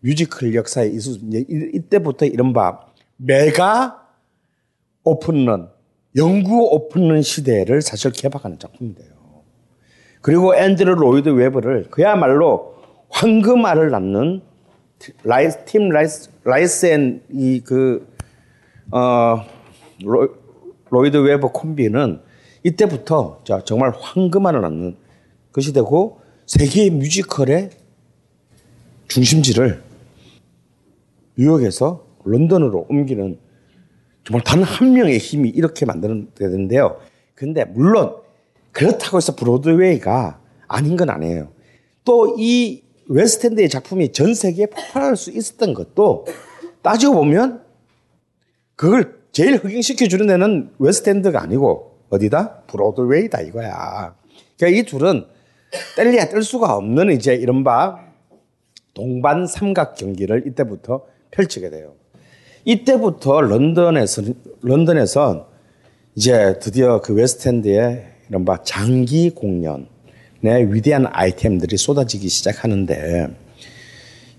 [0.00, 2.80] 뮤지컬 역사의 이수, 이때부터 이른바
[3.16, 4.08] mega
[5.04, 5.70] open run,
[6.16, 9.10] 영구 open run 시대를 사실 개막하는 작품인데요.
[10.22, 12.74] 그리고 앤드루 로이드 웨버를 그야말로
[13.10, 14.42] 황금알을 낳는
[15.24, 18.06] 라이스, 팀 라이스, 라이스 and 이 그,
[18.90, 19.44] 어,
[20.02, 20.28] 로,
[20.90, 22.20] 로이드 웨버 콤비는
[22.62, 24.96] 이때부터 자, 정말 황금알을 낳는
[25.52, 27.70] 것이 되고 세계 뮤지컬의
[29.08, 29.82] 중심지를
[31.36, 33.38] 뉴욕에서 런던으로 옮기는
[34.24, 37.00] 정말 단 한 명의 힘이 이렇게 만드는 되는데요.
[37.34, 38.16] 근데 물론
[38.72, 41.50] 그렇다고 해서 브로드웨이가 아닌 건 아니에요.
[42.04, 46.26] 또 이 웨스트엔드의 작품이 전 세계에 폭발할 수 있었던 것도
[46.82, 47.64] 따지고 보면
[48.76, 52.62] 그걸 제일 흥행시켜 주는 데는 웨스트엔드가 아니고 어디다?
[52.66, 54.14] 브로드웨이다 이거야.
[54.58, 55.24] 그러니까 이 둘은
[55.96, 58.00] 뗄래야 뗄 수가 없는 이제 이른바
[58.94, 61.94] 동반 삼각 경기를 이때부터 펼치게 돼요.
[62.64, 64.22] 이때부터 런던에서
[64.62, 65.48] 런던에서
[66.16, 73.28] 이제 드디어 그 웨스트엔드의 이른바 장기 공연의 위대한 아이템들이 쏟아지기 시작하는데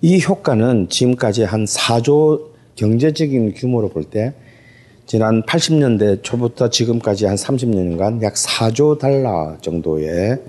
[0.02, 4.34] 이 효과는 지금까지 한 4조 경제적인 규모로 볼 때
[5.12, 10.42] 지난 80년대 초부터 지금까지 한 30년간 약 4조 달러 정도의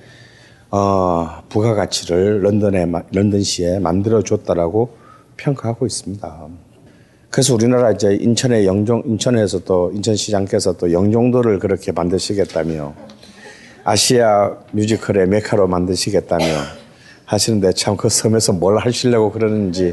[0.71, 4.97] 어, 부가가치를 런던에 런던시에 만들어 줬다라고
[5.37, 6.47] 평가하고 있습니다.
[7.31, 12.95] 그래서 우리나라 이제 인천의 영종 인천에서 또 인천시장께서 또 영종도를 그렇게 만드시겠다며
[13.83, 16.45] 아시아 뮤지컬의 메카로 만드시겠다며
[17.25, 19.93] 하시는데 참 그 섬에서 뭘 하시려고 그러는지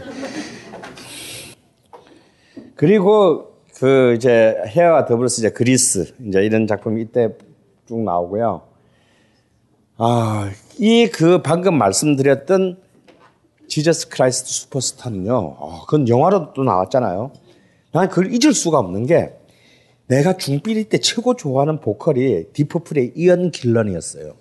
[2.75, 3.48] 그리고
[3.79, 7.29] 그 이제 헤어와 더불어서 이제 그리스 이제 이런 작품이 이때
[7.87, 8.61] 쭉 나오고요.
[9.97, 12.77] 아, 이 그 방금 말씀드렸던
[13.67, 15.57] Jesus Christ Superstar는요.
[15.59, 17.31] 아, 그건 영화로도 또 나왔잖아요.
[17.93, 19.33] 난 그걸 잊을 수가 없는 게
[20.07, 24.33] 내가 중삐리 때 최고 좋아하는 보컬이 딥 퍼플의 이언 길런이었어요.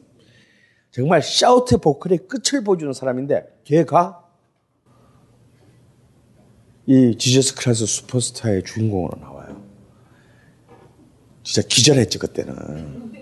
[0.91, 4.25] 정말 shout 보컬의 끝을 보여주는 사람인데 걔가
[6.91, 9.63] 이 지저스 크라이스 슈퍼스타의 주인공으로 나와요.
[11.43, 13.13] 진짜 기절했지 그때는.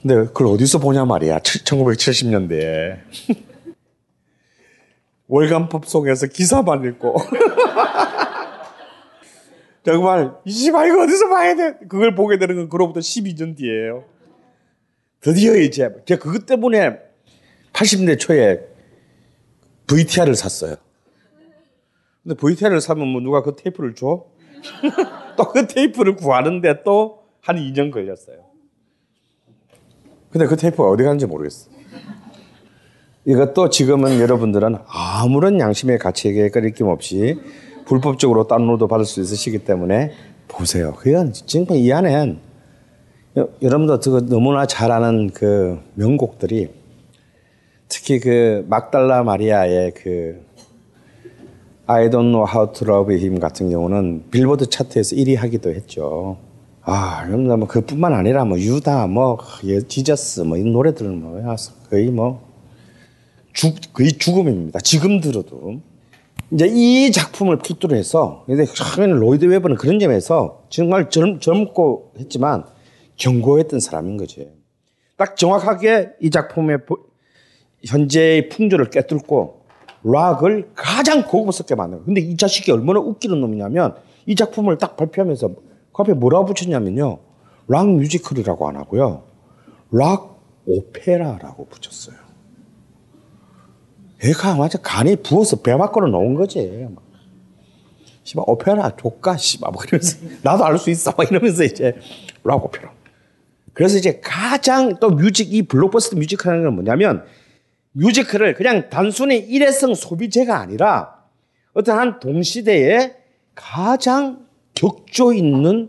[0.00, 1.40] 근데 그걸 어디서 보냐 말이야.
[1.40, 3.00] 1970년대에.
[5.26, 7.16] 월간 팝송에서 기사만 읽고.
[9.84, 11.74] 정말 이씨발 이거 어디서 봐야 돼?
[11.88, 14.04] 그걸 보게 되는 건 그로부터 12년 뒤에요.
[15.18, 16.98] 드디어 이제 제가 그것 때문에
[17.72, 18.60] 80년대 초에
[19.88, 20.85] VTR을 샀어요.
[22.26, 24.24] 근데 VTR을 사면 뭐 누가 그 테이프를 줘?
[25.36, 28.38] 또 그 테이프를 구하는데 또 한 2년 걸렸어요.
[30.30, 31.70] 근데 그 테이프가 어디 갔는지 모르겠어.
[33.24, 37.38] 이것도 지금은 여러분들은 아무런 양심의 가치에 거리낌 없이
[37.86, 40.10] 불법적으로 다운로드 받을 수 있으시기 때문에
[40.48, 40.94] 보세요.
[40.94, 42.40] 그건 정말 이 안엔
[43.62, 46.68] 여러분도 그 너무나 잘 아는 그 명곡들이
[47.88, 50.44] 특히 그 막달라 마리아의 그
[51.88, 56.36] I don't know how to love him 같은 경우는 빌보드 차트에서 1위 하기도 했죠.
[56.82, 59.38] 아, 여러분들 뭐 그뿐만 아니라 뭐 유다, 뭐
[59.86, 61.56] 지저스, 뭐이 노래들은 뭐
[61.88, 62.44] 거의 뭐
[63.52, 64.80] 죽, 거의 죽음입니다.
[64.80, 65.80] 지금 들어도.
[66.52, 68.66] 이제 이 작품을 필두로 해서, 근데
[68.96, 72.64] 로이드 웨버는 그런 점에서 정말 젊, 젊고 했지만
[73.16, 74.48] 경고했던 사람인 거지.
[75.16, 76.78] 딱 정확하게 이 작품의
[77.84, 79.55] 현재의 풍조를 꿰뚫고
[80.06, 82.02] 락을 가장 고급스럽게 만들어.
[82.04, 83.96] 근데 이 자식이 얼마나 웃기는 놈이냐면
[84.26, 87.18] 이 작품을 딱 발표하면서 그 앞에 뭐라고 붙였냐면요.
[87.68, 89.24] 락 뮤지컬이라고 안 하고요.
[89.90, 92.16] 락 오페라라고 붙였어요.
[94.22, 96.86] 애가 완전 간이 부어서 배 밖으로 나온 거지.
[98.22, 101.96] 씨발 오페라 조까 씨발 뭐 이러면서 나도 알 수 있어 막 이러면서 이제
[102.44, 102.92] 락 오페라.
[103.72, 107.24] 그래서 이제 가장 또 뮤직 이 블록버스터 뮤지컬하는 건 뭐냐면
[107.96, 111.24] 뮤지컬을 그냥 단순히 일회성 소비재가 아니라
[111.72, 113.16] 어떤 한 동시대에
[113.54, 115.88] 가장 격조 있는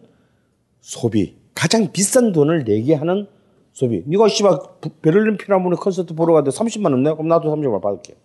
[0.79, 3.27] 소비, 가장 비싼 돈을 내게 하는
[3.73, 4.03] 소비.
[4.05, 4.57] 네가 씨발
[5.01, 7.11] 베를린 필하모니 콘서트 보러 가는데 30만 원 내?
[7.11, 8.15] 그럼 나도 30만 원 받을게.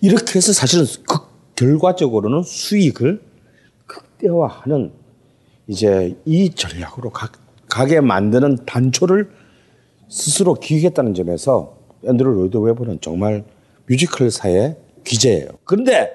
[0.00, 3.22] 이렇게 해서 사실은 극, 결과적으로는 수익을
[3.86, 4.92] 극대화하는
[5.68, 7.30] 이제 이 전략으로 가,
[7.68, 9.30] 가게 만드는 단초를
[10.08, 13.44] 스스로 기획했다는 점에서 앤드루 로이드 웨버는 정말
[13.86, 15.48] 뮤지컬사의 귀재예요.
[15.64, 16.12] 그런데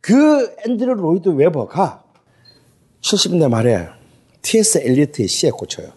[0.00, 2.04] 그 앤드루 로이드 웨버가
[3.00, 3.88] 70년대 말에
[4.42, 4.78] T.S.
[4.78, 5.92] 엘리어트의 시에 꽂혀요.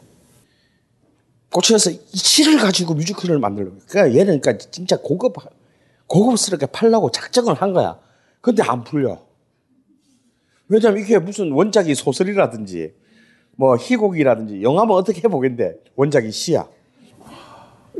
[1.51, 3.77] 꽂혀서 이 시를 가지고 뮤지컬을 만들려고.
[3.87, 5.35] 그러니까 얘는 그러니까 진짜 고급,
[6.07, 7.99] 고급스럽게 팔라고 작정을 한 거야.
[8.39, 9.21] 근데 안 풀려.
[10.67, 12.93] 왜냐면 이게 무슨 원작이 소설이라든지
[13.57, 16.67] 뭐 희곡이라든지 영화면 어떻게 해보겠는데 원작이 시야.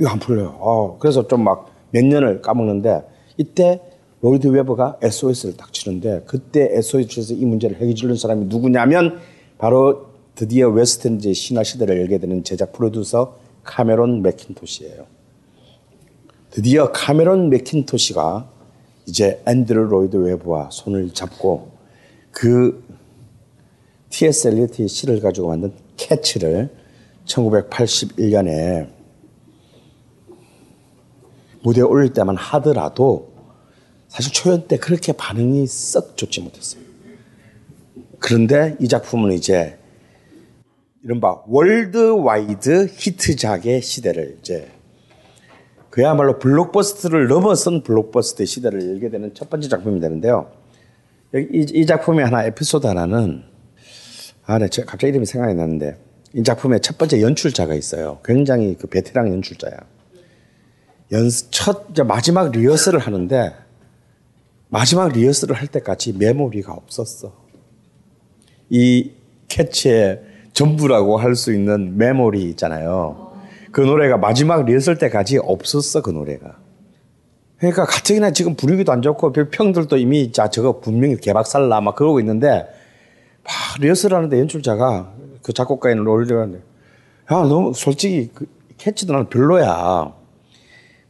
[0.01, 0.57] 이거 안 풀려요.
[0.59, 3.03] 어, 그래서 좀 막 몇 년을 까먹는데
[3.37, 3.81] 이때
[4.21, 9.19] 로이드 웨버가 SOS를 딱 치는데 그때 SOS에서 이 문제를 해결해 사람이 누구냐면
[9.57, 15.05] 바로 드디어 웨스트엔드 신화 시대를 열게 되는 제작 프로듀서 카메론 맥킨토시예요.
[16.49, 18.49] 드디어 카메론 맥킨토시가
[19.07, 21.71] 이제 앤드루 로이드 웨버와 손을 잡고
[22.31, 22.83] 그
[24.09, 24.47] T.S.
[24.49, 26.69] 엘리어트의 시를 가지고 만든 캐츠를
[27.25, 29.00] 1981년에
[31.63, 33.31] 무대에 올릴 때만 하더라도
[34.07, 36.83] 사실 초연 때 그렇게 반응이 썩 좋지 못했어요.
[38.19, 39.77] 그런데 이 작품은 이제
[41.03, 44.69] 이른바 worldwide 히트작의 시대를 이제
[45.89, 50.51] 그야말로 블록버스터를 넘어선 블록버스터의 시대를 열게 되는 첫 번째 작품이 되는데요.
[51.33, 53.43] 이, 이 작품의 하나 에피소드 하나는
[54.45, 55.97] 아, 네, 갑자기 이름이 생각이 나는데
[56.33, 58.19] 이 작품의 첫 번째 연출자가 있어요.
[58.23, 59.77] 굉장히 그 베테랑 연출자야.
[61.11, 63.53] 연, 첫, 마지막 리허설을 하는데
[64.69, 67.33] 마지막 리허설을 할 때까지 메모리가 없었어.
[68.69, 69.11] 이
[69.49, 70.21] 캐치의
[70.53, 73.33] 전부라고 할 수 있는 메모리 있잖아요.
[73.71, 76.57] 그 노래가 마지막 리허설 때까지 없었어, 그 노래가.
[77.57, 82.19] 그러니까 가뜩이나 지금 분위기도 안 좋고 평들도 이미 자 저거 분명히 개박살 나 막 그러고
[82.19, 82.65] 있는데
[83.43, 86.47] 막 리허설 하는데 연출자가 그 작곡가인 롤리가야
[87.43, 88.45] 너무 솔직히 그
[88.77, 90.20] 캐치도 나는 별로야.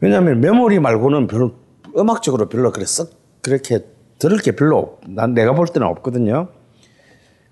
[0.01, 1.53] 왜냐하면 메모리 말고는 별로
[1.95, 3.79] 음악적으로 별로 그래 썩 그렇게
[4.19, 6.49] 들을 게 별로 난 내가 볼 때는 없거든요.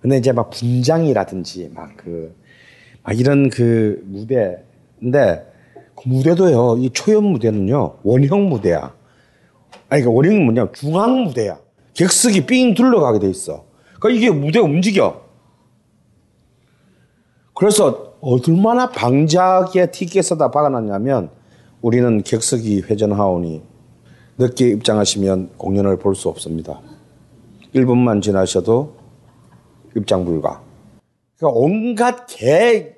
[0.01, 2.35] 근데 이제 막 분장이라든지 막 그,
[3.03, 5.51] 막 이런 그 무대인데
[5.95, 8.93] 그 무대도요, 이 초연 무대는요, 원형 무대야.
[9.89, 11.59] 아니, 그러니까 원형은 뭐냐, 중앙 무대야.
[11.93, 13.65] 객석이 삥 둘러가게 돼 있어.
[13.99, 15.25] 그러니까 이게 무대가 움직여.
[17.53, 21.29] 그래서 얼마나 방자하게 티켓에다 박아놨냐면
[21.81, 23.61] 우리는 객석이 회전하오니
[24.37, 26.81] 늦게 입장하시면 공연을 볼 수 없습니다.
[27.75, 28.95] 1분만 지나셔도
[29.95, 30.61] 입장 불가.
[31.37, 32.95] 그러니까 온갖 개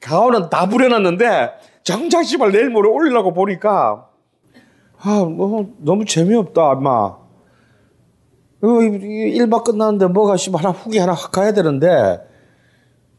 [0.00, 1.50] 가오는 다 부려놨는데
[1.82, 4.08] 정작 씨발 내일 모레 올리려고 보니까
[5.04, 6.90] 아, 뭐 너무 재미없다, 아마.
[8.64, 12.20] 어, 일박 끝났는데 뭐가 씨발 하나 후기 하나 확 가야 되는데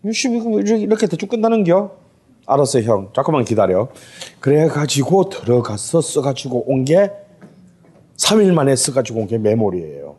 [0.04, 2.03] 이렇게 대충 끝나는겨?
[2.46, 3.12] 알았어, 형.
[3.16, 3.90] 잠깐만 기다려.
[4.40, 7.12] 그래가지고 들어가서 써가지고 온 게
[8.18, 10.16] 3일 만에 써가지고 온 게 메모리예요.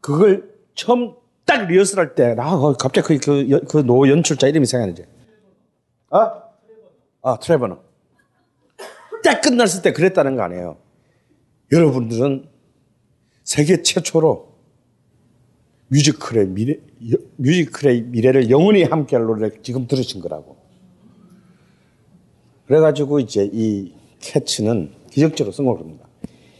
[0.00, 5.04] 그걸 처음 딱 리허설 할 때, 나 갑자기 그, 그, 그, 노 연출자 이름이 생각나지?
[6.10, 6.18] 어?
[7.22, 7.78] 아, 트레버 넌.
[9.22, 10.76] 딱 끝났을 때 그랬다는 거 아니에요.
[11.72, 12.46] 여러분들은
[13.44, 14.52] 세계 최초로
[15.88, 16.76] 뮤지컬의 미래,
[17.36, 20.53] 뮤지컬의 미래를 영원히 함께할 노래를 지금 들으신 거라고.
[22.66, 26.06] 그래가지고 이제 이 캐츠는 기적적으로 성공을 합니다.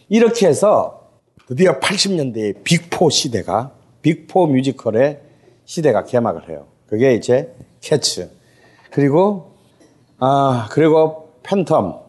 [0.08, 1.10] 이렇게 해서
[1.46, 5.20] 드디어 80년대의 Big Four 시대가, Big Four 뮤지컬의
[5.64, 6.66] 시대가 개막을 해요.
[6.86, 8.30] 그게 이제 캐츠.
[8.90, 9.54] 그리고,
[10.18, 12.02] 아, 그리고 팬텀.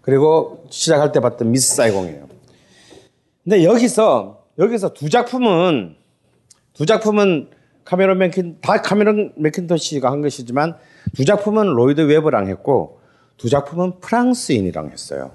[0.00, 2.28] 그리고 시작할 때 봤던 미스 사이공이에요.
[3.44, 5.96] 근데 여기서, 여기서 두 작품은
[6.74, 7.50] 두 작품은
[7.84, 10.76] 카메론 맥킨 다 카메론 맥킨토시가 한 것이지만
[11.14, 13.00] 두 작품은 로이드 웨버랑 했고
[13.42, 15.32] 두 작품은 프랑스인이랑 했어요.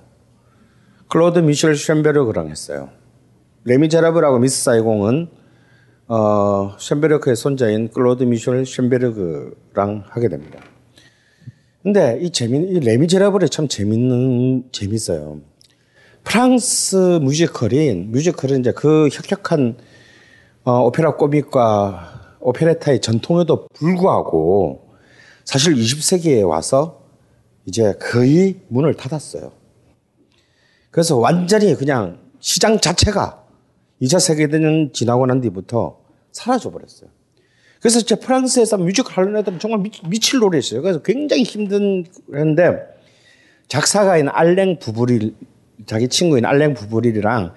[1.09, 2.89] 클로드 미셸 쉔베르그랑 했어요.
[3.65, 5.27] 레미제라블하고 미스 사이공은
[6.07, 10.61] 어, 쉔베르크의 손자인 클로드 미셸 쉔베르그랑 하게 됩니다.
[11.83, 15.41] 근데 이 재미, 이 레미제라블이 참 재밌는, 재밌어요.
[16.23, 19.79] 프랑스 뮤지컬인, 뮤지컬은 이제 그 혁혁한
[20.63, 24.93] 어, opéra comique과 오페레타의 전통에도 불구하고
[25.43, 27.06] 사실 20세기에 와서
[27.67, 29.51] 이제 거의 문을 닫았어요.
[30.89, 33.43] 그래서 완전히 그냥 시장 자체가
[34.01, 35.99] 2차 세계대전 지나고 난 뒤부터
[36.31, 37.09] 사라져 버렸어요.
[37.79, 40.81] 그래서 이제 프랑스에서 뮤지컬 하는 애들은 정말 미, 칠 노릇이었어요.
[40.81, 42.77] 그래서 굉장히 힘든 했는데
[43.67, 45.35] 작사가인 알랭 부브릴
[45.85, 47.53] 자기 친구인 알랭 부브릴이랑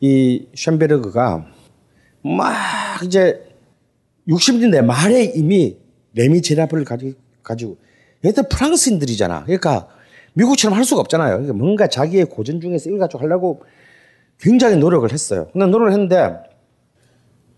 [0.00, 1.46] 이 쉔베르그가
[2.22, 3.46] 막 이제
[4.26, 5.76] 60년대 말에 이미
[6.14, 6.84] 레미제라블을
[7.42, 7.76] 가지고
[8.24, 9.44] 얘들 프랑스인들이잖아.
[9.44, 9.88] 그러니까
[10.34, 11.30] 미국처럼 할 수가 없잖아요.
[11.30, 13.62] 그러니까 뭔가 자기의 고전 중에서 가지고 하려고
[14.38, 15.48] 굉장히 노력을 했어요.
[15.52, 16.36] 근데 노력을 했는데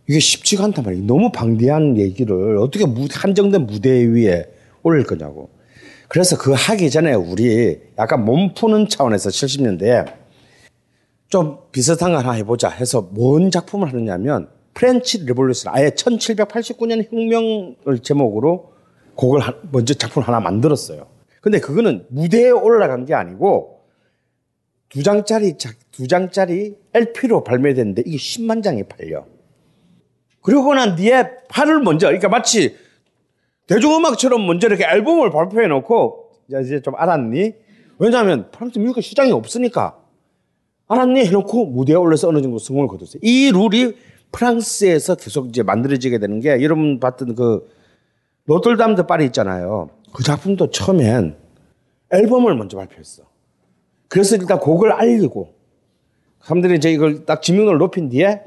[0.08, 1.04] 이게 쉽지가 않단 말이에요.
[1.04, 4.50] 너무 방대한 얘기를 어떻게 한정된 무대 위에
[4.82, 5.50] 올릴 거냐고.
[6.08, 10.12] 그래서 그 하기 전에 우리 약간 몸 푸는 차원에서 70년대에
[11.28, 18.71] 좀 비슷한 거 하나 해보자 해서 뭔 작품을 하느냐면 French Revolution 아예 1789년 혁명을 제목으로
[19.22, 21.06] 곡을 먼저 작품을 하나 만들었어요.
[21.40, 23.80] 근데 그거는 무대에 올라간 게 아니고
[24.88, 25.56] 두 장짜리
[25.92, 29.26] 두 장짜리 LP로 발매됐는데 이게 10만 장이 팔려.
[30.42, 32.76] 그리고 난 뒤에 판을 먼저 그러니까 마치
[33.68, 37.54] 대중음악처럼 먼저 이렇게 앨범을 발표해 놓고 이제 좀 알았니?
[37.98, 39.98] 왜냐하면 프랑스 뮤지컬 시장이 없으니까
[40.88, 41.26] 알았니?
[41.26, 43.20] 해놓고 무대에 올라서 어느 정도 성공을 거뒀어요.
[43.22, 43.94] 이 룰이
[44.32, 47.68] 프랑스에서 계속 이제 만들어지게 되는 게 여러분 봤던 그
[48.44, 49.90] Notre-Dame de Paris 있잖아요.
[50.12, 51.36] 그 작품도 처음엔
[52.10, 53.22] 앨범을 먼저 발표했어.
[54.08, 55.54] 그래서 일단 곡을 알리고
[56.42, 58.42] 사람들이 이제 이걸 딱 지명도를 높인 뒤에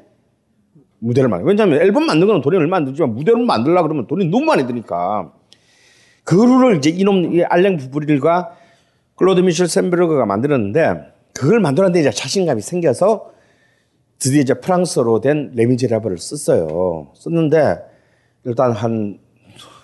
[0.99, 1.47] 무대를 만들.
[1.47, 5.33] 왜냐하면 앨범 만든 거는 돈이 얼마 안 들지만 무대를 만들려 그러면 돈이 너무 많이 드니까
[6.23, 8.55] 그 룰을 이제 이놈 이 알랭 부브릴과
[9.15, 13.31] 클로드 미셸 샌베르그가 만들었는데 그걸 만들었는데 이제 자신감이 생겨서
[14.19, 17.11] 드디어 이제 프랑스어로 된 레미제라블을 썼어요.
[17.13, 17.77] 썼는데
[18.45, 19.19] 일단 한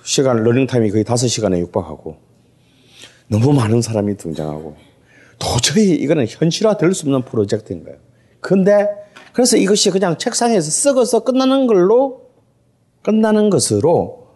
[0.03, 2.17] 시간 러닝타임이 거의 다섯 시간에 육박하고
[3.27, 4.75] 너무 많은 사람이 등장하고
[5.39, 7.97] 도저히 이거는 현실화 될 수 없는 프로젝트인 거예요.
[8.39, 8.87] 근데
[9.33, 12.29] 그래서 이것이 그냥 책상에서 썩어서 끝나는 걸로
[13.01, 14.27] 끝나는 것으로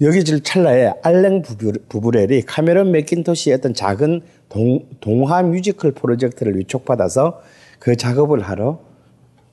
[0.00, 1.42] 여기질 찰나에 알랭
[1.88, 7.40] 부브렐이 카메론 맥킨토시의 어떤 작은 동, 동화 뮤지컬 프로젝트를 위촉받아서
[7.78, 8.80] 그 작업을 하러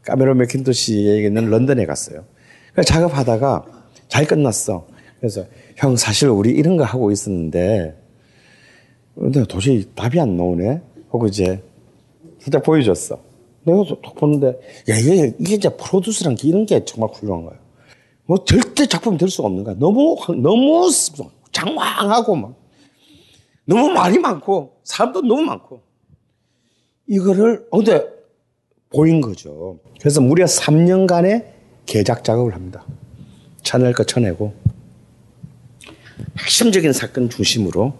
[0.04, 2.26] 카메론 맥킨토시에게 있는 런던에 갔어요.
[2.74, 3.66] 그 작업하다가
[4.08, 4.88] 잘 끝났어.
[5.20, 5.46] 그래서
[5.76, 7.96] 형 사실 우리 이런 거 하고 있었는데
[9.16, 10.82] 근데 도저히 답이 안 나오네.
[11.12, 11.62] 하고 이제
[12.40, 13.20] 살짝 보여줬어.
[13.64, 14.48] 내가 tok 보는데
[14.90, 17.60] 야 이게 이게 이제 프로듀스란 게 이런 게 정말 훌륭한 거예요.
[18.26, 19.76] 뭐 절대 작품이 될 수가 없는 거야.
[19.78, 20.90] 너무 너무
[21.52, 22.56] 장황하고 막
[23.66, 25.82] 너무 말이 많고 사람도 너무 많고
[27.08, 28.06] 이거를 어, 근데
[28.90, 29.80] 보인 거죠.
[30.00, 31.46] 그래서 무려 3년간의
[31.86, 32.86] 개작 작업을 합니다.
[33.64, 34.54] 쳐낼 거 쳐내고
[36.38, 37.94] 핵심적인 사건 중심으로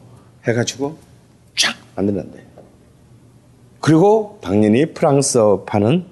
[0.48, 0.98] 해가지고
[1.56, 2.46] 쫙 만들었는데.
[3.80, 6.06] 그리고 당연히 프랑스어판은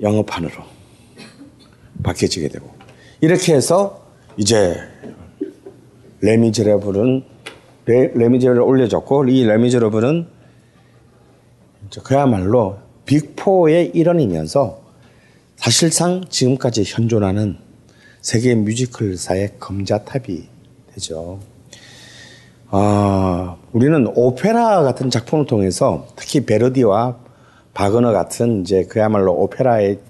[0.00, 0.62] 영어판으로
[2.02, 2.70] 바뀌어지게 되고.
[3.20, 4.06] 이렇게 해서
[4.36, 4.76] 이제
[6.20, 7.24] 레미제라블은
[7.86, 10.28] 레, 레미제라블을 올려줬고 이 레미제라블은
[12.04, 14.82] 그야말로 빅포의 일원이면서
[15.56, 17.58] 사실상 지금까지 현존하는
[18.20, 20.57] 세계 뮤지컬사의 검자탑이
[20.98, 21.38] 되죠.
[22.70, 27.16] 아, 우리는 오페라 같은 작품을 통해서 특히 베르디와
[27.72, 30.00] 바그너 같은 이제 그야말로 오페라의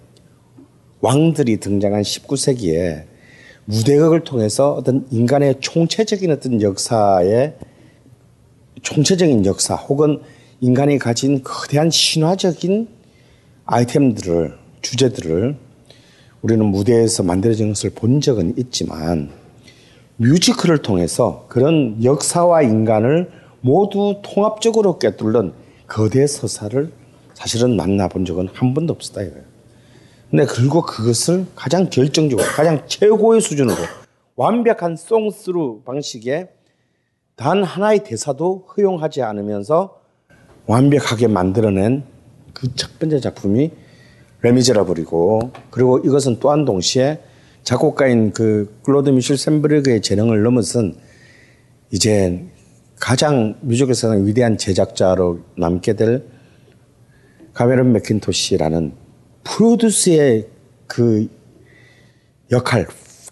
[1.00, 3.04] 왕들이 등장한 19세기에
[3.66, 7.54] 무대극을 통해서 어떤 인간의 총체적인 어떤 역사의
[8.82, 10.22] 총체적인 역사 혹은
[10.60, 12.88] 인간이 가진 거대한 신화적인
[13.66, 15.56] 아이템들을 주제들을
[16.40, 19.30] 우리는 무대에서 만들어진 것을 본 적은 있지만
[20.18, 25.52] 뮤지컬을 통해서 그런 역사와 인간을 모두 통합적으로 꿰뚫는
[25.86, 26.92] 거대 서사를
[27.34, 29.44] 사실은 만나본 적은 한 번도 없었다 이거예요.
[30.30, 33.76] 근데 그리고 그것을 가장 결정적으로 가장 최고의 수준으로
[34.36, 36.48] 완벽한 송스루 방식의
[37.36, 40.00] 단 하나의 대사도 허용하지 않으면서
[40.66, 42.04] 완벽하게 만들어낸
[42.52, 43.70] 그 첫 번째 작품이
[44.42, 47.20] 레미제라블이고 그리고 이것은 또한 동시에
[47.62, 50.96] 작곡가인 그 클로드 미셸 샘브르그의 재능을 넘어선
[51.90, 52.44] 이제
[52.98, 56.24] 가장 뮤지컬사상 위대한 제작자로 남게 될
[57.54, 58.92] 가메론 맥킨토시라는
[59.44, 60.46] 프로듀스의
[60.86, 61.28] 그
[62.50, 62.86] 역할,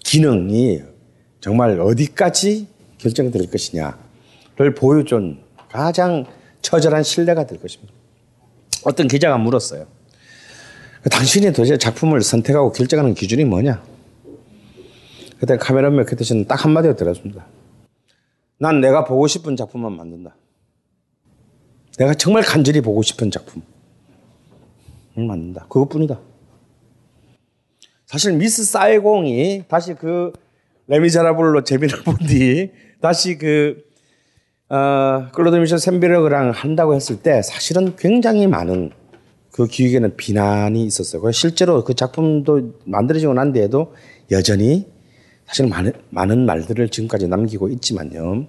[0.05, 0.83] 기능이
[1.41, 2.66] 정말 어디까지
[2.99, 5.39] 결정될 것이냐를 보여준
[5.70, 6.24] 가장
[6.62, 7.93] 처절한 신뢰가 될 것입니다.
[8.85, 9.87] 어떤 기자가 물었어요.
[11.11, 13.83] 당신이 도대체 작품을 선택하고 결정하는 기준이 뭐냐?
[15.39, 17.47] 그때 카메론 맥케트시는 딱 한마디로 들었습니다.
[18.59, 20.34] 난 내가 보고 싶은 작품만 만든다.
[21.99, 23.64] 내가 정말 간절히 보고 싶은 작품을
[25.14, 25.66] 만든다.
[25.68, 26.18] 그것뿐이다.
[28.07, 30.32] 사실 미스 사이공이 다시 그
[30.86, 32.70] 레미제라블로 재미를 본 뒤
[33.01, 33.84] 다시 그
[34.68, 38.91] 어, 클로드 미셸 쇤베르그랑 한다고 했을 때 사실은 굉장히 많은
[39.53, 41.30] 그 기획에는 비난이 있었어요.
[41.32, 43.95] 실제로 그 작품도 만들어지고 난 뒤에도
[44.30, 44.87] 여전히
[45.47, 48.47] 사실 많은, 많은 말들을 지금까지 남기고 있지만요.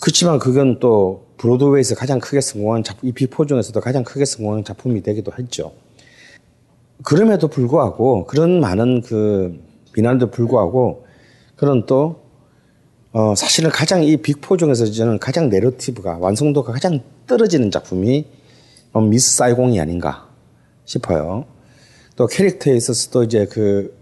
[0.00, 5.02] 그렇지만 그건 또 브로드웨이에서 가장 크게 성공한 작품, 이 비포 중에서도 가장 크게 성공한 작품이
[5.02, 5.72] 되기도 했죠.
[7.02, 9.62] 그럼에도 불구하고 그런 많은 그
[9.92, 11.06] 비난도 불구하고
[11.56, 12.26] 그런 또
[13.12, 18.26] 어, 사실은 가장 이 Big Four 중에서 저는 가장 narrative가 완성도가 가장 떨어지는 작품이
[19.08, 20.28] 미스 사이공이 아닌가
[20.84, 21.46] 싶어요.
[22.14, 23.96] 또 캐릭터에 있어서도 이제 그,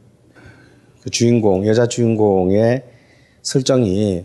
[1.04, 2.82] 그 주인공 여자 주인공의
[3.42, 4.24] 설정이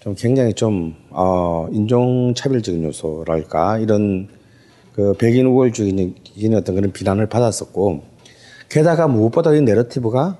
[0.00, 4.28] 좀 굉장히 좀 어, 인종차별적인 요소랄까 이런
[4.92, 8.02] 그 백인 우월주의적인 어떤 그런 비난을 받았었고
[8.68, 10.36] 게다가 무엇보다 이 내러티브가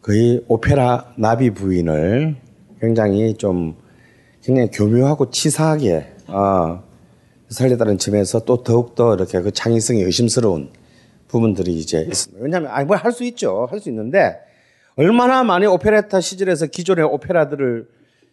[0.00, 2.36] 거의 오페라 나비 부인을
[2.80, 3.74] 굉장히 좀
[4.44, 6.84] 굉장히 교묘하고 치사하게 어,
[7.48, 10.70] 살려다는 점에서 또 더욱더 이렇게 그 창의성이 의심스러운
[11.26, 12.44] 부분들이 이제 있습니다.
[12.44, 13.66] 왜냐하면 아니 뭐 할 수 있죠.
[13.68, 14.46] 할 수 있는데
[14.98, 17.88] 얼마나 많이 오페레타 시절에서 기존의 오페라들을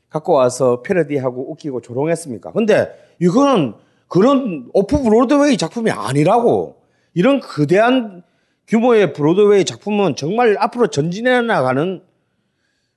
[0.10, 2.54] 갖고 와서 패러디하고 웃기고 조롱했습니까?
[2.54, 2.90] 근데
[3.22, 3.76] 이거는
[4.08, 6.82] 그런 오프 브로드웨이 작품이 아니라고
[7.14, 8.24] 이런 거대한
[8.68, 12.02] 규모의 브로드웨이 작품은 정말 앞으로 전진해 나가는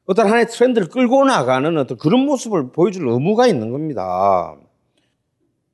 [0.06, 4.56] 어떤 하나의 트렌드를 끌고 나가는 어떤 그런 모습을 보여줄 의무가 있는 겁니다.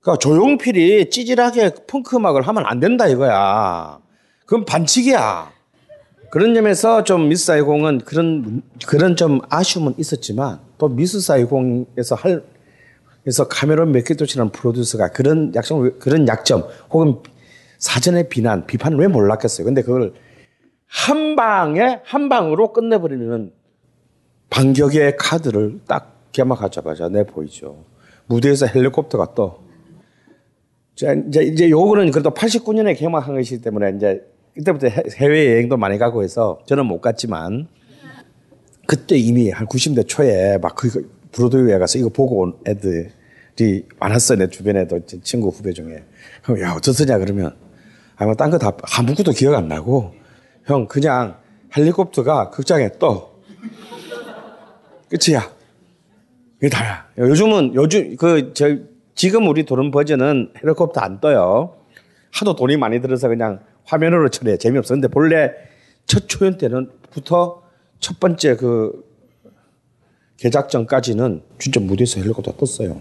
[0.01, 4.01] 그러니까 조용필이 찌질하게 펑크 음악을 하면 안 된다 이거야.
[4.41, 5.54] 그건 반칙이야.
[6.35, 12.43] 그런 점에서 좀 미스 사이공은 그런 그런 좀 아쉬움은 있었지만 또 미스 사이공에서 할
[13.23, 17.19] 그래서 카메론 맥키토치라는 프로듀서가 그런 약점 그런 약점 혹은
[17.78, 19.65] 사전의 비난 비판을 왜 몰랐겠어요.
[19.65, 20.12] 근데 그걸
[20.89, 23.52] 한 방에 한 방으로 끝내버리는
[24.51, 27.85] 반격의 카드를 딱 개막하자마자 내 보이죠.
[28.27, 29.62] 무대에서 헬리콥터가 떠.
[30.97, 34.87] 이제, 이제 요거는 그래도 89년에 개막한 것이기 때문에 이제 그때부터
[35.17, 37.67] 해외 여행도 많이 가고 해서 저는 못 갔지만
[38.87, 44.39] 그때 이미 한 90대 초에 막 그 브로드웨이에 가서 이거 보고 온 애들이 많았어요.
[44.39, 46.05] 내 주변에도 친구 후배 중에.
[46.61, 47.57] 야, 어쩌쓰냐 그러면
[48.17, 50.15] 아마 딴 거 다 아무것도 기억 안 나고
[50.67, 51.39] 형 그냥
[51.77, 53.35] 헬리콥터가 극장에 떠.
[55.11, 55.51] 끝이야.
[56.61, 57.07] 그게 다야.
[57.19, 58.77] 요즘은 요즘 그 저
[59.17, 61.75] 지금 우리 도는 버전은 헬리콥터 안 떠요.
[62.33, 64.94] 하도 돈이 많이 들어서 그냥 화면으로 처리해 재미없어.
[64.94, 65.52] 근데 본래
[66.06, 67.62] 첫 초연 때는부터
[68.01, 69.05] 첫 번째 그
[70.39, 73.01] 개작전까지는 진짜 무대에서 헬리콥터 떴어요.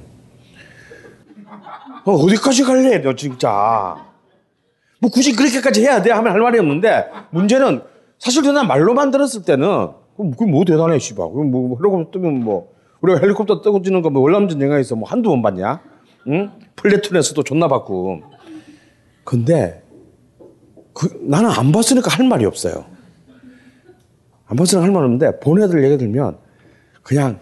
[2.05, 3.95] 어, 어디까지 갈래, 너 진짜.
[4.99, 7.81] 뭐 굳이 그렇게까지 해야 돼 하면 할 말이 없는데 문제는
[8.19, 11.29] 사실 난 말로만 들었을 때는 그게 뭐 대단해, 씨발.
[11.31, 15.29] 그럼 뭐 헬리콥터 뜨면 뭐 우리가 헬리콥터 뜨고 지는 거 뭐 월남전 영화에서 뭐 한두
[15.29, 15.81] 번 봤냐?
[16.27, 16.51] 응?
[16.75, 18.21] 플래툰에서도 존나 봤고.
[19.25, 19.82] 근데
[20.93, 22.85] 그, 나는 안 봤으니까 할 말이 없어요.
[24.45, 26.37] 안 봤으니까 할 말 없는데 보내들 얘기 들면
[27.01, 27.39] 그냥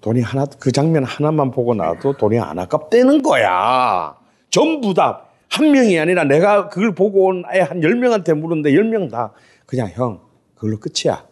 [0.00, 4.16] 돈이 하나 그 장면 하나만 보고 나도 돈이 안 아깝다는 거야.
[4.50, 9.08] 전부 다 한 명이 아니라 내가 그걸 보고 온 아예 한 열명한테 물었는데 열 명
[9.08, 9.32] 다
[9.64, 10.20] 그냥 형
[10.56, 11.24] 그걸로 끝이야.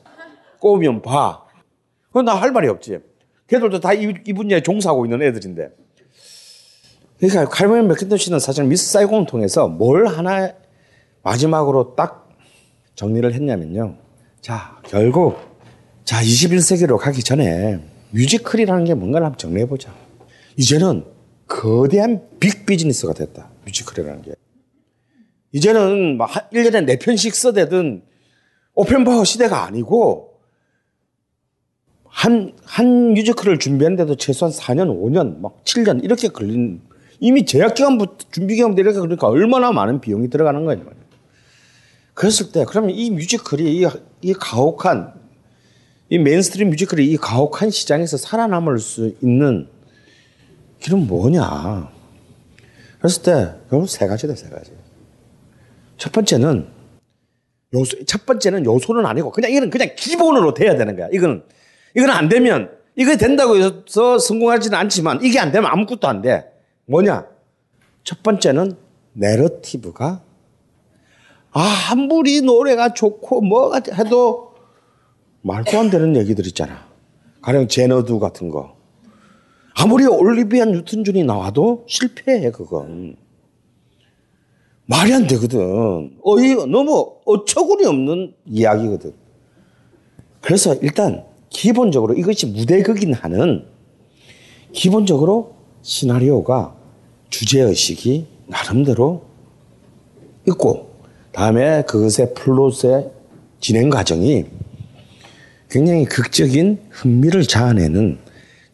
[0.61, 1.43] 꼬우면 봐.
[2.25, 3.01] 나 할 말이 없지.
[3.49, 5.69] 걔들도 다이 분야에 종사하고 있는 애들인데.
[7.19, 10.53] 그러니까 칼빈 맥킨토시는 사실 미스 사이공을 통해서 뭘 하나
[11.25, 12.31] 마지막으로 딱
[12.95, 13.97] 정리를 했냐면요.
[14.41, 15.37] 자, 결국
[16.05, 17.81] 자, 21세기로 가기 전에
[18.11, 19.93] 뮤지컬이라는 게 뭔가를 한번 정리해 보자.
[20.57, 21.05] 이제는
[21.49, 23.51] 거대한 빅 비즈니스가 됐다.
[23.65, 24.35] 뮤지컬이라는 게.
[25.53, 28.03] 이제는 막 1년에 4편씩 써대든
[28.75, 30.35] 오펜바워 시대가 아니고
[32.05, 36.81] 한, 한 뮤지컬을 준비하는데도 최소한 4년, 5년, 막 7년 이렇게 걸린
[37.19, 40.85] 이미 제약 기간부터 준비 기간부터 이렇게 그러니까 얼마나 많은 비용이 들어가는 거냐.
[42.15, 43.87] 그랬을 때 그러면 이 뮤지컬이 이,
[44.23, 45.15] 이 가혹한
[46.09, 49.69] 이 mainstream 뮤지컬이 이 가혹한 시장에서 살아남을 수 있는
[50.81, 51.91] 길은 뭐냐?
[52.99, 54.73] 그랬을 때 결국 세 가지다 세 가지.
[55.97, 56.69] 첫 번째는
[57.75, 61.09] 요소 첫 번째는 요소는 아니고 그냥 이거는 그냥 기본으로 돼야 되는 거야.
[61.13, 61.43] 이거는
[61.97, 66.53] 이거는 안 되면 이거 된다고 해서 성공하지는 않지만 이게 안 되면 아무것도 안 돼.
[66.87, 67.27] 뭐냐?
[68.05, 68.77] 첫 번째는
[69.15, 70.23] narrative가
[71.55, 74.55] 아, 아무리 노래가 좋고 뭐가 해도
[75.43, 76.87] 말도 안 되는 얘기들 있잖아.
[77.43, 78.75] 가령 제너두 같은 거.
[79.77, 83.17] 아무리 올리비아 뉴튼 존이 나와도 실패해, 그건.
[84.87, 86.17] 말이 안 되거든.
[86.23, 89.15] 어이, 너무 어처구니 없는 이야기거든.
[90.41, 93.67] 그래서 일단 기본적으로 이것이 무대극인 한은
[94.73, 96.75] 기본적으로 시나리오가
[97.31, 99.23] 주제의식이 나름대로
[100.49, 100.94] 있고,
[101.35, 103.11] 다음에 그것의 플롯의
[103.61, 104.47] 진행 과정이
[105.69, 108.19] 굉장히 극적인 흥미를 자아내는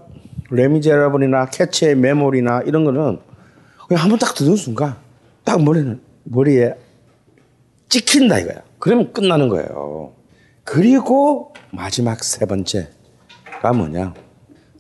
[0.51, 3.19] 레미제라블이나 캐치의 메모리나 이런 거는
[3.87, 4.97] 그냥 한 번 딱 듣는 순간
[5.45, 6.75] 딱 머리는 머리에
[7.89, 8.63] 찍힌다 이거야.
[8.79, 10.15] 그러면 끝나는 거예요.
[10.65, 14.15] 그리고 마지막 세 번째가 뭐냐?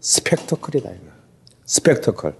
[0.00, 1.04] 스펙터클이다 이거.
[1.64, 2.34] 스펙터클.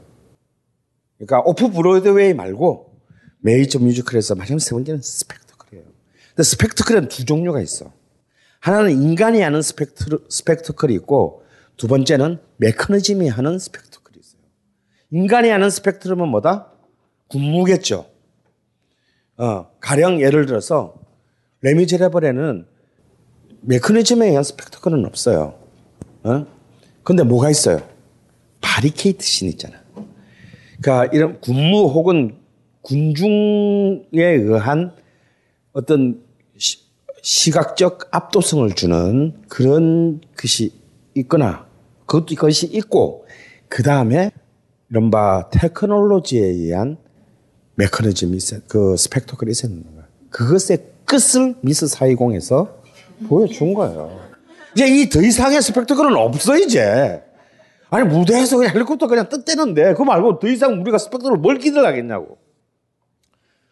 [1.17, 2.93] 그러니까 off 브로드웨이 말고
[3.41, 5.87] 메이저 뮤지컬에서 마지막 세 번째는 스펙터클이에요.
[6.29, 7.93] 근데 스펙터클은 두 종류가 있어.
[8.61, 11.43] 하나는 인간이 하는 스펙트, 스펙터클이 있고
[11.79, 14.43] 두 번째는 메커니즘이 하는 스펙터클이 있어요.
[15.13, 16.73] 인간이 하는 스펙터클은 뭐다?
[17.29, 18.05] 군무겠죠.
[19.39, 20.97] 어, 가령 예를 들어서
[21.61, 22.67] 레미제라블에는
[23.61, 25.59] 메커니즘에 의한 스펙터클은 없어요.
[26.25, 26.47] 어?
[27.05, 27.89] 근데 뭐가 있어요?
[28.61, 29.81] 바리케이트 신 있잖아.
[30.81, 32.39] 그러니까 이런 군무 혹은
[32.83, 34.93] 군중에 의한
[35.73, 36.25] 어떤
[36.57, 40.73] 시, 각적 압도성을 주는 그런 것이
[41.15, 41.68] 있거나
[42.09, 43.26] 그것도 것이 있고
[43.68, 44.32] 그 다음에
[44.90, 46.97] 이른바 테크놀로지에 의한
[47.76, 50.06] 메커니즘이 그 스펙터클이 있었는 거야.
[50.30, 52.69] 그것의 끝을 미스 사이공에서
[53.28, 54.18] 보여준 거예요.
[54.74, 57.22] 이제 이 더 이상의 스펙터클은 없어 이제.
[57.90, 62.39] 아니 무대에서 그냥 헬리콥터 그냥 뜨는데 그거 말고 더 이상 우리가 스펙터클을 뭘 기대하겠냐고.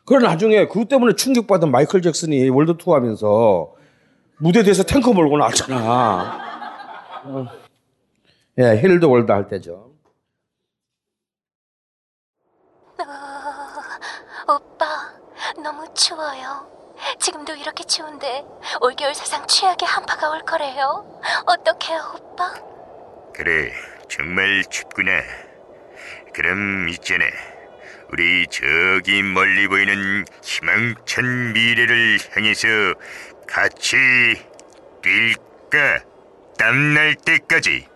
[0.05, 3.73] 그래 나중에 그것 때문에 충격받은 마이클 잭슨이 world tour 하면서
[4.39, 6.47] 무대 뒤에서 탱크 몰고 나왔잖아.
[8.59, 8.63] 어.
[8.63, 9.93] 예, Heal the World 할 때죠.
[14.49, 14.87] 오빠,
[15.63, 16.67] 너무 추워요.
[17.21, 18.45] 지금도 이렇게 추운데
[18.81, 21.21] 올겨울 사상 최악의 한파가 올 거래요.
[21.47, 22.55] 어떡해요, 오빠?
[23.35, 23.73] 그래,
[24.09, 25.11] 정말 춥구나.
[26.33, 27.25] 그럼 있잖아.
[28.13, 32.69] 우리 저기 멀리 보이는 희망찬 미래를 향해서
[33.47, 33.97] 같이
[35.03, 36.07] 뛸까?
[36.57, 37.89] 땀날 때까지.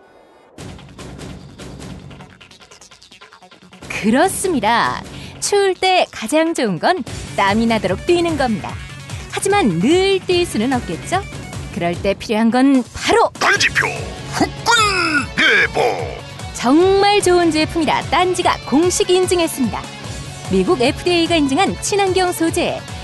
[4.01, 5.03] 그렇습니다.
[5.41, 7.05] 추울 때 가장 좋은 건
[7.37, 8.73] 땀이 나도록 뛰는 겁니다.
[9.31, 11.23] 하지만 늘 뛸 수는 없겠죠?
[11.75, 13.87] 그럴 때 필요한 건 바로 단지표
[14.33, 15.81] 후끈 대보
[16.55, 19.81] 정말 좋은 제품이라 딴지가 공식 인증했습니다.
[20.51, 22.81] 미국 FDA가 인증한 친환경 소재,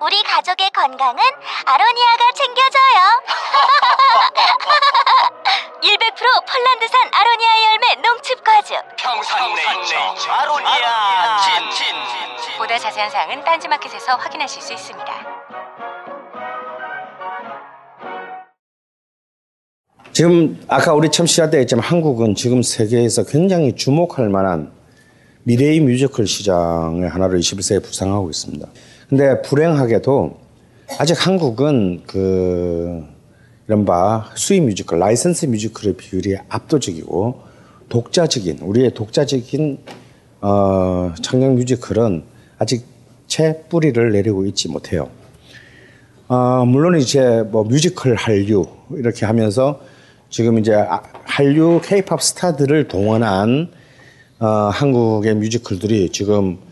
[0.00, 1.22] 우리 가족의 건강은
[1.66, 3.00] 아로니아가 챙겨줘요.
[5.82, 8.76] 100% 폴란드산 아로니아 열매 농축 과즙.
[8.96, 15.06] 평산네이처 아로니아 친 보다 자세한 사항은 딴지마켓에서 확인하실 수 있습니다.
[20.12, 24.72] 지금 아까 우리 처음 시작 때 했지만 한국은 지금 세계에서 굉장히 주목할 만한
[25.44, 28.66] 미래의 뮤지컬 시장의 하나로 21세기에 부상하고 있습니다.
[29.10, 30.38] 근데 불행하게도
[31.00, 33.04] 아직 한국은 그
[33.66, 37.40] 이른바 수입 뮤지컬, 라이선스 뮤지컬의 비율이 압도적이고
[37.88, 39.78] 독자적인 우리의 독자적인
[40.42, 42.22] 어, 창작 뮤지컬은
[42.58, 42.86] 아직
[43.26, 45.10] 채 뿌리를 내리고 있지 못해요.
[46.28, 49.80] 어, 물론 이제 뭐 뮤지컬 한류 이렇게 하면서
[50.28, 53.72] 지금 이제 아, 한류 케이팝 스타들을 동원한
[54.38, 56.69] 어, 한국의 뮤지컬들이 지금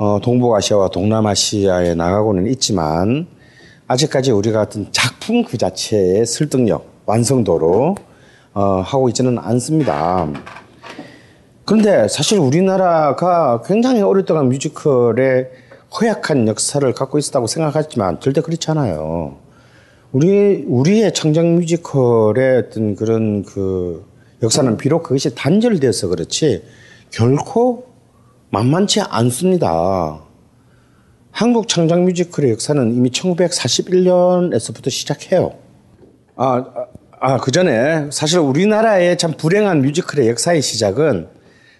[0.00, 3.26] 어, 동북아시아와 동남아시아에 나가고는 있지만
[3.86, 7.96] 아직까지 우리가 같은 작품 그 자체의 설득력, 완성도로
[8.54, 10.26] 어, 하고 있지는 않습니다.
[11.66, 15.50] 그런데 사실 우리나라가 굉장히 오랫동안 뮤지컬에
[16.00, 19.36] 허약한 역사를 갖고 있었다고 생각하지만 절대 그렇지 않아요.
[20.12, 24.06] 우리 우리의 창작 뮤지컬의 어떤 그런 그
[24.42, 26.64] 역사는 비록 그것이 단절되어서 그렇지
[27.10, 27.89] 결코
[28.50, 30.24] 만만치 않습니다.
[31.30, 35.54] 한국 창작 뮤지컬의 역사는 이미 1941년에서부터 시작해요.
[36.34, 36.86] 아, 아,
[37.20, 41.28] 아, 그 전에 사실 우리나라의 참 불행한 뮤지컬의 역사의 시작은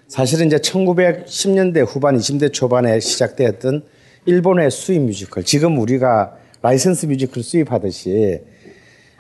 [0.07, 3.83] 사실은 이제 1910년대 후반, 20대 초반에 시작되었던
[4.27, 5.43] 일본의 수입 뮤지컬.
[5.45, 8.41] 지금 우리가 라이선스 뮤지컬 수입하듯이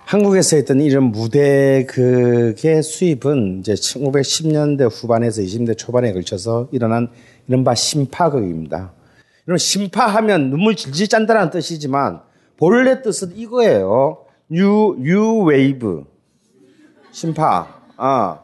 [0.04, 7.08] 한국에서 했던 이런 무대 그게 수입은 이제 1910년대 후반에서 20대 초반에 걸쳐서 일어난
[7.50, 8.92] 이른바 신파극입니다.
[9.44, 12.20] 이런 신파하면 눈물 질질 짠다는 뜻이지만
[12.56, 14.18] 본래 뜻은 이거예요.
[14.48, 16.04] new, new wave.
[17.10, 17.66] 신파.
[17.96, 18.38] 아.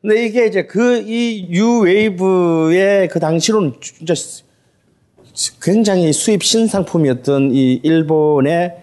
[0.00, 4.14] 근데 이게 이제 그 이 new wave의 그 당시로는 진짜
[5.60, 8.74] 굉장히 수입 신상품이었던 이 일본의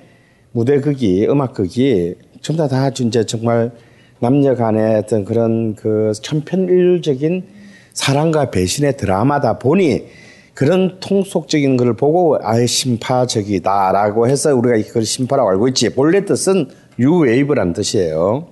[0.52, 3.72] 무대극이 음악극이 전부 다 이제 정말
[4.19, 7.55] 남녀 간의 어떤 그런 그 천편일률적인
[7.96, 10.06] 사랑과 배신의 드라마다 보니
[10.54, 15.90] 그런 통속적인 걸 보고 아예 심파적이다라고 해서 우리가 이걸 심파라고 알고 있지.
[15.90, 16.70] 본래 뜻은
[17.00, 18.50] 뉴웨이브라는 뜻이에요.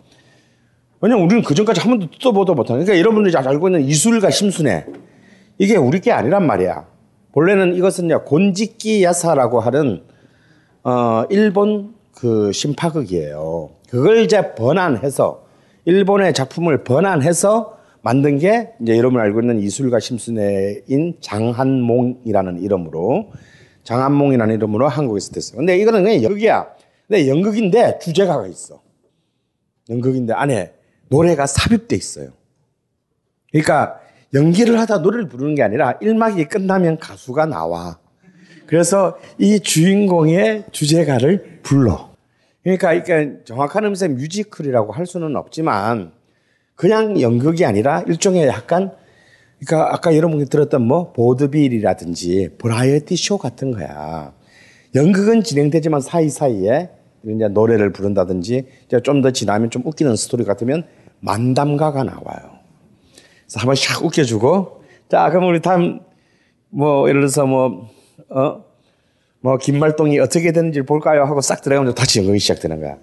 [1.02, 4.86] 왜냐면 우리는 그전까지 한 번도 듣도 보도 못하는 그러니까 여러분들이 알고 있는 이술과 심순애
[5.58, 6.86] 이게 우리 게 아니란 말이야.
[7.34, 10.04] 본래는 이것은 곤지끼 야사라고 하는
[10.84, 13.70] 어 일본 그 심파극이에요.
[13.90, 15.44] 그걸 이제 번안해서
[15.86, 23.32] 일본의 작품을 번안해서 만든 게 이제 여러분 알고 있는 이술가 심순애인 장한몽이라는 이름으로
[23.84, 25.58] 장한몽이라는 이름으로 한국에서 됐어요.
[25.58, 26.68] 근데 이거는 그냥 연극이야.
[27.08, 28.82] 근데 연극인데 주제가가 있어.
[29.90, 30.74] 연극인데 안에
[31.08, 32.32] 노래가 삽입돼 있어요.
[33.52, 34.00] 그러니까
[34.34, 38.00] 연기를 하다 노래를 부르는 게 아니라 1막이 끝나면 가수가 나와.
[38.66, 42.12] 그래서 이 주인공의 주제가를 불러.
[42.64, 46.12] 그러니까, 그러니까 정확한 의미에서 뮤지컬이라고 할 수는 없지만
[46.76, 48.92] 그냥 연극이 아니라 일종의 약간
[49.66, 54.34] 그러니까 아까 여러분이 들었던 뭐 보드빌이라든지 버라이어티 쇼 같은 거야.
[54.96, 56.90] 연극은 진행되지만 사이사이에
[57.26, 58.68] 이제 노래를 부른다든지
[59.04, 60.84] 좀 더 지나면 좀 웃기는 스토리 같으면
[61.22, 62.60] 만담가가 나와요.
[63.44, 66.02] 그래서 한번 샥 웃겨주고 자 그럼 우리 다음
[66.70, 67.90] 뭐 예를 들어서 뭐
[68.30, 68.66] 어?
[69.40, 72.98] 뭐 김말동이 어떻게 되는지 볼까요 하고 싹 들어가면 다시 연극이 시작되는 거야.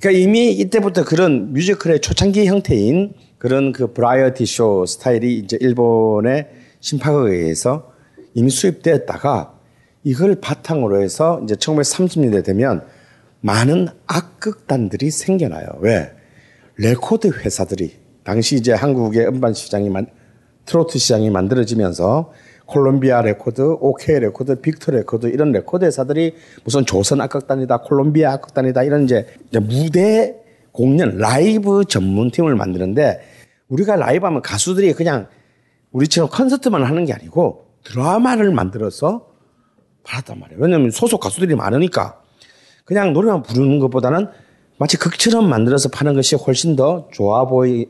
[0.00, 6.48] 그러니까 이미 이때부터 그런 뮤지컬의 초창기 형태인 그런 그 버라이어티 쇼 스타일이 이제 일본의
[6.80, 7.92] 신파극에 의해서
[8.32, 9.58] 이미 수입되었다가
[10.02, 12.86] 이걸 바탕으로 해서 이제 1930년대 되면
[13.40, 15.66] 많은 악극단들이 생겨나요.
[15.80, 16.10] 왜?
[16.76, 17.92] 레코드 회사들이
[18.24, 20.06] 당시 이제 한국의 음반 시장이 만,
[20.64, 22.32] 트로트 시장이 만들어지면서
[22.70, 29.04] 콜롬비아 레코드, 오케이 레코드, 빅터 레코드 이런 레코드 회사들이 무슨 조선 악극단이다, 콜롬비아 악극단이다 이런
[29.04, 30.36] 이제, 무대
[30.72, 33.20] 공연 라이브 전문 팀을 만드는데
[33.68, 35.26] 우리가 라이브 하면 가수들이 그냥
[35.90, 39.26] 우리처럼 콘서트만 하는 게 아니고 드라마를 만들어서
[40.04, 40.62] 팔았단 말이에요.
[40.62, 42.20] 왜냐면 소속 가수들이 많으니까
[42.84, 44.28] 그냥 노래만 부르는 것보다는
[44.78, 47.86] 마치 극처럼 만들어서 파는 것이 훨씬 더 좋아 보이,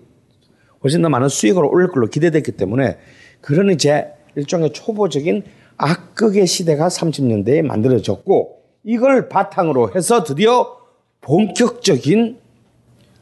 [0.82, 2.98] 훨씬 더 많은 수익을 올릴 걸로 기대됐기 때문에
[3.43, 5.44] 그런 이제 일종의 초보적인
[5.77, 10.77] 악극의 시대가 30년대에 만들어졌고 이걸 바탕으로 해서 드디어
[11.20, 12.39] 본격적인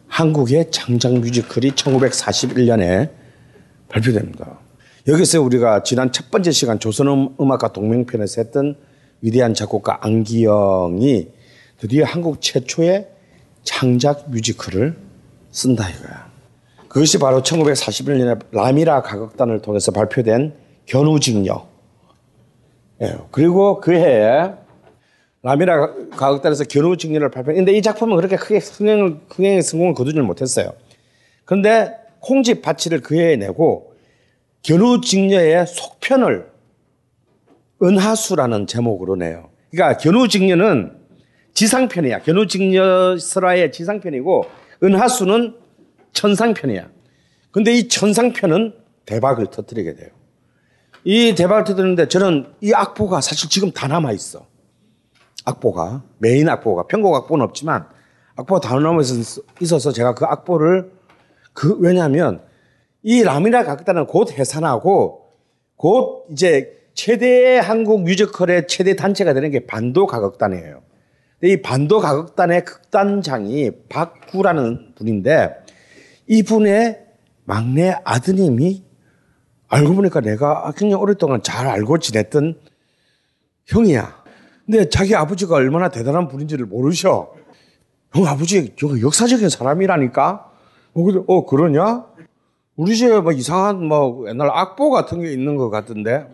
[0.09, 3.11] 한국의 창작 뮤지컬이 1941년에
[3.89, 4.59] 발표됩니다.
[5.07, 8.77] 여기서 우리가 지난 첫 번째 시간 조선음악과 동맹편에서 했던
[9.21, 11.29] 위대한 작곡가 안기영이
[11.79, 13.09] 드디어 한국 최초의
[13.63, 14.97] 창작 뮤지컬을
[15.51, 16.31] 쓴다 이거야.
[16.89, 20.55] 그것이 바로 1941년에 라미라 가극단을 통해서 발표된
[20.89, 21.67] 견우직녀.
[23.03, 23.17] 예.
[23.31, 24.51] 그리고 그 해에
[25.43, 30.73] 라미라 가극단에서 견우직녀를 발표했는데 이 작품은 그렇게 크게 흥행을, 흥행의 성공을 거두지를 못했어요.
[31.45, 33.95] 그런데 콩집 바치를 그 해에 내고
[34.63, 36.51] 견우직녀의 속편을
[37.83, 39.51] 은하수라는 제목으로 내요.
[39.71, 40.99] 그러니까 견우직녀는
[41.55, 42.23] 지상편이야.
[42.23, 44.45] 견우직녀설화의 지상편이고
[44.83, 45.55] 은하수는
[46.13, 46.89] 천상편이야.
[47.53, 48.75] 근데 이 천상편은
[49.07, 50.18] 대박을 터뜨리게 돼요.
[51.11, 54.45] 이 대박을 터뜨리는데 저는 이 악보가 사실 지금 다 남아 있어.
[55.47, 57.87] 악보가 메인 악보가 편곡 악보는 없지만
[58.37, 59.01] 악보가 다 남아
[59.63, 60.93] 있어서 제가 그 악보를
[61.55, 62.43] 그 왜냐하면
[63.03, 65.31] 이 라미라 각단은 곧 해산하고
[65.77, 70.83] 곧 이제 최대 한국 뮤지컬의 최대 단체가 되는 게 반도 가극단이에요.
[71.43, 75.55] 이 반도 가극단의 극단장이 박구라는 분인데
[76.27, 77.01] 이분의
[77.45, 78.88] 막내 아드님이
[79.69, 82.59] 알고 보니까 내가 굉장히 오랫동안 잘 알고 지냈던
[83.67, 84.23] 형이야.
[84.67, 87.33] 근데 자기 아버지가 얼마나 대단한 분인지를 모르셔.
[88.15, 90.51] 형 아버지 역사적인 사람이라니까.
[90.95, 92.05] 어, 어 그러냐?
[92.77, 96.27] 우리 집에 뭐 이상한 뭐 옛날 악보 같은 게 있는 것 같은데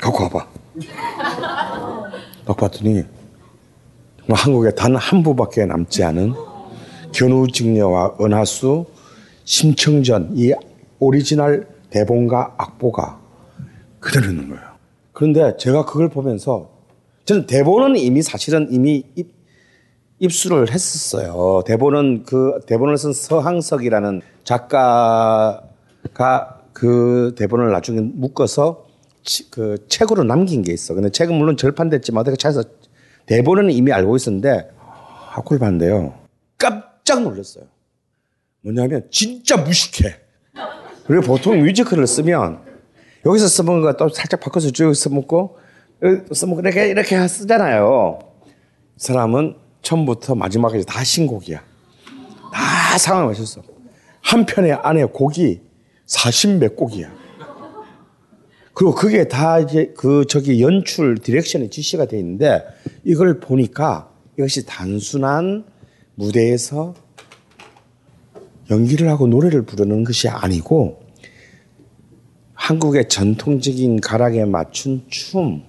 [0.00, 0.46] 갖고 와봐.
[2.46, 3.04] 딱 봤더니
[4.26, 6.34] 뭐 한국에 단 한 부밖에 남지 않은
[7.12, 8.86] 견우직녀와 은하수,
[9.44, 10.52] 심청전 이
[10.98, 13.20] 오리지널 대본과 악보가
[14.00, 14.62] 그대로 있는 거예요.
[15.12, 16.70] 그런데 제가 그걸 보면서
[17.24, 19.32] 저는 대본은 이미 사실은 이미 입,
[20.18, 21.62] 입수를 했었어요.
[21.66, 25.62] 대본은 그 대본을 쓴 서항석이라는 작가가
[26.72, 28.86] 그 대본을 나중에 묶어서
[29.50, 30.94] 그 책으로 남긴 게 있어.
[30.94, 32.68] 근데 책은 물론 절판됐지만 어떻게 찾아서
[33.26, 34.70] 대본은 이미 알고 있었는데
[35.28, 36.14] 학교를 봤는데요.
[36.58, 37.64] 깜짝 놀랐어요.
[38.62, 40.21] 뭐냐면 진짜 무식해.
[41.06, 42.60] 그리고 보통 뮤지컬을 쓰면
[43.26, 45.58] 여기서 써먹은 거 또 살짝 바꿔서 쭉 써먹고
[46.00, 48.18] 그래서 뭐 이렇게 이렇게 쓰잖아요.
[48.46, 48.50] 이
[48.96, 51.62] 사람은 처음부터 마지막까지 다 신곡이야.
[52.52, 53.62] 다 상황 맞췄어.
[54.20, 55.60] 한 편의 안에 곡이
[56.06, 57.12] 40몇 곡이야.
[58.74, 62.64] 그리고 그게 다 이제 그 저기 연출 디렉션에 지시가 돼 있는데
[63.04, 65.64] 이걸 보니까 이것이 단순한
[66.14, 66.94] 무대에서
[68.72, 71.00] 연기를 하고 노래를 부르는 것이 아니고
[72.54, 75.62] 한국의 전통적인 가락에 맞춘 춤.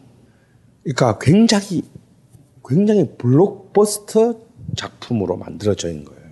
[0.84, 1.84] 그러니까 굉장히
[2.68, 4.36] 굉장히 블록버스터
[4.76, 6.24] 작품으로 만들어져 있는 거예요.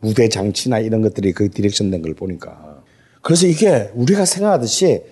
[0.00, 2.82] 무대 장치나 이런 것들이 그 direction 된 걸 보니까.
[3.22, 5.02] 그래서 이게 우리가 생각하듯이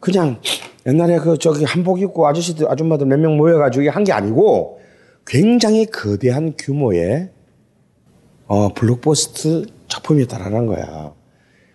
[0.00, 0.40] 그냥
[0.86, 4.80] 옛날에 그 저기 한복 입고 아저씨들 아줌마들 몇 명 모여가지고 한 게 아니고
[5.26, 7.30] 굉장히 거대한 규모의
[8.54, 11.12] 어, 블록버스트 작품이었다라는 거야.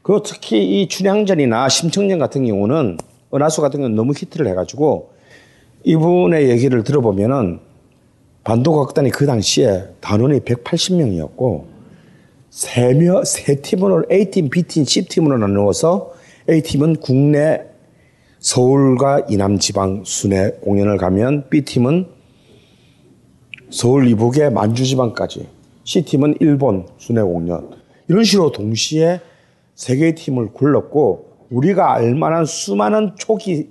[0.01, 2.97] 그리고 특히 이 춘향전이나 심청전 같은 경우는
[3.33, 5.11] 은하수 같은 경우는 너무 히트를 해가지고
[5.83, 7.59] 이분의 얘기를 들어보면은
[8.45, 11.65] 반도각단이 그 당시에 단원이 180명이었고
[12.49, 16.13] 세 명, 세 팀으로 A팀, B팀, C팀으로 나누어서
[16.49, 17.61] A팀은 국내
[18.39, 22.07] 서울과 이남 지방 순회 공연을 가면 B팀은
[23.69, 25.58] 서울 이북의 만주 지방까지
[25.93, 27.67] C팀은 일본 순회 공연.
[28.07, 29.21] 이런 식으로 동시에
[29.73, 33.69] 세 개의 팀을 굴렀고 우리가 알만한 수많은 초기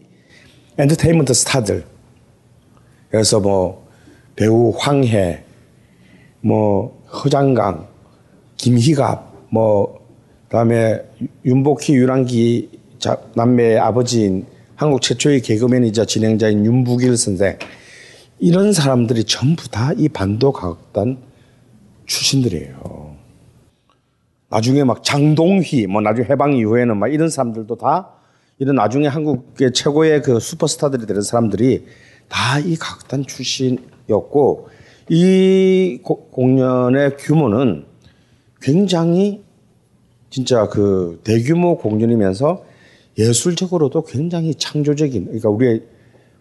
[0.78, 1.85] 엔터테인먼트 스타들.
[3.09, 3.86] 그래서 뭐
[4.35, 5.45] 배우 황해
[6.40, 7.86] 뭐 허장강
[8.57, 10.01] 김희갑 뭐
[10.47, 11.01] 그다음에
[11.45, 12.81] 윤복희 유랑기
[13.36, 17.57] 남매의 아버지인 한국 최초의 개그맨이자 진행자인 윤부길 선생.
[18.40, 21.28] 이런 사람들이 전부 다 이 반도 가극단
[22.09, 23.17] 출신들이에요.
[24.51, 28.15] 나중에 막 장동휘, 뭐 나중에 해방 이후에는 막 이런 사람들도 다
[28.59, 31.87] 이런 나중에 한국의 최고의 그 슈퍼스타들이 되는 사람들이
[32.29, 34.69] 다이 가극단 출신이었고
[35.11, 37.85] 이 고, 공연의 규모는
[38.61, 39.45] 굉장히
[40.31, 42.65] 진짜 그 대규모 공연이면서
[43.19, 45.83] 예술적으로도 굉장히 창조적인 그러니까 우리의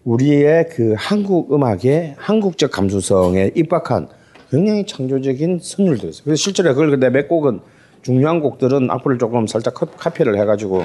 [0.03, 4.07] 우리의 그 한국 음악의 한국적 감수성에 입박한
[4.49, 6.23] 굉장히 창조적인 선율들이었어요.
[6.23, 7.59] 그래서 실제로 그걸 근데 몇 곡은
[8.01, 10.83] 중요한 곡들은 악보를 조금 살짝 카피를 해가지고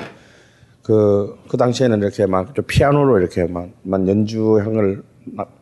[0.82, 5.56] 그, 그 당시에는 이렇게 막 피아노로 이렇게 막, 막 연주형을 막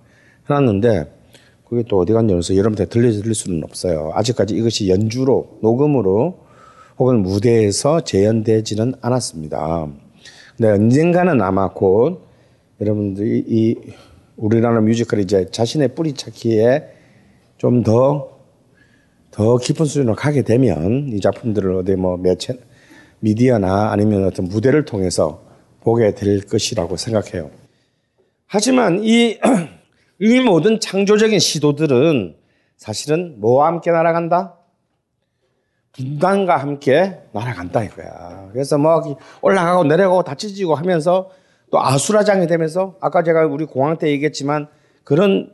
[0.49, 1.21] 해놨는데
[1.69, 4.11] 그게 또 어디 갔냐 해서 여러분한테 들려드릴 수는 없어요.
[4.15, 6.39] 아직까지 이것이 연주로, 녹음으로
[6.99, 9.87] 혹은 무대에서 재현되지는 않았습니다.
[10.57, 12.23] 근데 언젠가는 아마 곧
[12.81, 13.77] 여러분들이 이
[14.37, 17.00] 우리나라 뮤지컬이 이제 자신의 뿌리 찾기에
[17.61, 18.41] 좀 더
[19.31, 22.59] 더 깊은 수준으로 가게 되면 이 작품들을 어디 뭐 매체
[23.21, 25.43] 미디어나 아니면 어떤 무대를 통해서
[25.83, 27.51] 보게 될 것이라고 생각해요.
[28.47, 29.39] 하지만 이,
[30.21, 32.37] 이 모든 창조적인 시도들은
[32.77, 34.57] 사실은 뭐와 함께 날아간다?
[35.93, 38.49] 분단과 함께 날아간다 이거야.
[38.53, 41.31] 그래서 뭐 올라가고 내려가고 다치지고 하면서
[41.71, 44.69] 또 아수라장이 되면서 아까 제가 우리 공항 때 얘기했지만
[45.05, 45.53] 그런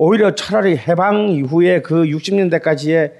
[0.00, 3.12] 오히려 차라리 해방 이후에 그 60년대까지의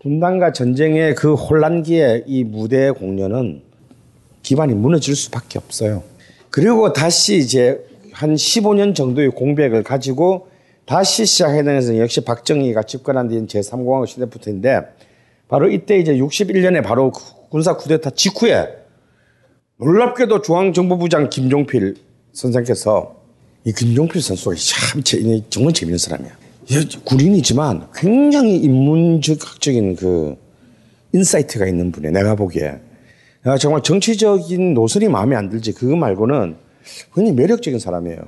[0.00, 3.62] 분단과 전쟁의 그 혼란기에 이 무대 공연은
[4.42, 6.04] 기반이 무너질 수밖에 없어요.
[6.50, 10.46] 그리고 다시 이제 한 15년 정도의 공백을 가지고
[10.86, 14.82] 다시 시작해야 되는 역시 박정희가 집권한 뒤인 제3공화국 시대부터인데
[15.48, 17.12] 바로 이때 이제 61년에 바로
[17.50, 18.68] 군사 쿠데타 직후에
[19.78, 21.96] 놀랍게도 중앙정보부장 김종필
[22.32, 23.19] 선생께서
[23.64, 25.02] 이 김종필 선수가 참
[25.50, 26.30] 정말 재밌는 사람이야.
[27.04, 30.36] 군인이지만 굉장히 인문적인 그
[31.12, 32.10] insight가 있는 분이야.
[32.12, 32.80] 내가 보기에.
[33.44, 35.72] 내가 정말 정치적인 노선이 마음에 안 들지.
[35.72, 36.56] 그거 말고는
[37.14, 38.18] 굉장히 매력적인 사람이에요.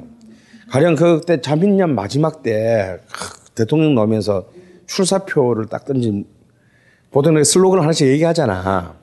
[0.70, 2.98] 가령 그때 자민련 마지막 때
[3.54, 4.48] 대통령 나오면서
[4.86, 6.26] 출사표를 딱 던진
[7.10, 8.96] 보통 슬로건을 하나씩 얘기하잖아.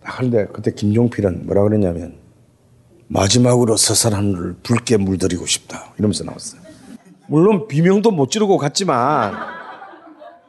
[0.00, 2.17] 그런데 그때 김종필은 뭐라 그랬냐면
[3.08, 6.60] 마지막으로 서 사람을 붉게 물들이고 싶다 이러면서 나왔어요.
[7.26, 9.34] 물론 비명도 못 지르고 갔지만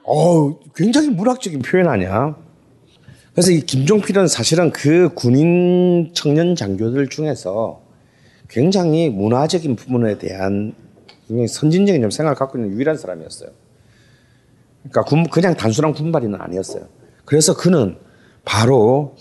[0.03, 2.35] 어 굉장히 문학적인 표현 아니야.
[3.33, 7.81] 그래서 이 김종필은 사실은 그 군인 청년 장교들 중에서
[8.49, 10.73] 굉장히 문화적인 부분에 대한
[11.27, 13.51] 굉장히 선진적인 좀 생각을 갖고 있는 유일한 사람이었어요.
[14.81, 16.87] 그러니까 군, 그냥 단순한 군발이는 아니었어요.
[17.25, 17.97] 그래서 그는
[18.43, 19.15] 바로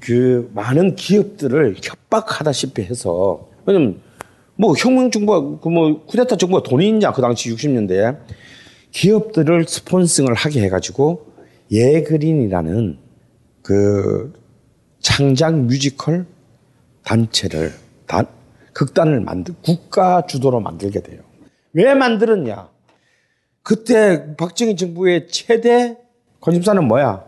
[0.00, 4.00] 그 많은 기업들을 협박하다시피 해서 왜냐면
[4.56, 8.18] 뭐 혁명 정부가 그 뭐 쿠데타 정부가 돈이 있냐 그 당시 60년대에
[8.90, 11.26] 기업들을 sponsoring을 하게 해가지고
[11.70, 12.98] 예그린이라는
[13.62, 14.32] 그
[15.00, 16.26] 창작 뮤지컬
[17.04, 17.72] 단체를
[18.06, 18.26] 단
[18.72, 21.20] 극단을 만들 국가 주도로 만들게 돼요.
[21.72, 22.68] 왜 만들었냐?
[23.62, 25.96] 그때 박정희 정부의 최대
[26.40, 27.24] 관심사는 뭐야?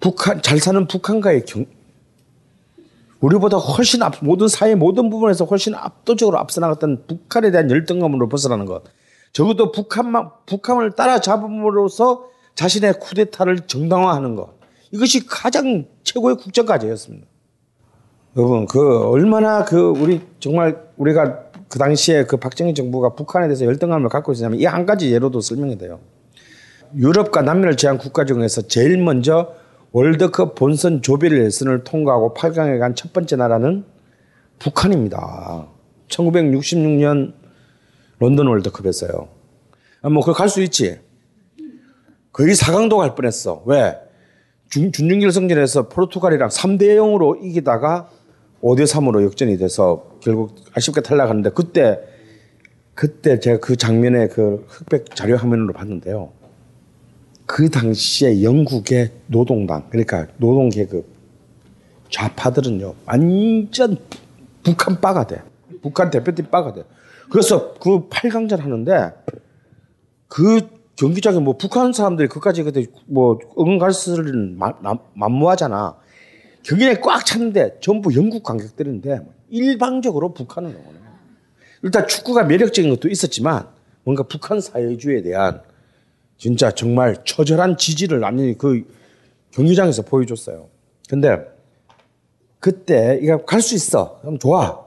[0.00, 1.66] 북한 잘 사는 북한과의 경,
[3.22, 8.66] 우리보다 훨씬 앞, 모든 사회 모든 부분에서 훨씬 압도적으로 앞서 나갔던 북한에 대한 열등감으로 벗어나는
[8.66, 8.82] 것.
[9.32, 14.50] 적어도 북한만 북한을 따라잡음으로써 자신의 쿠데타를 정당화하는 것.
[14.90, 17.26] 이것이 가장 최고의 국정 과제였습니다.
[18.36, 24.08] 여러분 그 얼마나 그 우리 정말 우리가 그 당시에 그 박정희 정부가 북한에 대해서 열등감을
[24.10, 26.00] 갖고 있었냐면 이 한 가지 예로도 설명이 돼요.
[26.96, 29.54] 유럽과 남미를 제한 국가 중에서 제일 먼저
[29.92, 33.84] 월드컵 본선 조별 예선을 통과하고 8강에 간 첫 번째 나라는
[34.58, 35.66] 북한입니다.
[36.08, 37.34] 1966년
[38.18, 39.28] 런던 월드컵에서요.
[40.02, 40.98] 아, 뭐, 그갈수 있지.
[42.32, 43.62] 거의 4강도 갈 뻔했어.
[43.66, 43.96] 왜?
[44.70, 48.08] 준, 준결승전에서 포르투갈이랑 3대 0으로 이기다가
[48.62, 52.00] 5대 3으로 역전이 돼서 결국 아쉽게 탈락하는데 그때
[52.94, 56.32] 그때 제가 그 장면의 그 흑백 자료 화면으로 봤는데요.
[57.52, 61.04] 그 당시에 영국의 노동당 그러니까 노동 계급
[62.08, 63.98] 좌파들은요 완전
[64.62, 65.42] 북한 빠가 돼.
[65.82, 66.84] 북한 대표팀 빠가 돼.
[67.30, 69.12] 그래서 그 8강전 하는데
[70.28, 70.66] 그
[70.96, 74.56] 경기장에 뭐 북한 사람들이 그까지 그때 뭐 응갈스를
[75.12, 75.96] 만무하잖아.
[76.62, 80.98] 경기장에 꽉 찼는데 전부 영국 관객들인데 일방적으로 북한을 응원해.
[81.82, 83.66] 일단 축구가 매력적인 것도 있었지만
[84.04, 85.60] 뭔가 북한 사회주의에 대한
[86.42, 88.82] 진짜 정말 처절한 지지를 완전히 그
[89.52, 90.66] 경기장에서 보여줬어요.
[91.08, 91.38] 근데
[92.58, 94.18] 그때 이거 갈 수 있어.
[94.22, 94.84] 그럼 좋아.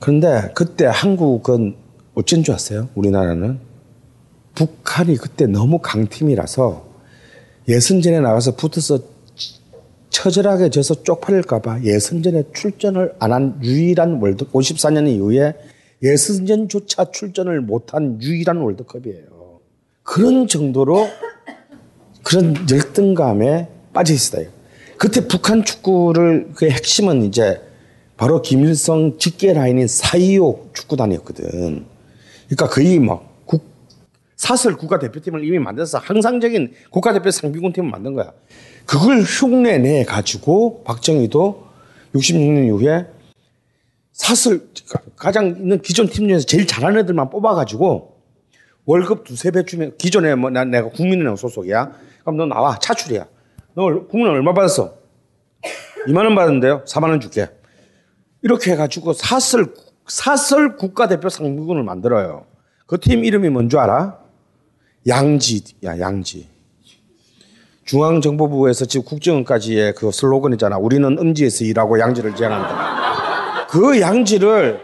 [0.00, 1.76] 그런데 그때 한국은
[2.16, 2.88] 어쩐 줄 아세요?
[2.96, 3.60] 우리나라는
[4.56, 6.84] 북한이 그때 너무 강팀이라서
[7.68, 8.98] 예선전에 나가서 붙어서
[10.10, 15.54] 처절하게 져서 쪽팔릴까봐 예선전에 출전을 안 한 유일한 월드 54년 이후에
[16.02, 19.33] 예선전조차 출전을 못한 유일한 월드컵이에요.
[20.04, 21.08] 그런 정도로
[22.22, 24.48] 그런 열등감에 빠져 있어요.
[24.96, 27.60] 그때 북한 축구를 그 핵심은 이제
[28.16, 31.86] 바로 김일성 직계 라인인 사이오 축구단이었거든.
[32.46, 33.64] 그러니까 거의 막 국,
[34.36, 38.32] 사설 국가대표팀을 이미 만들어서 항상적인 국가대표 상비군 팀을 만든 거야.
[38.86, 41.64] 그걸 흉내 내 가지고 박정희도
[42.14, 43.06] 66년 이후에
[44.12, 44.68] 사설
[45.16, 48.13] 가장 있는 기존 팀 중에서 제일 잘하는 애들만 뽑아가지고
[48.86, 51.92] 월급 두세 배 주면 기존에 뭐 난 내가 국민은행 소속이야.
[52.22, 53.26] 그럼 너 나와 차출이야.
[53.74, 54.94] 너 국민은 얼마 받았어?
[56.06, 56.84] 2만 원 받았는데요.
[56.84, 57.48] 4만 원 줄게.
[58.42, 59.72] 이렇게 해가지고 사설
[60.06, 62.44] 사설 국가대표 상비군을 만들어요.
[62.86, 64.18] 그 팀 이름이 뭔지 알아?
[65.08, 66.48] 양지 야 양지.
[67.84, 70.78] 중앙정보부에서 지금 국정원까지의 그 슬로건이잖아.
[70.78, 73.66] 우리는 음지에서 일하고 양지를 지향한다.
[73.68, 74.80] 그 양지를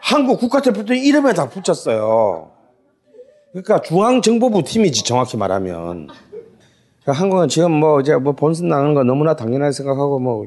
[0.00, 2.50] 한국 국가대표팀 이름에다 붙였어요.
[3.52, 6.08] 그러니까 중앙정보부 팀이지 정확히 말하면.
[7.02, 10.46] 그러니까 한국은 지금 뭐 이제 뭐 본선 나가는 거 너무나 당연하게 생각하고 뭐,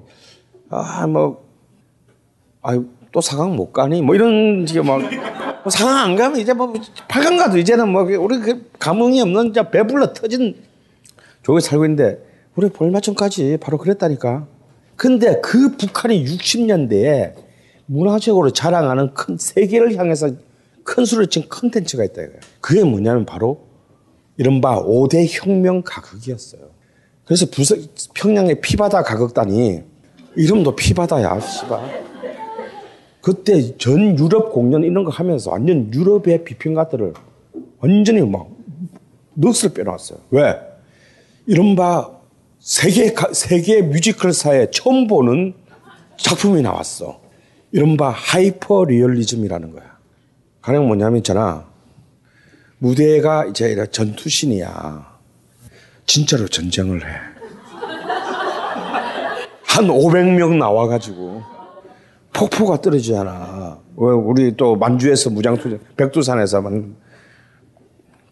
[0.70, 1.44] 아, 뭐,
[2.62, 4.02] 아유, 또 4강 못 가니?
[4.02, 5.10] 뭐 이런 지금 막, 뭐
[5.66, 10.14] 4강 안 가면 이제 뭐 8강 가도 이제는 뭐 우리 그 감흥이 없는 이제 배불러
[10.14, 10.56] 터진
[11.44, 12.24] 조에 살고 있는데
[12.56, 14.48] 우리 얼마 전까지 바로 그랬다니까.
[14.96, 17.34] 근데 그 북한이 60년대에
[17.88, 20.30] 문화적으로 자랑하는 큰 세계를 향해서
[20.84, 22.40] 큰 수를 친 컨텐츠가 있다 이거예요.
[22.62, 23.68] 그게 뭐냐면 바로
[24.38, 26.62] 이른바 5대 혁명 가극이었어요.
[27.26, 27.76] 그래서 부서,
[28.14, 29.82] 평양의 피바다 가극단이
[30.36, 32.04] 이름도 피바다야, 씨발.
[33.22, 37.14] 그때 전 유럽 공연 이런 거 하면서 완전 유럽의 비평가들을
[37.80, 38.50] 완전히 막
[39.36, 40.20] 넋을 빼놨어요.
[40.32, 40.60] 왜?
[41.46, 42.12] 이른바
[42.60, 45.54] 세계, 세계 뮤지컬사에 처음 보는
[46.18, 47.22] 작품이 나왔어.
[47.72, 49.93] 이른바 하이퍼 리얼리즘이라는 거야.
[50.64, 51.66] 가령 뭐냐면 있잖아.
[52.78, 55.14] 무대가 이제 전투신이야.
[56.06, 57.16] 진짜로 전쟁을 해.
[59.66, 61.44] 한 500명 나와가지고
[62.32, 63.80] 폭포가 떨어지잖아.
[63.96, 66.64] 우리 또 만주에서 무장투쟁, 백두산에서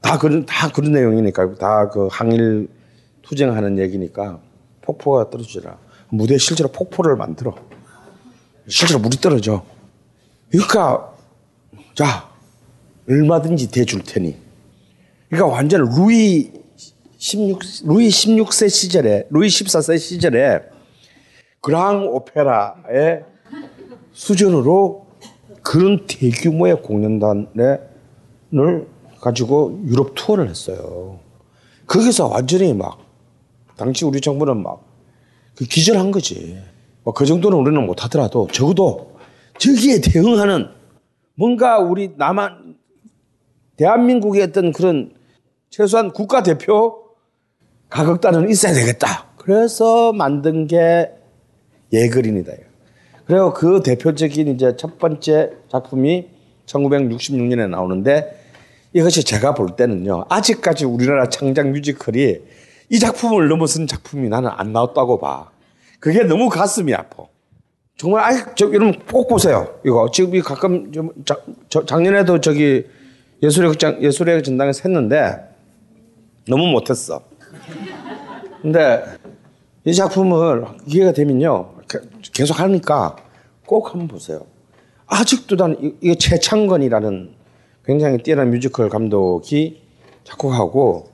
[0.01, 1.55] 다 그런, 다 그런 내용이니까.
[1.55, 2.69] 다 그 항일
[3.23, 4.39] 투쟁하는 얘기니까
[4.81, 5.77] 폭포가 떨어지라.
[6.09, 7.55] 무대에 실제로 폭포를 만들어.
[8.67, 9.63] 실제로 물이 떨어져.
[10.49, 11.13] 그러니까,
[12.01, 12.27] 자,
[13.07, 14.35] 얼마든지 대줄 테니.
[15.29, 16.51] 그러니까 완전 루이
[17.19, 20.61] 16, 루이 16세 시절에, 루이 14세 시절에
[21.61, 23.23] 그랑 오페라의
[24.13, 25.05] 수준으로
[25.61, 27.79] 그런 대규모의 공연단을
[29.21, 31.19] 가지고 유럽 투어를 했어요.
[31.85, 32.97] 거기서 완전히 막,
[33.77, 34.83] 당시 우리 정부는 막,
[35.55, 36.57] 그 기절한 거지.
[37.03, 39.19] 뭐그 정도는 우리는 못하더라도 적어도
[39.59, 40.80] 저기에 대응하는
[41.41, 42.75] 뭔가 우리 남한
[43.75, 45.11] 대한민국의 어떤 그런
[45.71, 47.15] 최소한 국가대표
[47.89, 49.25] 가극단은 있어야 되겠다.
[49.37, 51.11] 그래서 만든 게
[51.91, 52.53] 예그린이다.
[53.25, 56.29] 그리고 그 대표적인 이제 첫 번째 작품이
[56.67, 58.39] 1966년에 나오는데
[58.93, 60.25] 이것이 제가 볼 때는요.
[60.29, 62.37] 아직까지 우리나라 창작 뮤지컬이
[62.89, 65.49] 이 작품을 넘어선 작품이 나는 안 나왔다고 봐.
[65.99, 67.30] 그게 너무 가슴이 아파.
[68.01, 69.75] 정말 아이 저 여러분 꼭 보세요.
[69.85, 71.37] 이거 지금 이 가끔 좀 자,
[71.69, 72.83] 저, 작년에도 저기
[73.43, 75.35] 예술의 극장 예술의 전당에서 했는데
[76.47, 77.21] 너무 못했어.
[78.59, 79.03] 근데
[79.85, 81.73] 이 작품을 기회가 되면요
[82.33, 83.17] 계속 하니까
[83.67, 84.47] 꼭 한번 보세요.
[85.05, 87.35] 아직도 난 이게 최창권이라는
[87.85, 89.79] 굉장히 뛰어난 뮤지컬 감독이
[90.23, 91.11] 작곡하고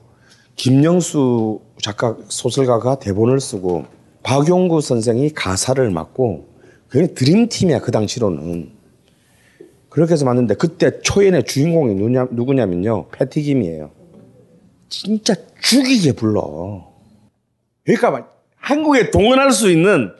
[0.56, 3.84] 김영수 작가 소설가가 대본을 쓰고
[4.22, 6.47] 박용구 선생이 가사를 맡고
[6.88, 8.70] 그게 드림팀이야 그 당시로는.
[9.88, 13.90] 그렇게 해서 만드는데 그때 초연의 주인공이 누냐, 누구냐면요 패티김이에요.
[14.88, 16.88] 진짜 죽이게 불러.
[17.84, 20.10] 그러니까 막 한국에 동원할 수 있는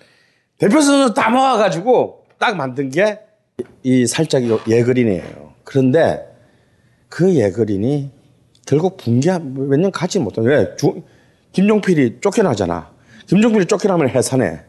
[0.59, 3.19] 대표 선수 다 모아가지고 딱 만든 게
[3.83, 5.53] 이 살짝 예그린이에요.
[5.65, 6.25] 그런데
[7.09, 8.11] 그 예그린이
[8.67, 11.03] 결국 붕괴 몇 년 가지 못한 왜 주,
[11.53, 12.91] 김종필이 쫓겨나잖아.
[13.27, 14.61] 김종필이 쫓겨나면 해산해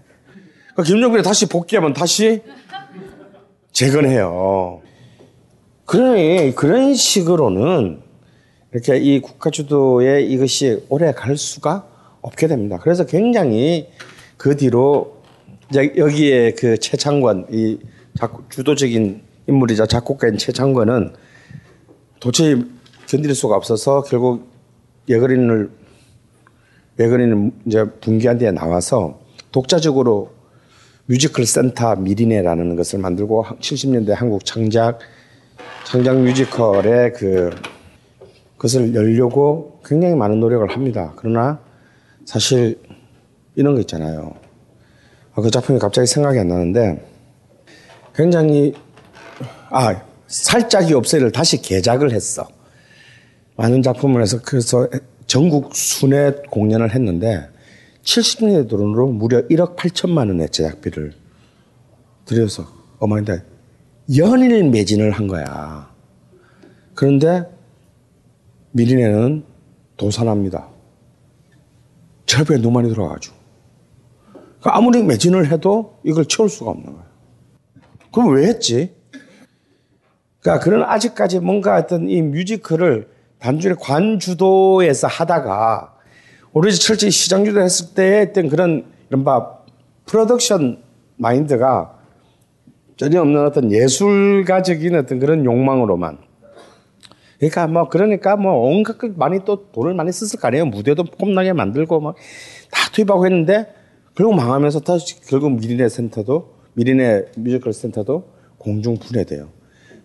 [0.83, 2.41] 김종필이 다시 복귀하면 다시
[3.71, 4.81] 재건해요.
[5.85, 8.01] 그러니 그런 식으로는
[8.73, 11.87] 이렇게 이 국가 주도의 이것이 오래 갈 수가
[12.21, 12.77] 없게 됩니다.
[12.81, 13.89] 그래서 굉장히
[14.37, 15.17] 그 뒤로
[15.73, 17.79] 여기에 그 최창권 이
[18.49, 21.13] 주도적인 인물이자 작곡가인 최창권은
[22.19, 22.63] 도저히
[23.07, 24.49] 견딜 수가 없어서 결국
[25.07, 25.71] 예거린을
[26.99, 29.19] 예거린을 이제 붕괴한 뒤에 나와서
[29.51, 30.38] 독자적으로
[31.09, 34.99] 뮤지컬 센터 미리내라는 것을 만들고 70년대 한국 창작
[35.83, 37.49] 창작 뮤지컬의 그
[38.59, 41.13] 것을 열려고 굉장히 많은 노력을 합니다.
[41.15, 41.59] 그러나
[42.25, 42.79] 사실
[43.55, 44.35] 이런 거 있잖아요.
[45.33, 47.03] 아, 그 작품이 갑자기 생각이 안 나는데
[48.13, 48.75] 굉장히
[49.71, 52.47] 아 살짜기 옵서예를 다시 개작을 했어.
[53.55, 54.87] 많은 작품을 해서 그래서
[55.25, 57.49] 전국 순회 공연을 했는데
[58.03, 61.13] 70년대 돈으로 무려 1억 8천만 원의 제작비를
[62.25, 62.65] 들여서
[62.99, 63.43] 어머니한테
[64.17, 65.91] 연일 매진을 한 거야.
[66.95, 67.45] 그런데
[68.71, 69.45] 미리네는
[69.97, 70.69] 도산합니다.
[72.25, 73.35] 절벽에 너무 많이 들어가가지고.
[74.59, 77.05] 그러니까 아무리 매진을 해도 이걸 채울 수가 없는 거예요.
[78.11, 78.95] 그럼 왜 했지?
[80.39, 83.09] 그러니까 그런 아직까지 뭔가 어떤 이 뮤지컬을
[83.39, 85.98] 단순히 관주도에서 하다가
[86.53, 89.59] 오로지 철저히 시장 주도 했을 때 했던 그런 이른바
[90.05, 90.81] 프로덕션
[91.17, 91.97] 마인드가
[92.97, 96.17] 전혀 없는 어떤 예술가적인 어떤 그런 욕망으로만
[97.37, 101.53] 그러니까 뭐 그러니까 뭐 온갖 걸 많이 또 돈을 많이 썼을 거 아니에요 무대도 폼나게
[101.53, 102.15] 만들고 막
[102.71, 103.67] 다 투입하고 했는데
[104.15, 109.49] 결국 망하면서 다시 결국 미리내 센터도 미리내 뮤지컬 센터도 공중 분해돼요.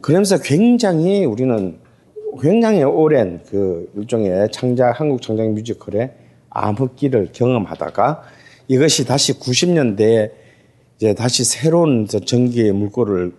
[0.01, 1.79] 그러면서 굉장히 우리는
[2.41, 6.13] 굉장히 오랜 그 일종의 창작 한국 창작 뮤지컬의
[6.55, 8.23] 암흑기를 경험하다가
[8.69, 10.31] 이것이 다시 90년대에
[10.97, 13.33] 이제 다시 새로운 전기의 물꼬를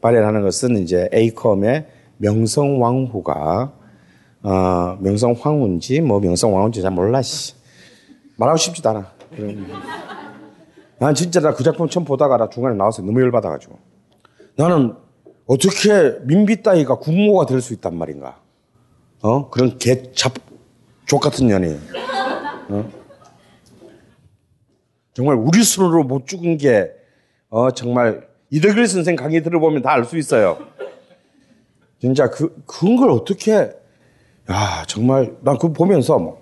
[0.00, 1.86] 발현하는 것은 이제 에이컴의
[2.18, 3.72] 명성왕후가
[4.42, 7.54] 어, 명성황후인지 뭐 명성왕후인지 잘 몰라 씨.
[8.36, 9.10] 말하고 싶지도 않아.
[11.00, 13.78] 난 진짜 나 그 작품 처음 보다가 나 중간에 나와서 너무 열받아가지고
[14.56, 14.94] 나는
[15.46, 18.38] 어떻게 민비 따위가 국모가 될 수 있단 말인가?
[19.22, 21.78] 어 그런 개잡족 같은 년이
[22.68, 22.90] 어?
[25.14, 26.90] 정말 우리 손으로 못 죽은 게
[27.48, 30.58] 어, 정말 이덕일 선생 강의 들어보면 다 알 수 있어요.
[32.00, 33.52] 진짜 그 그런 걸 어떻게
[34.50, 36.38] 야 정말 난 그거 보면서 뭐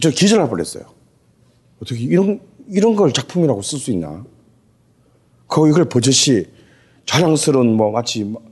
[0.00, 0.84] 저 기절할 뻔했어요.
[1.80, 4.24] 어떻게 이런 이런 걸 작품이라고 쓸 수 있나?
[5.46, 6.46] 그 이걸 버젓이
[7.06, 8.42] 자랑스러운 뭐 마치 뭐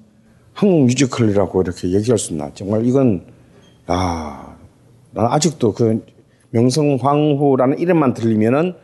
[0.54, 2.52] 한국 뮤지컬이라고 이렇게 얘기할 수 있나?
[2.54, 3.26] 정말 이건
[3.86, 4.56] 아,
[5.10, 6.06] 난 아직도 그
[6.52, 8.74] 명성황후라는 이름만 들리면은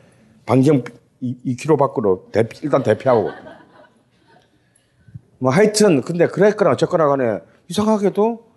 [0.47, 0.85] 반경
[1.23, 3.31] 2km 밖으로 대피, 일단 대피하고.
[5.39, 7.39] 뭐 하여튼 근데 그랬거나 어쨌거나 간에
[7.69, 8.49] 이상하게도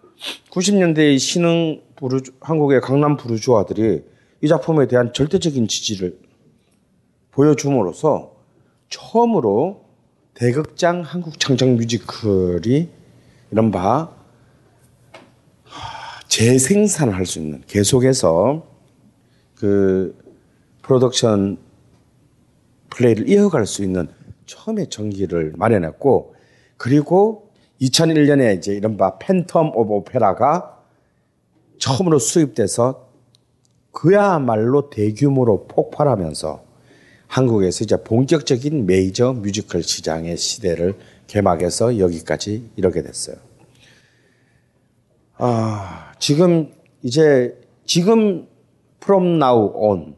[0.49, 4.03] 90년대의 신흥 부르 한국의 강남 부르주아들이
[4.41, 6.17] 이 작품에 대한 절대적인 지지를
[7.31, 8.33] 보여줌으로써
[8.89, 9.85] 처음으로
[10.33, 12.89] 대극장 한국 창작 뮤지컬이
[13.51, 14.09] 이런 바
[16.27, 18.70] 재생산을 할 수 있는 계속해서
[19.61, 20.17] 그
[20.81, 21.59] 프로덕션
[22.89, 24.07] 플레이를 이어갈 수 있는
[24.47, 26.33] 처음에 전기를 마련했고
[26.77, 30.79] 그리고 2001년에 이제 이른바 Phantom of Opera가
[31.77, 33.07] 처음으로 수입돼서
[33.91, 36.63] 그야말로 대규모로 폭발하면서
[37.27, 40.95] 한국에서 이제 본격적인 메이저 뮤지컬 시장의 시대를
[41.27, 43.35] 개막해서 여기까지 이르게 됐어요.
[45.37, 46.73] 아, 지금
[47.03, 47.55] 이제
[47.85, 48.47] 지금
[49.03, 50.15] from now on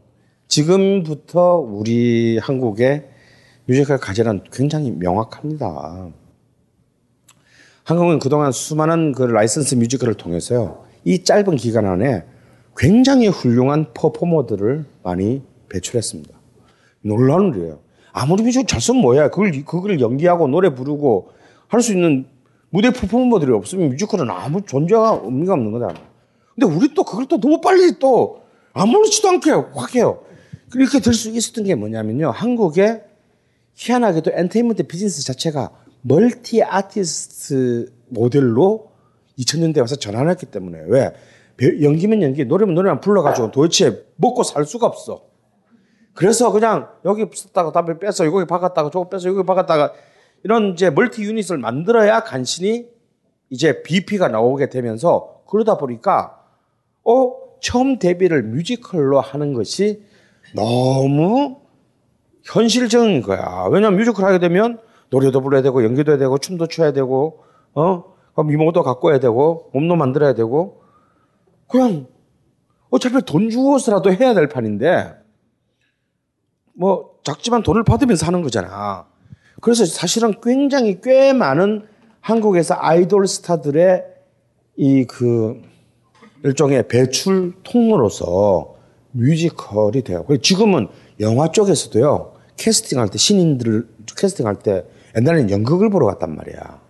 [0.48, 3.08] 지금부터 우리 한국의
[3.66, 6.08] 뮤지컬 가치는 굉장히 명확합니다.
[7.84, 10.84] 한국은 그동안 수많은 그 라이선스 뮤지컬을 통해서요.
[11.04, 12.24] 이 짧은 기간 안에
[12.76, 16.34] 굉장히 훌륭한 퍼포머들을 많이 배출했습니다.
[17.02, 17.78] 놀라운 일이에요.
[18.12, 19.28] 아무리 뮤지컬 잘 쓰면 뭐야.
[19.30, 21.30] 그걸, 그걸 연기하고 노래 부르고
[21.68, 22.26] 할 수 있는
[22.70, 25.94] 무대 퍼포머들이 없으면 뮤지컬은 아무 존재가 의미가 없는 거다.
[26.54, 28.43] 근데 우리 또 그걸 또 너무 빨리 또
[28.74, 30.22] 아무렇지도 않게 확 해요.
[30.74, 32.30] 이렇게 될 수 있었던 게 뭐냐면요.
[32.30, 33.04] 한국에
[33.74, 35.70] 희한하게도 엔터테인먼트 비즈니스 자체가
[36.02, 38.90] multi artist 모델로
[39.38, 41.12] 2000년대 와서 전환했기 때문에 왜
[41.82, 45.22] 연기면 연기, 노래면 노래만 불러가지고 도대체 먹고 살 수가 없어.
[46.12, 49.92] 그래서 그냥 여기 썼다가 담배 뺏어, 여기 박았다가 저거 뺏어, 여기 박았다가
[50.42, 52.88] 이런 이제 multi unit을 만들어야 간신히
[53.50, 56.40] 이제 BP가 나오게 되면서 그러다 보니까
[57.04, 57.32] 어
[57.64, 60.02] 처음 데뷔를 뮤지컬로 하는 것이
[60.54, 61.56] 너무
[62.44, 63.66] 현실적인 거야.
[63.70, 64.78] 왜냐면 뮤지컬 하게 되면
[65.08, 67.42] 노래도 불러야 되고 연기도 해야 되고 춤도 춰야 되고
[67.72, 68.04] 어
[68.44, 70.82] 미모도 갖고 해야 되고 몸도 만들어야 되고
[71.66, 72.06] 그냥
[72.90, 75.14] 어차피 돈 주어서라도 해야 될 판인데
[76.74, 79.06] 뭐 작지만 돈을 받으면서 하는 거잖아.
[79.62, 81.86] 그래서 사실은 굉장히 꽤 많은
[82.20, 84.04] 한국에서 아이돌 스타들의
[84.76, 85.73] 이그
[86.44, 88.76] 일종의 배출 통로로서
[89.12, 90.24] 뮤지컬이 돼요.
[90.26, 90.88] 그리고 지금은
[91.20, 92.34] 영화 쪽에서도요.
[92.56, 94.84] 캐스팅할 때 신인들을 캐스팅할 때
[95.16, 96.80] 옛날에는 연극을 보러 갔단 말이야.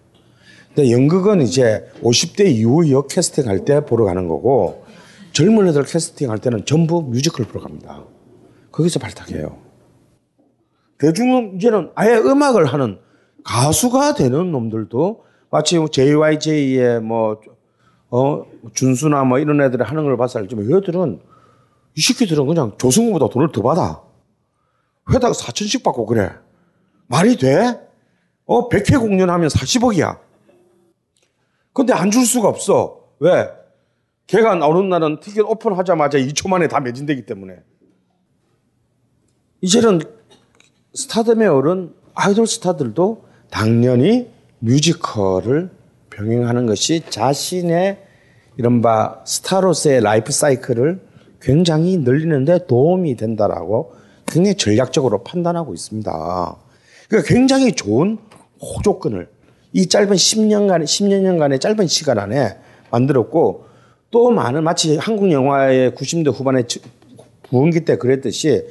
[0.75, 4.85] 근데 연극은 이제 50대 이후 역 캐스팅할 때 보러 가는 거고
[5.33, 8.05] 젊은 애들 캐스팅할 때는 전부 뮤지컬 보러 갑니다.
[8.73, 9.57] 거기서 발탁해요.
[10.99, 12.99] 대중은 이제는 아예 음악을 하는
[13.45, 17.41] 가수가 되는 놈들도 마치 JYJ의 뭐,
[18.17, 21.21] 어, 준수나 뭐 이런 애들이 하는 걸 봐서 알지만 얘들은
[21.97, 24.03] 이 새끼들은 그냥 조승우보다 돈을 더 받아.
[25.11, 26.31] 회다가 4천씩 받고 그래.
[27.09, 27.81] 말이 돼?
[28.47, 30.21] 어, 100회 공연하면 40억이야.
[31.73, 33.01] 근데 안 줄 수가 없어.
[33.19, 33.49] 왜?
[34.29, 37.57] 걔가 나오는 날은 티켓 오픈하자마자 2초 만에 다 매진되기 때문에.
[39.61, 40.01] 이제는
[40.95, 44.31] 스타덤에 오른 아이돌 스타들도 당연히
[44.61, 45.71] 뮤지컬을
[46.11, 48.04] 병행하는 것이 자신의
[48.57, 51.01] 이른바 스타로서의 라이프 사이클을
[51.41, 53.95] 굉장히 늘리는데 도움이 된다라고
[54.27, 56.57] 굉장히 전략적으로 판단하고 있습니다.
[57.09, 58.19] 그러니까 굉장히 좋은
[58.61, 59.29] 호조건을
[59.73, 62.57] 이 짧은 10년간, 10년간의 짧은 시간 안에
[62.91, 63.65] 만들었고
[64.11, 66.63] 또 많은 마치 한국 영화의 90대 후반에
[67.43, 68.65] 부흥기 때 그랬듯이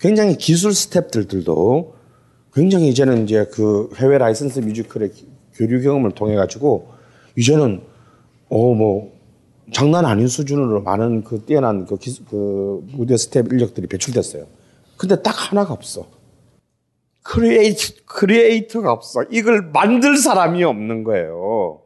[0.00, 1.92] 굉장히 기술 스탭들도
[2.54, 5.10] 굉장히 이제는 이제 그 해외 라이선스 뮤지컬의
[5.54, 6.92] 교류 경험을 통해 가지고
[7.36, 7.80] 이제는
[8.48, 9.13] 어뭐
[9.74, 14.46] 장난 아닌 수준으로 많은 그 뛰어난 그, 기술, 그 무대 스텝 인력들이 배출됐어요.
[14.96, 16.06] 근데 딱 하나가 없어.
[17.24, 19.24] create, creator가 없어.
[19.30, 21.80] 이걸 만들 사람이 없는 거예요.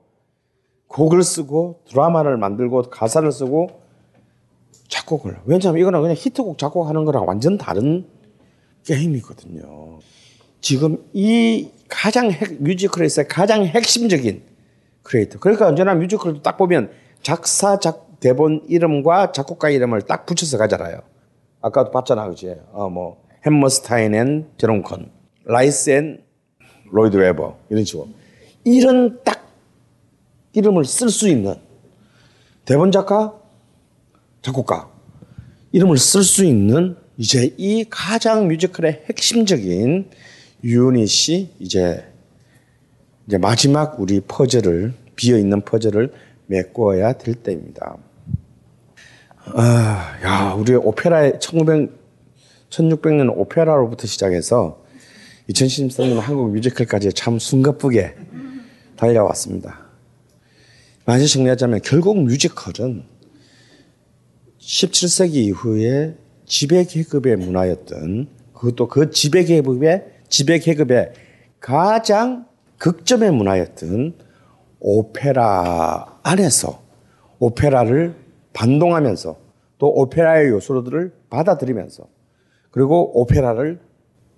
[0.89, 3.81] 곡을 쓰고 드라마를 만들고 가사를 쓰고
[4.89, 5.39] 작곡을.
[5.47, 8.06] 왜냐하면 이거는 그냥 히트곡 작곡하는 거랑 완전 다른
[8.85, 10.01] 게임이거든요.
[10.60, 14.43] 지금 이 가장 핵, 뮤지컬에서 가장 핵심적인
[15.05, 15.39] 크리에이터.
[15.39, 16.90] 그러니까 언제나 뮤지컬도 딱 보면
[17.23, 21.01] 작사, 작, 대본 이름과 작곡가 이름을 딱 붙여서 가잖아요.
[21.61, 22.55] 아까도 봤잖아, 그지?
[22.73, 25.11] 어, 뭐, 햄머스타인 and 제롬 컨,
[25.45, 26.25] 라이스 and
[26.90, 28.09] 로이드 웨버, 이런 식으로.
[28.65, 29.47] 이런 딱
[30.53, 31.55] 이름을 쓸 수 있는
[32.65, 33.35] 대본 작가,
[34.43, 34.90] 작곡가,
[35.73, 40.11] 이름을 쓸 수 있는 이제 이 가장 뮤지컬의 핵심적인
[40.65, 42.05] 유닛이 이제
[43.27, 46.12] 이제 마지막 우리 퍼즐을 비어 있는 퍼즐을
[46.49, 47.97] 메꿔야 될 때입니다.
[49.55, 51.99] 아, 야, 우리 오페라의 1900
[52.70, 54.83] 1600년 오페라로부터 시작해서
[55.49, 58.15] 2013년 한국 뮤지컬까지 참 숨가쁘게
[58.97, 59.87] 달려왔습니다.
[61.07, 63.05] 만약 정리하자면 결국 뮤지컬은
[64.61, 66.15] 17세기 이후에
[66.45, 71.12] 지배 계급의 문화였던 그것도 그 지배 계급의 지배 계급의
[71.61, 72.47] 가장
[72.77, 74.28] 극점의 문화였던
[74.81, 76.81] 오페라 안에서
[77.39, 78.15] 오페라를
[78.53, 79.37] 반동하면서
[79.79, 82.05] 또 오페라의 요소들을 받아들이면서
[82.71, 83.81] 그리고 오페라를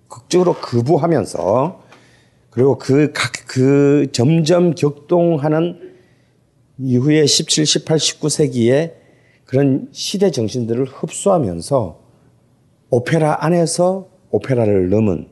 [0.07, 1.81] 극적으로 거부하면서
[2.49, 5.91] 그리고 그 각 그 점점 격동하는
[6.77, 8.93] 이후에 17, 18, 19세기에
[9.43, 11.99] 그런 시대 정신들을 흡수하면서
[12.91, 15.27] 오페라 안에서 오페라를 넘은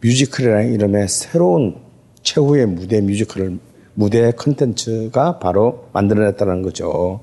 [0.00, 1.76] 뮤지컬이라는 이름의 새로운
[2.22, 3.58] 최후의 무대 뮤지컬을
[3.94, 7.20] 무대 컨텐츠가 바로 만들어냈다는 거죠.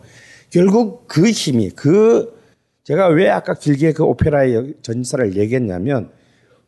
[0.49, 2.37] 결국 그 힘이 그
[2.83, 6.09] 제가 왜 아까 길게 그 오페라의 전사를 얘기했냐면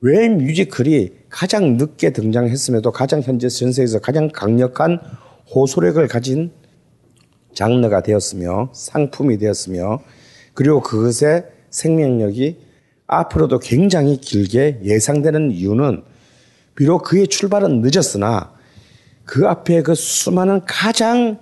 [0.02, 5.00] 왜 뮤지컬이 가장 늦게 등장했음에도 가장 현재 전 세계에서 가장 강력한
[5.54, 6.52] 호소력을 가진
[7.54, 10.02] 장르가 되었으며 상품이 되었으며
[10.54, 12.58] 그리고 그것의 생명력이
[13.08, 16.04] 앞으로도 굉장히 길게 예상되는 이유는
[16.76, 18.54] 비록 그의 출발은 늦었으나
[19.32, 21.40] 그 앞에 그 수많은 가장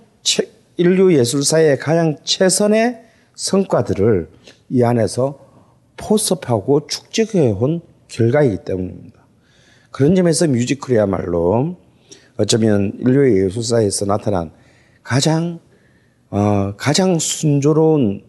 [0.76, 3.02] 인류 예술사의 가장 최선의
[3.34, 4.28] 성과들을
[4.68, 5.40] 이 안에서
[5.96, 9.26] 포섭하고 축적해 온 결과이기 때문입니다.
[9.90, 11.78] 그런 점에서 뮤지컬이야말로
[12.36, 14.52] 어쩌면 인류의 예술사에서 나타난
[15.02, 15.58] 가장
[16.30, 18.22] 어, 가장 순조로운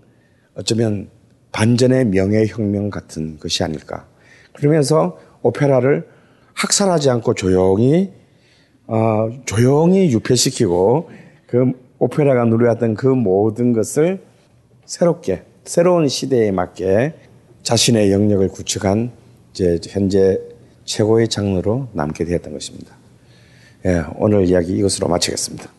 [0.56, 1.12] 어쩌면
[1.52, 4.08] 반전의 명예혁명 같은 것이 아닐까.
[4.54, 6.08] 그러면서 오페라를
[6.56, 8.21] 학살하지 않고 조용히
[8.92, 11.10] 어, 조용히 유폐시키고
[11.48, 14.22] 그 오페라가 누려왔던 그 모든 것을
[14.86, 17.14] 새롭게 새로운 시대에 맞게
[17.64, 19.12] 자신의 영역을 구축한
[19.52, 20.42] 이제 현재
[20.84, 22.94] 최고의 장르로 남게 되었던 것입니다.
[23.86, 25.70] 예, 오늘 이야기 이것으로 마치겠습니다.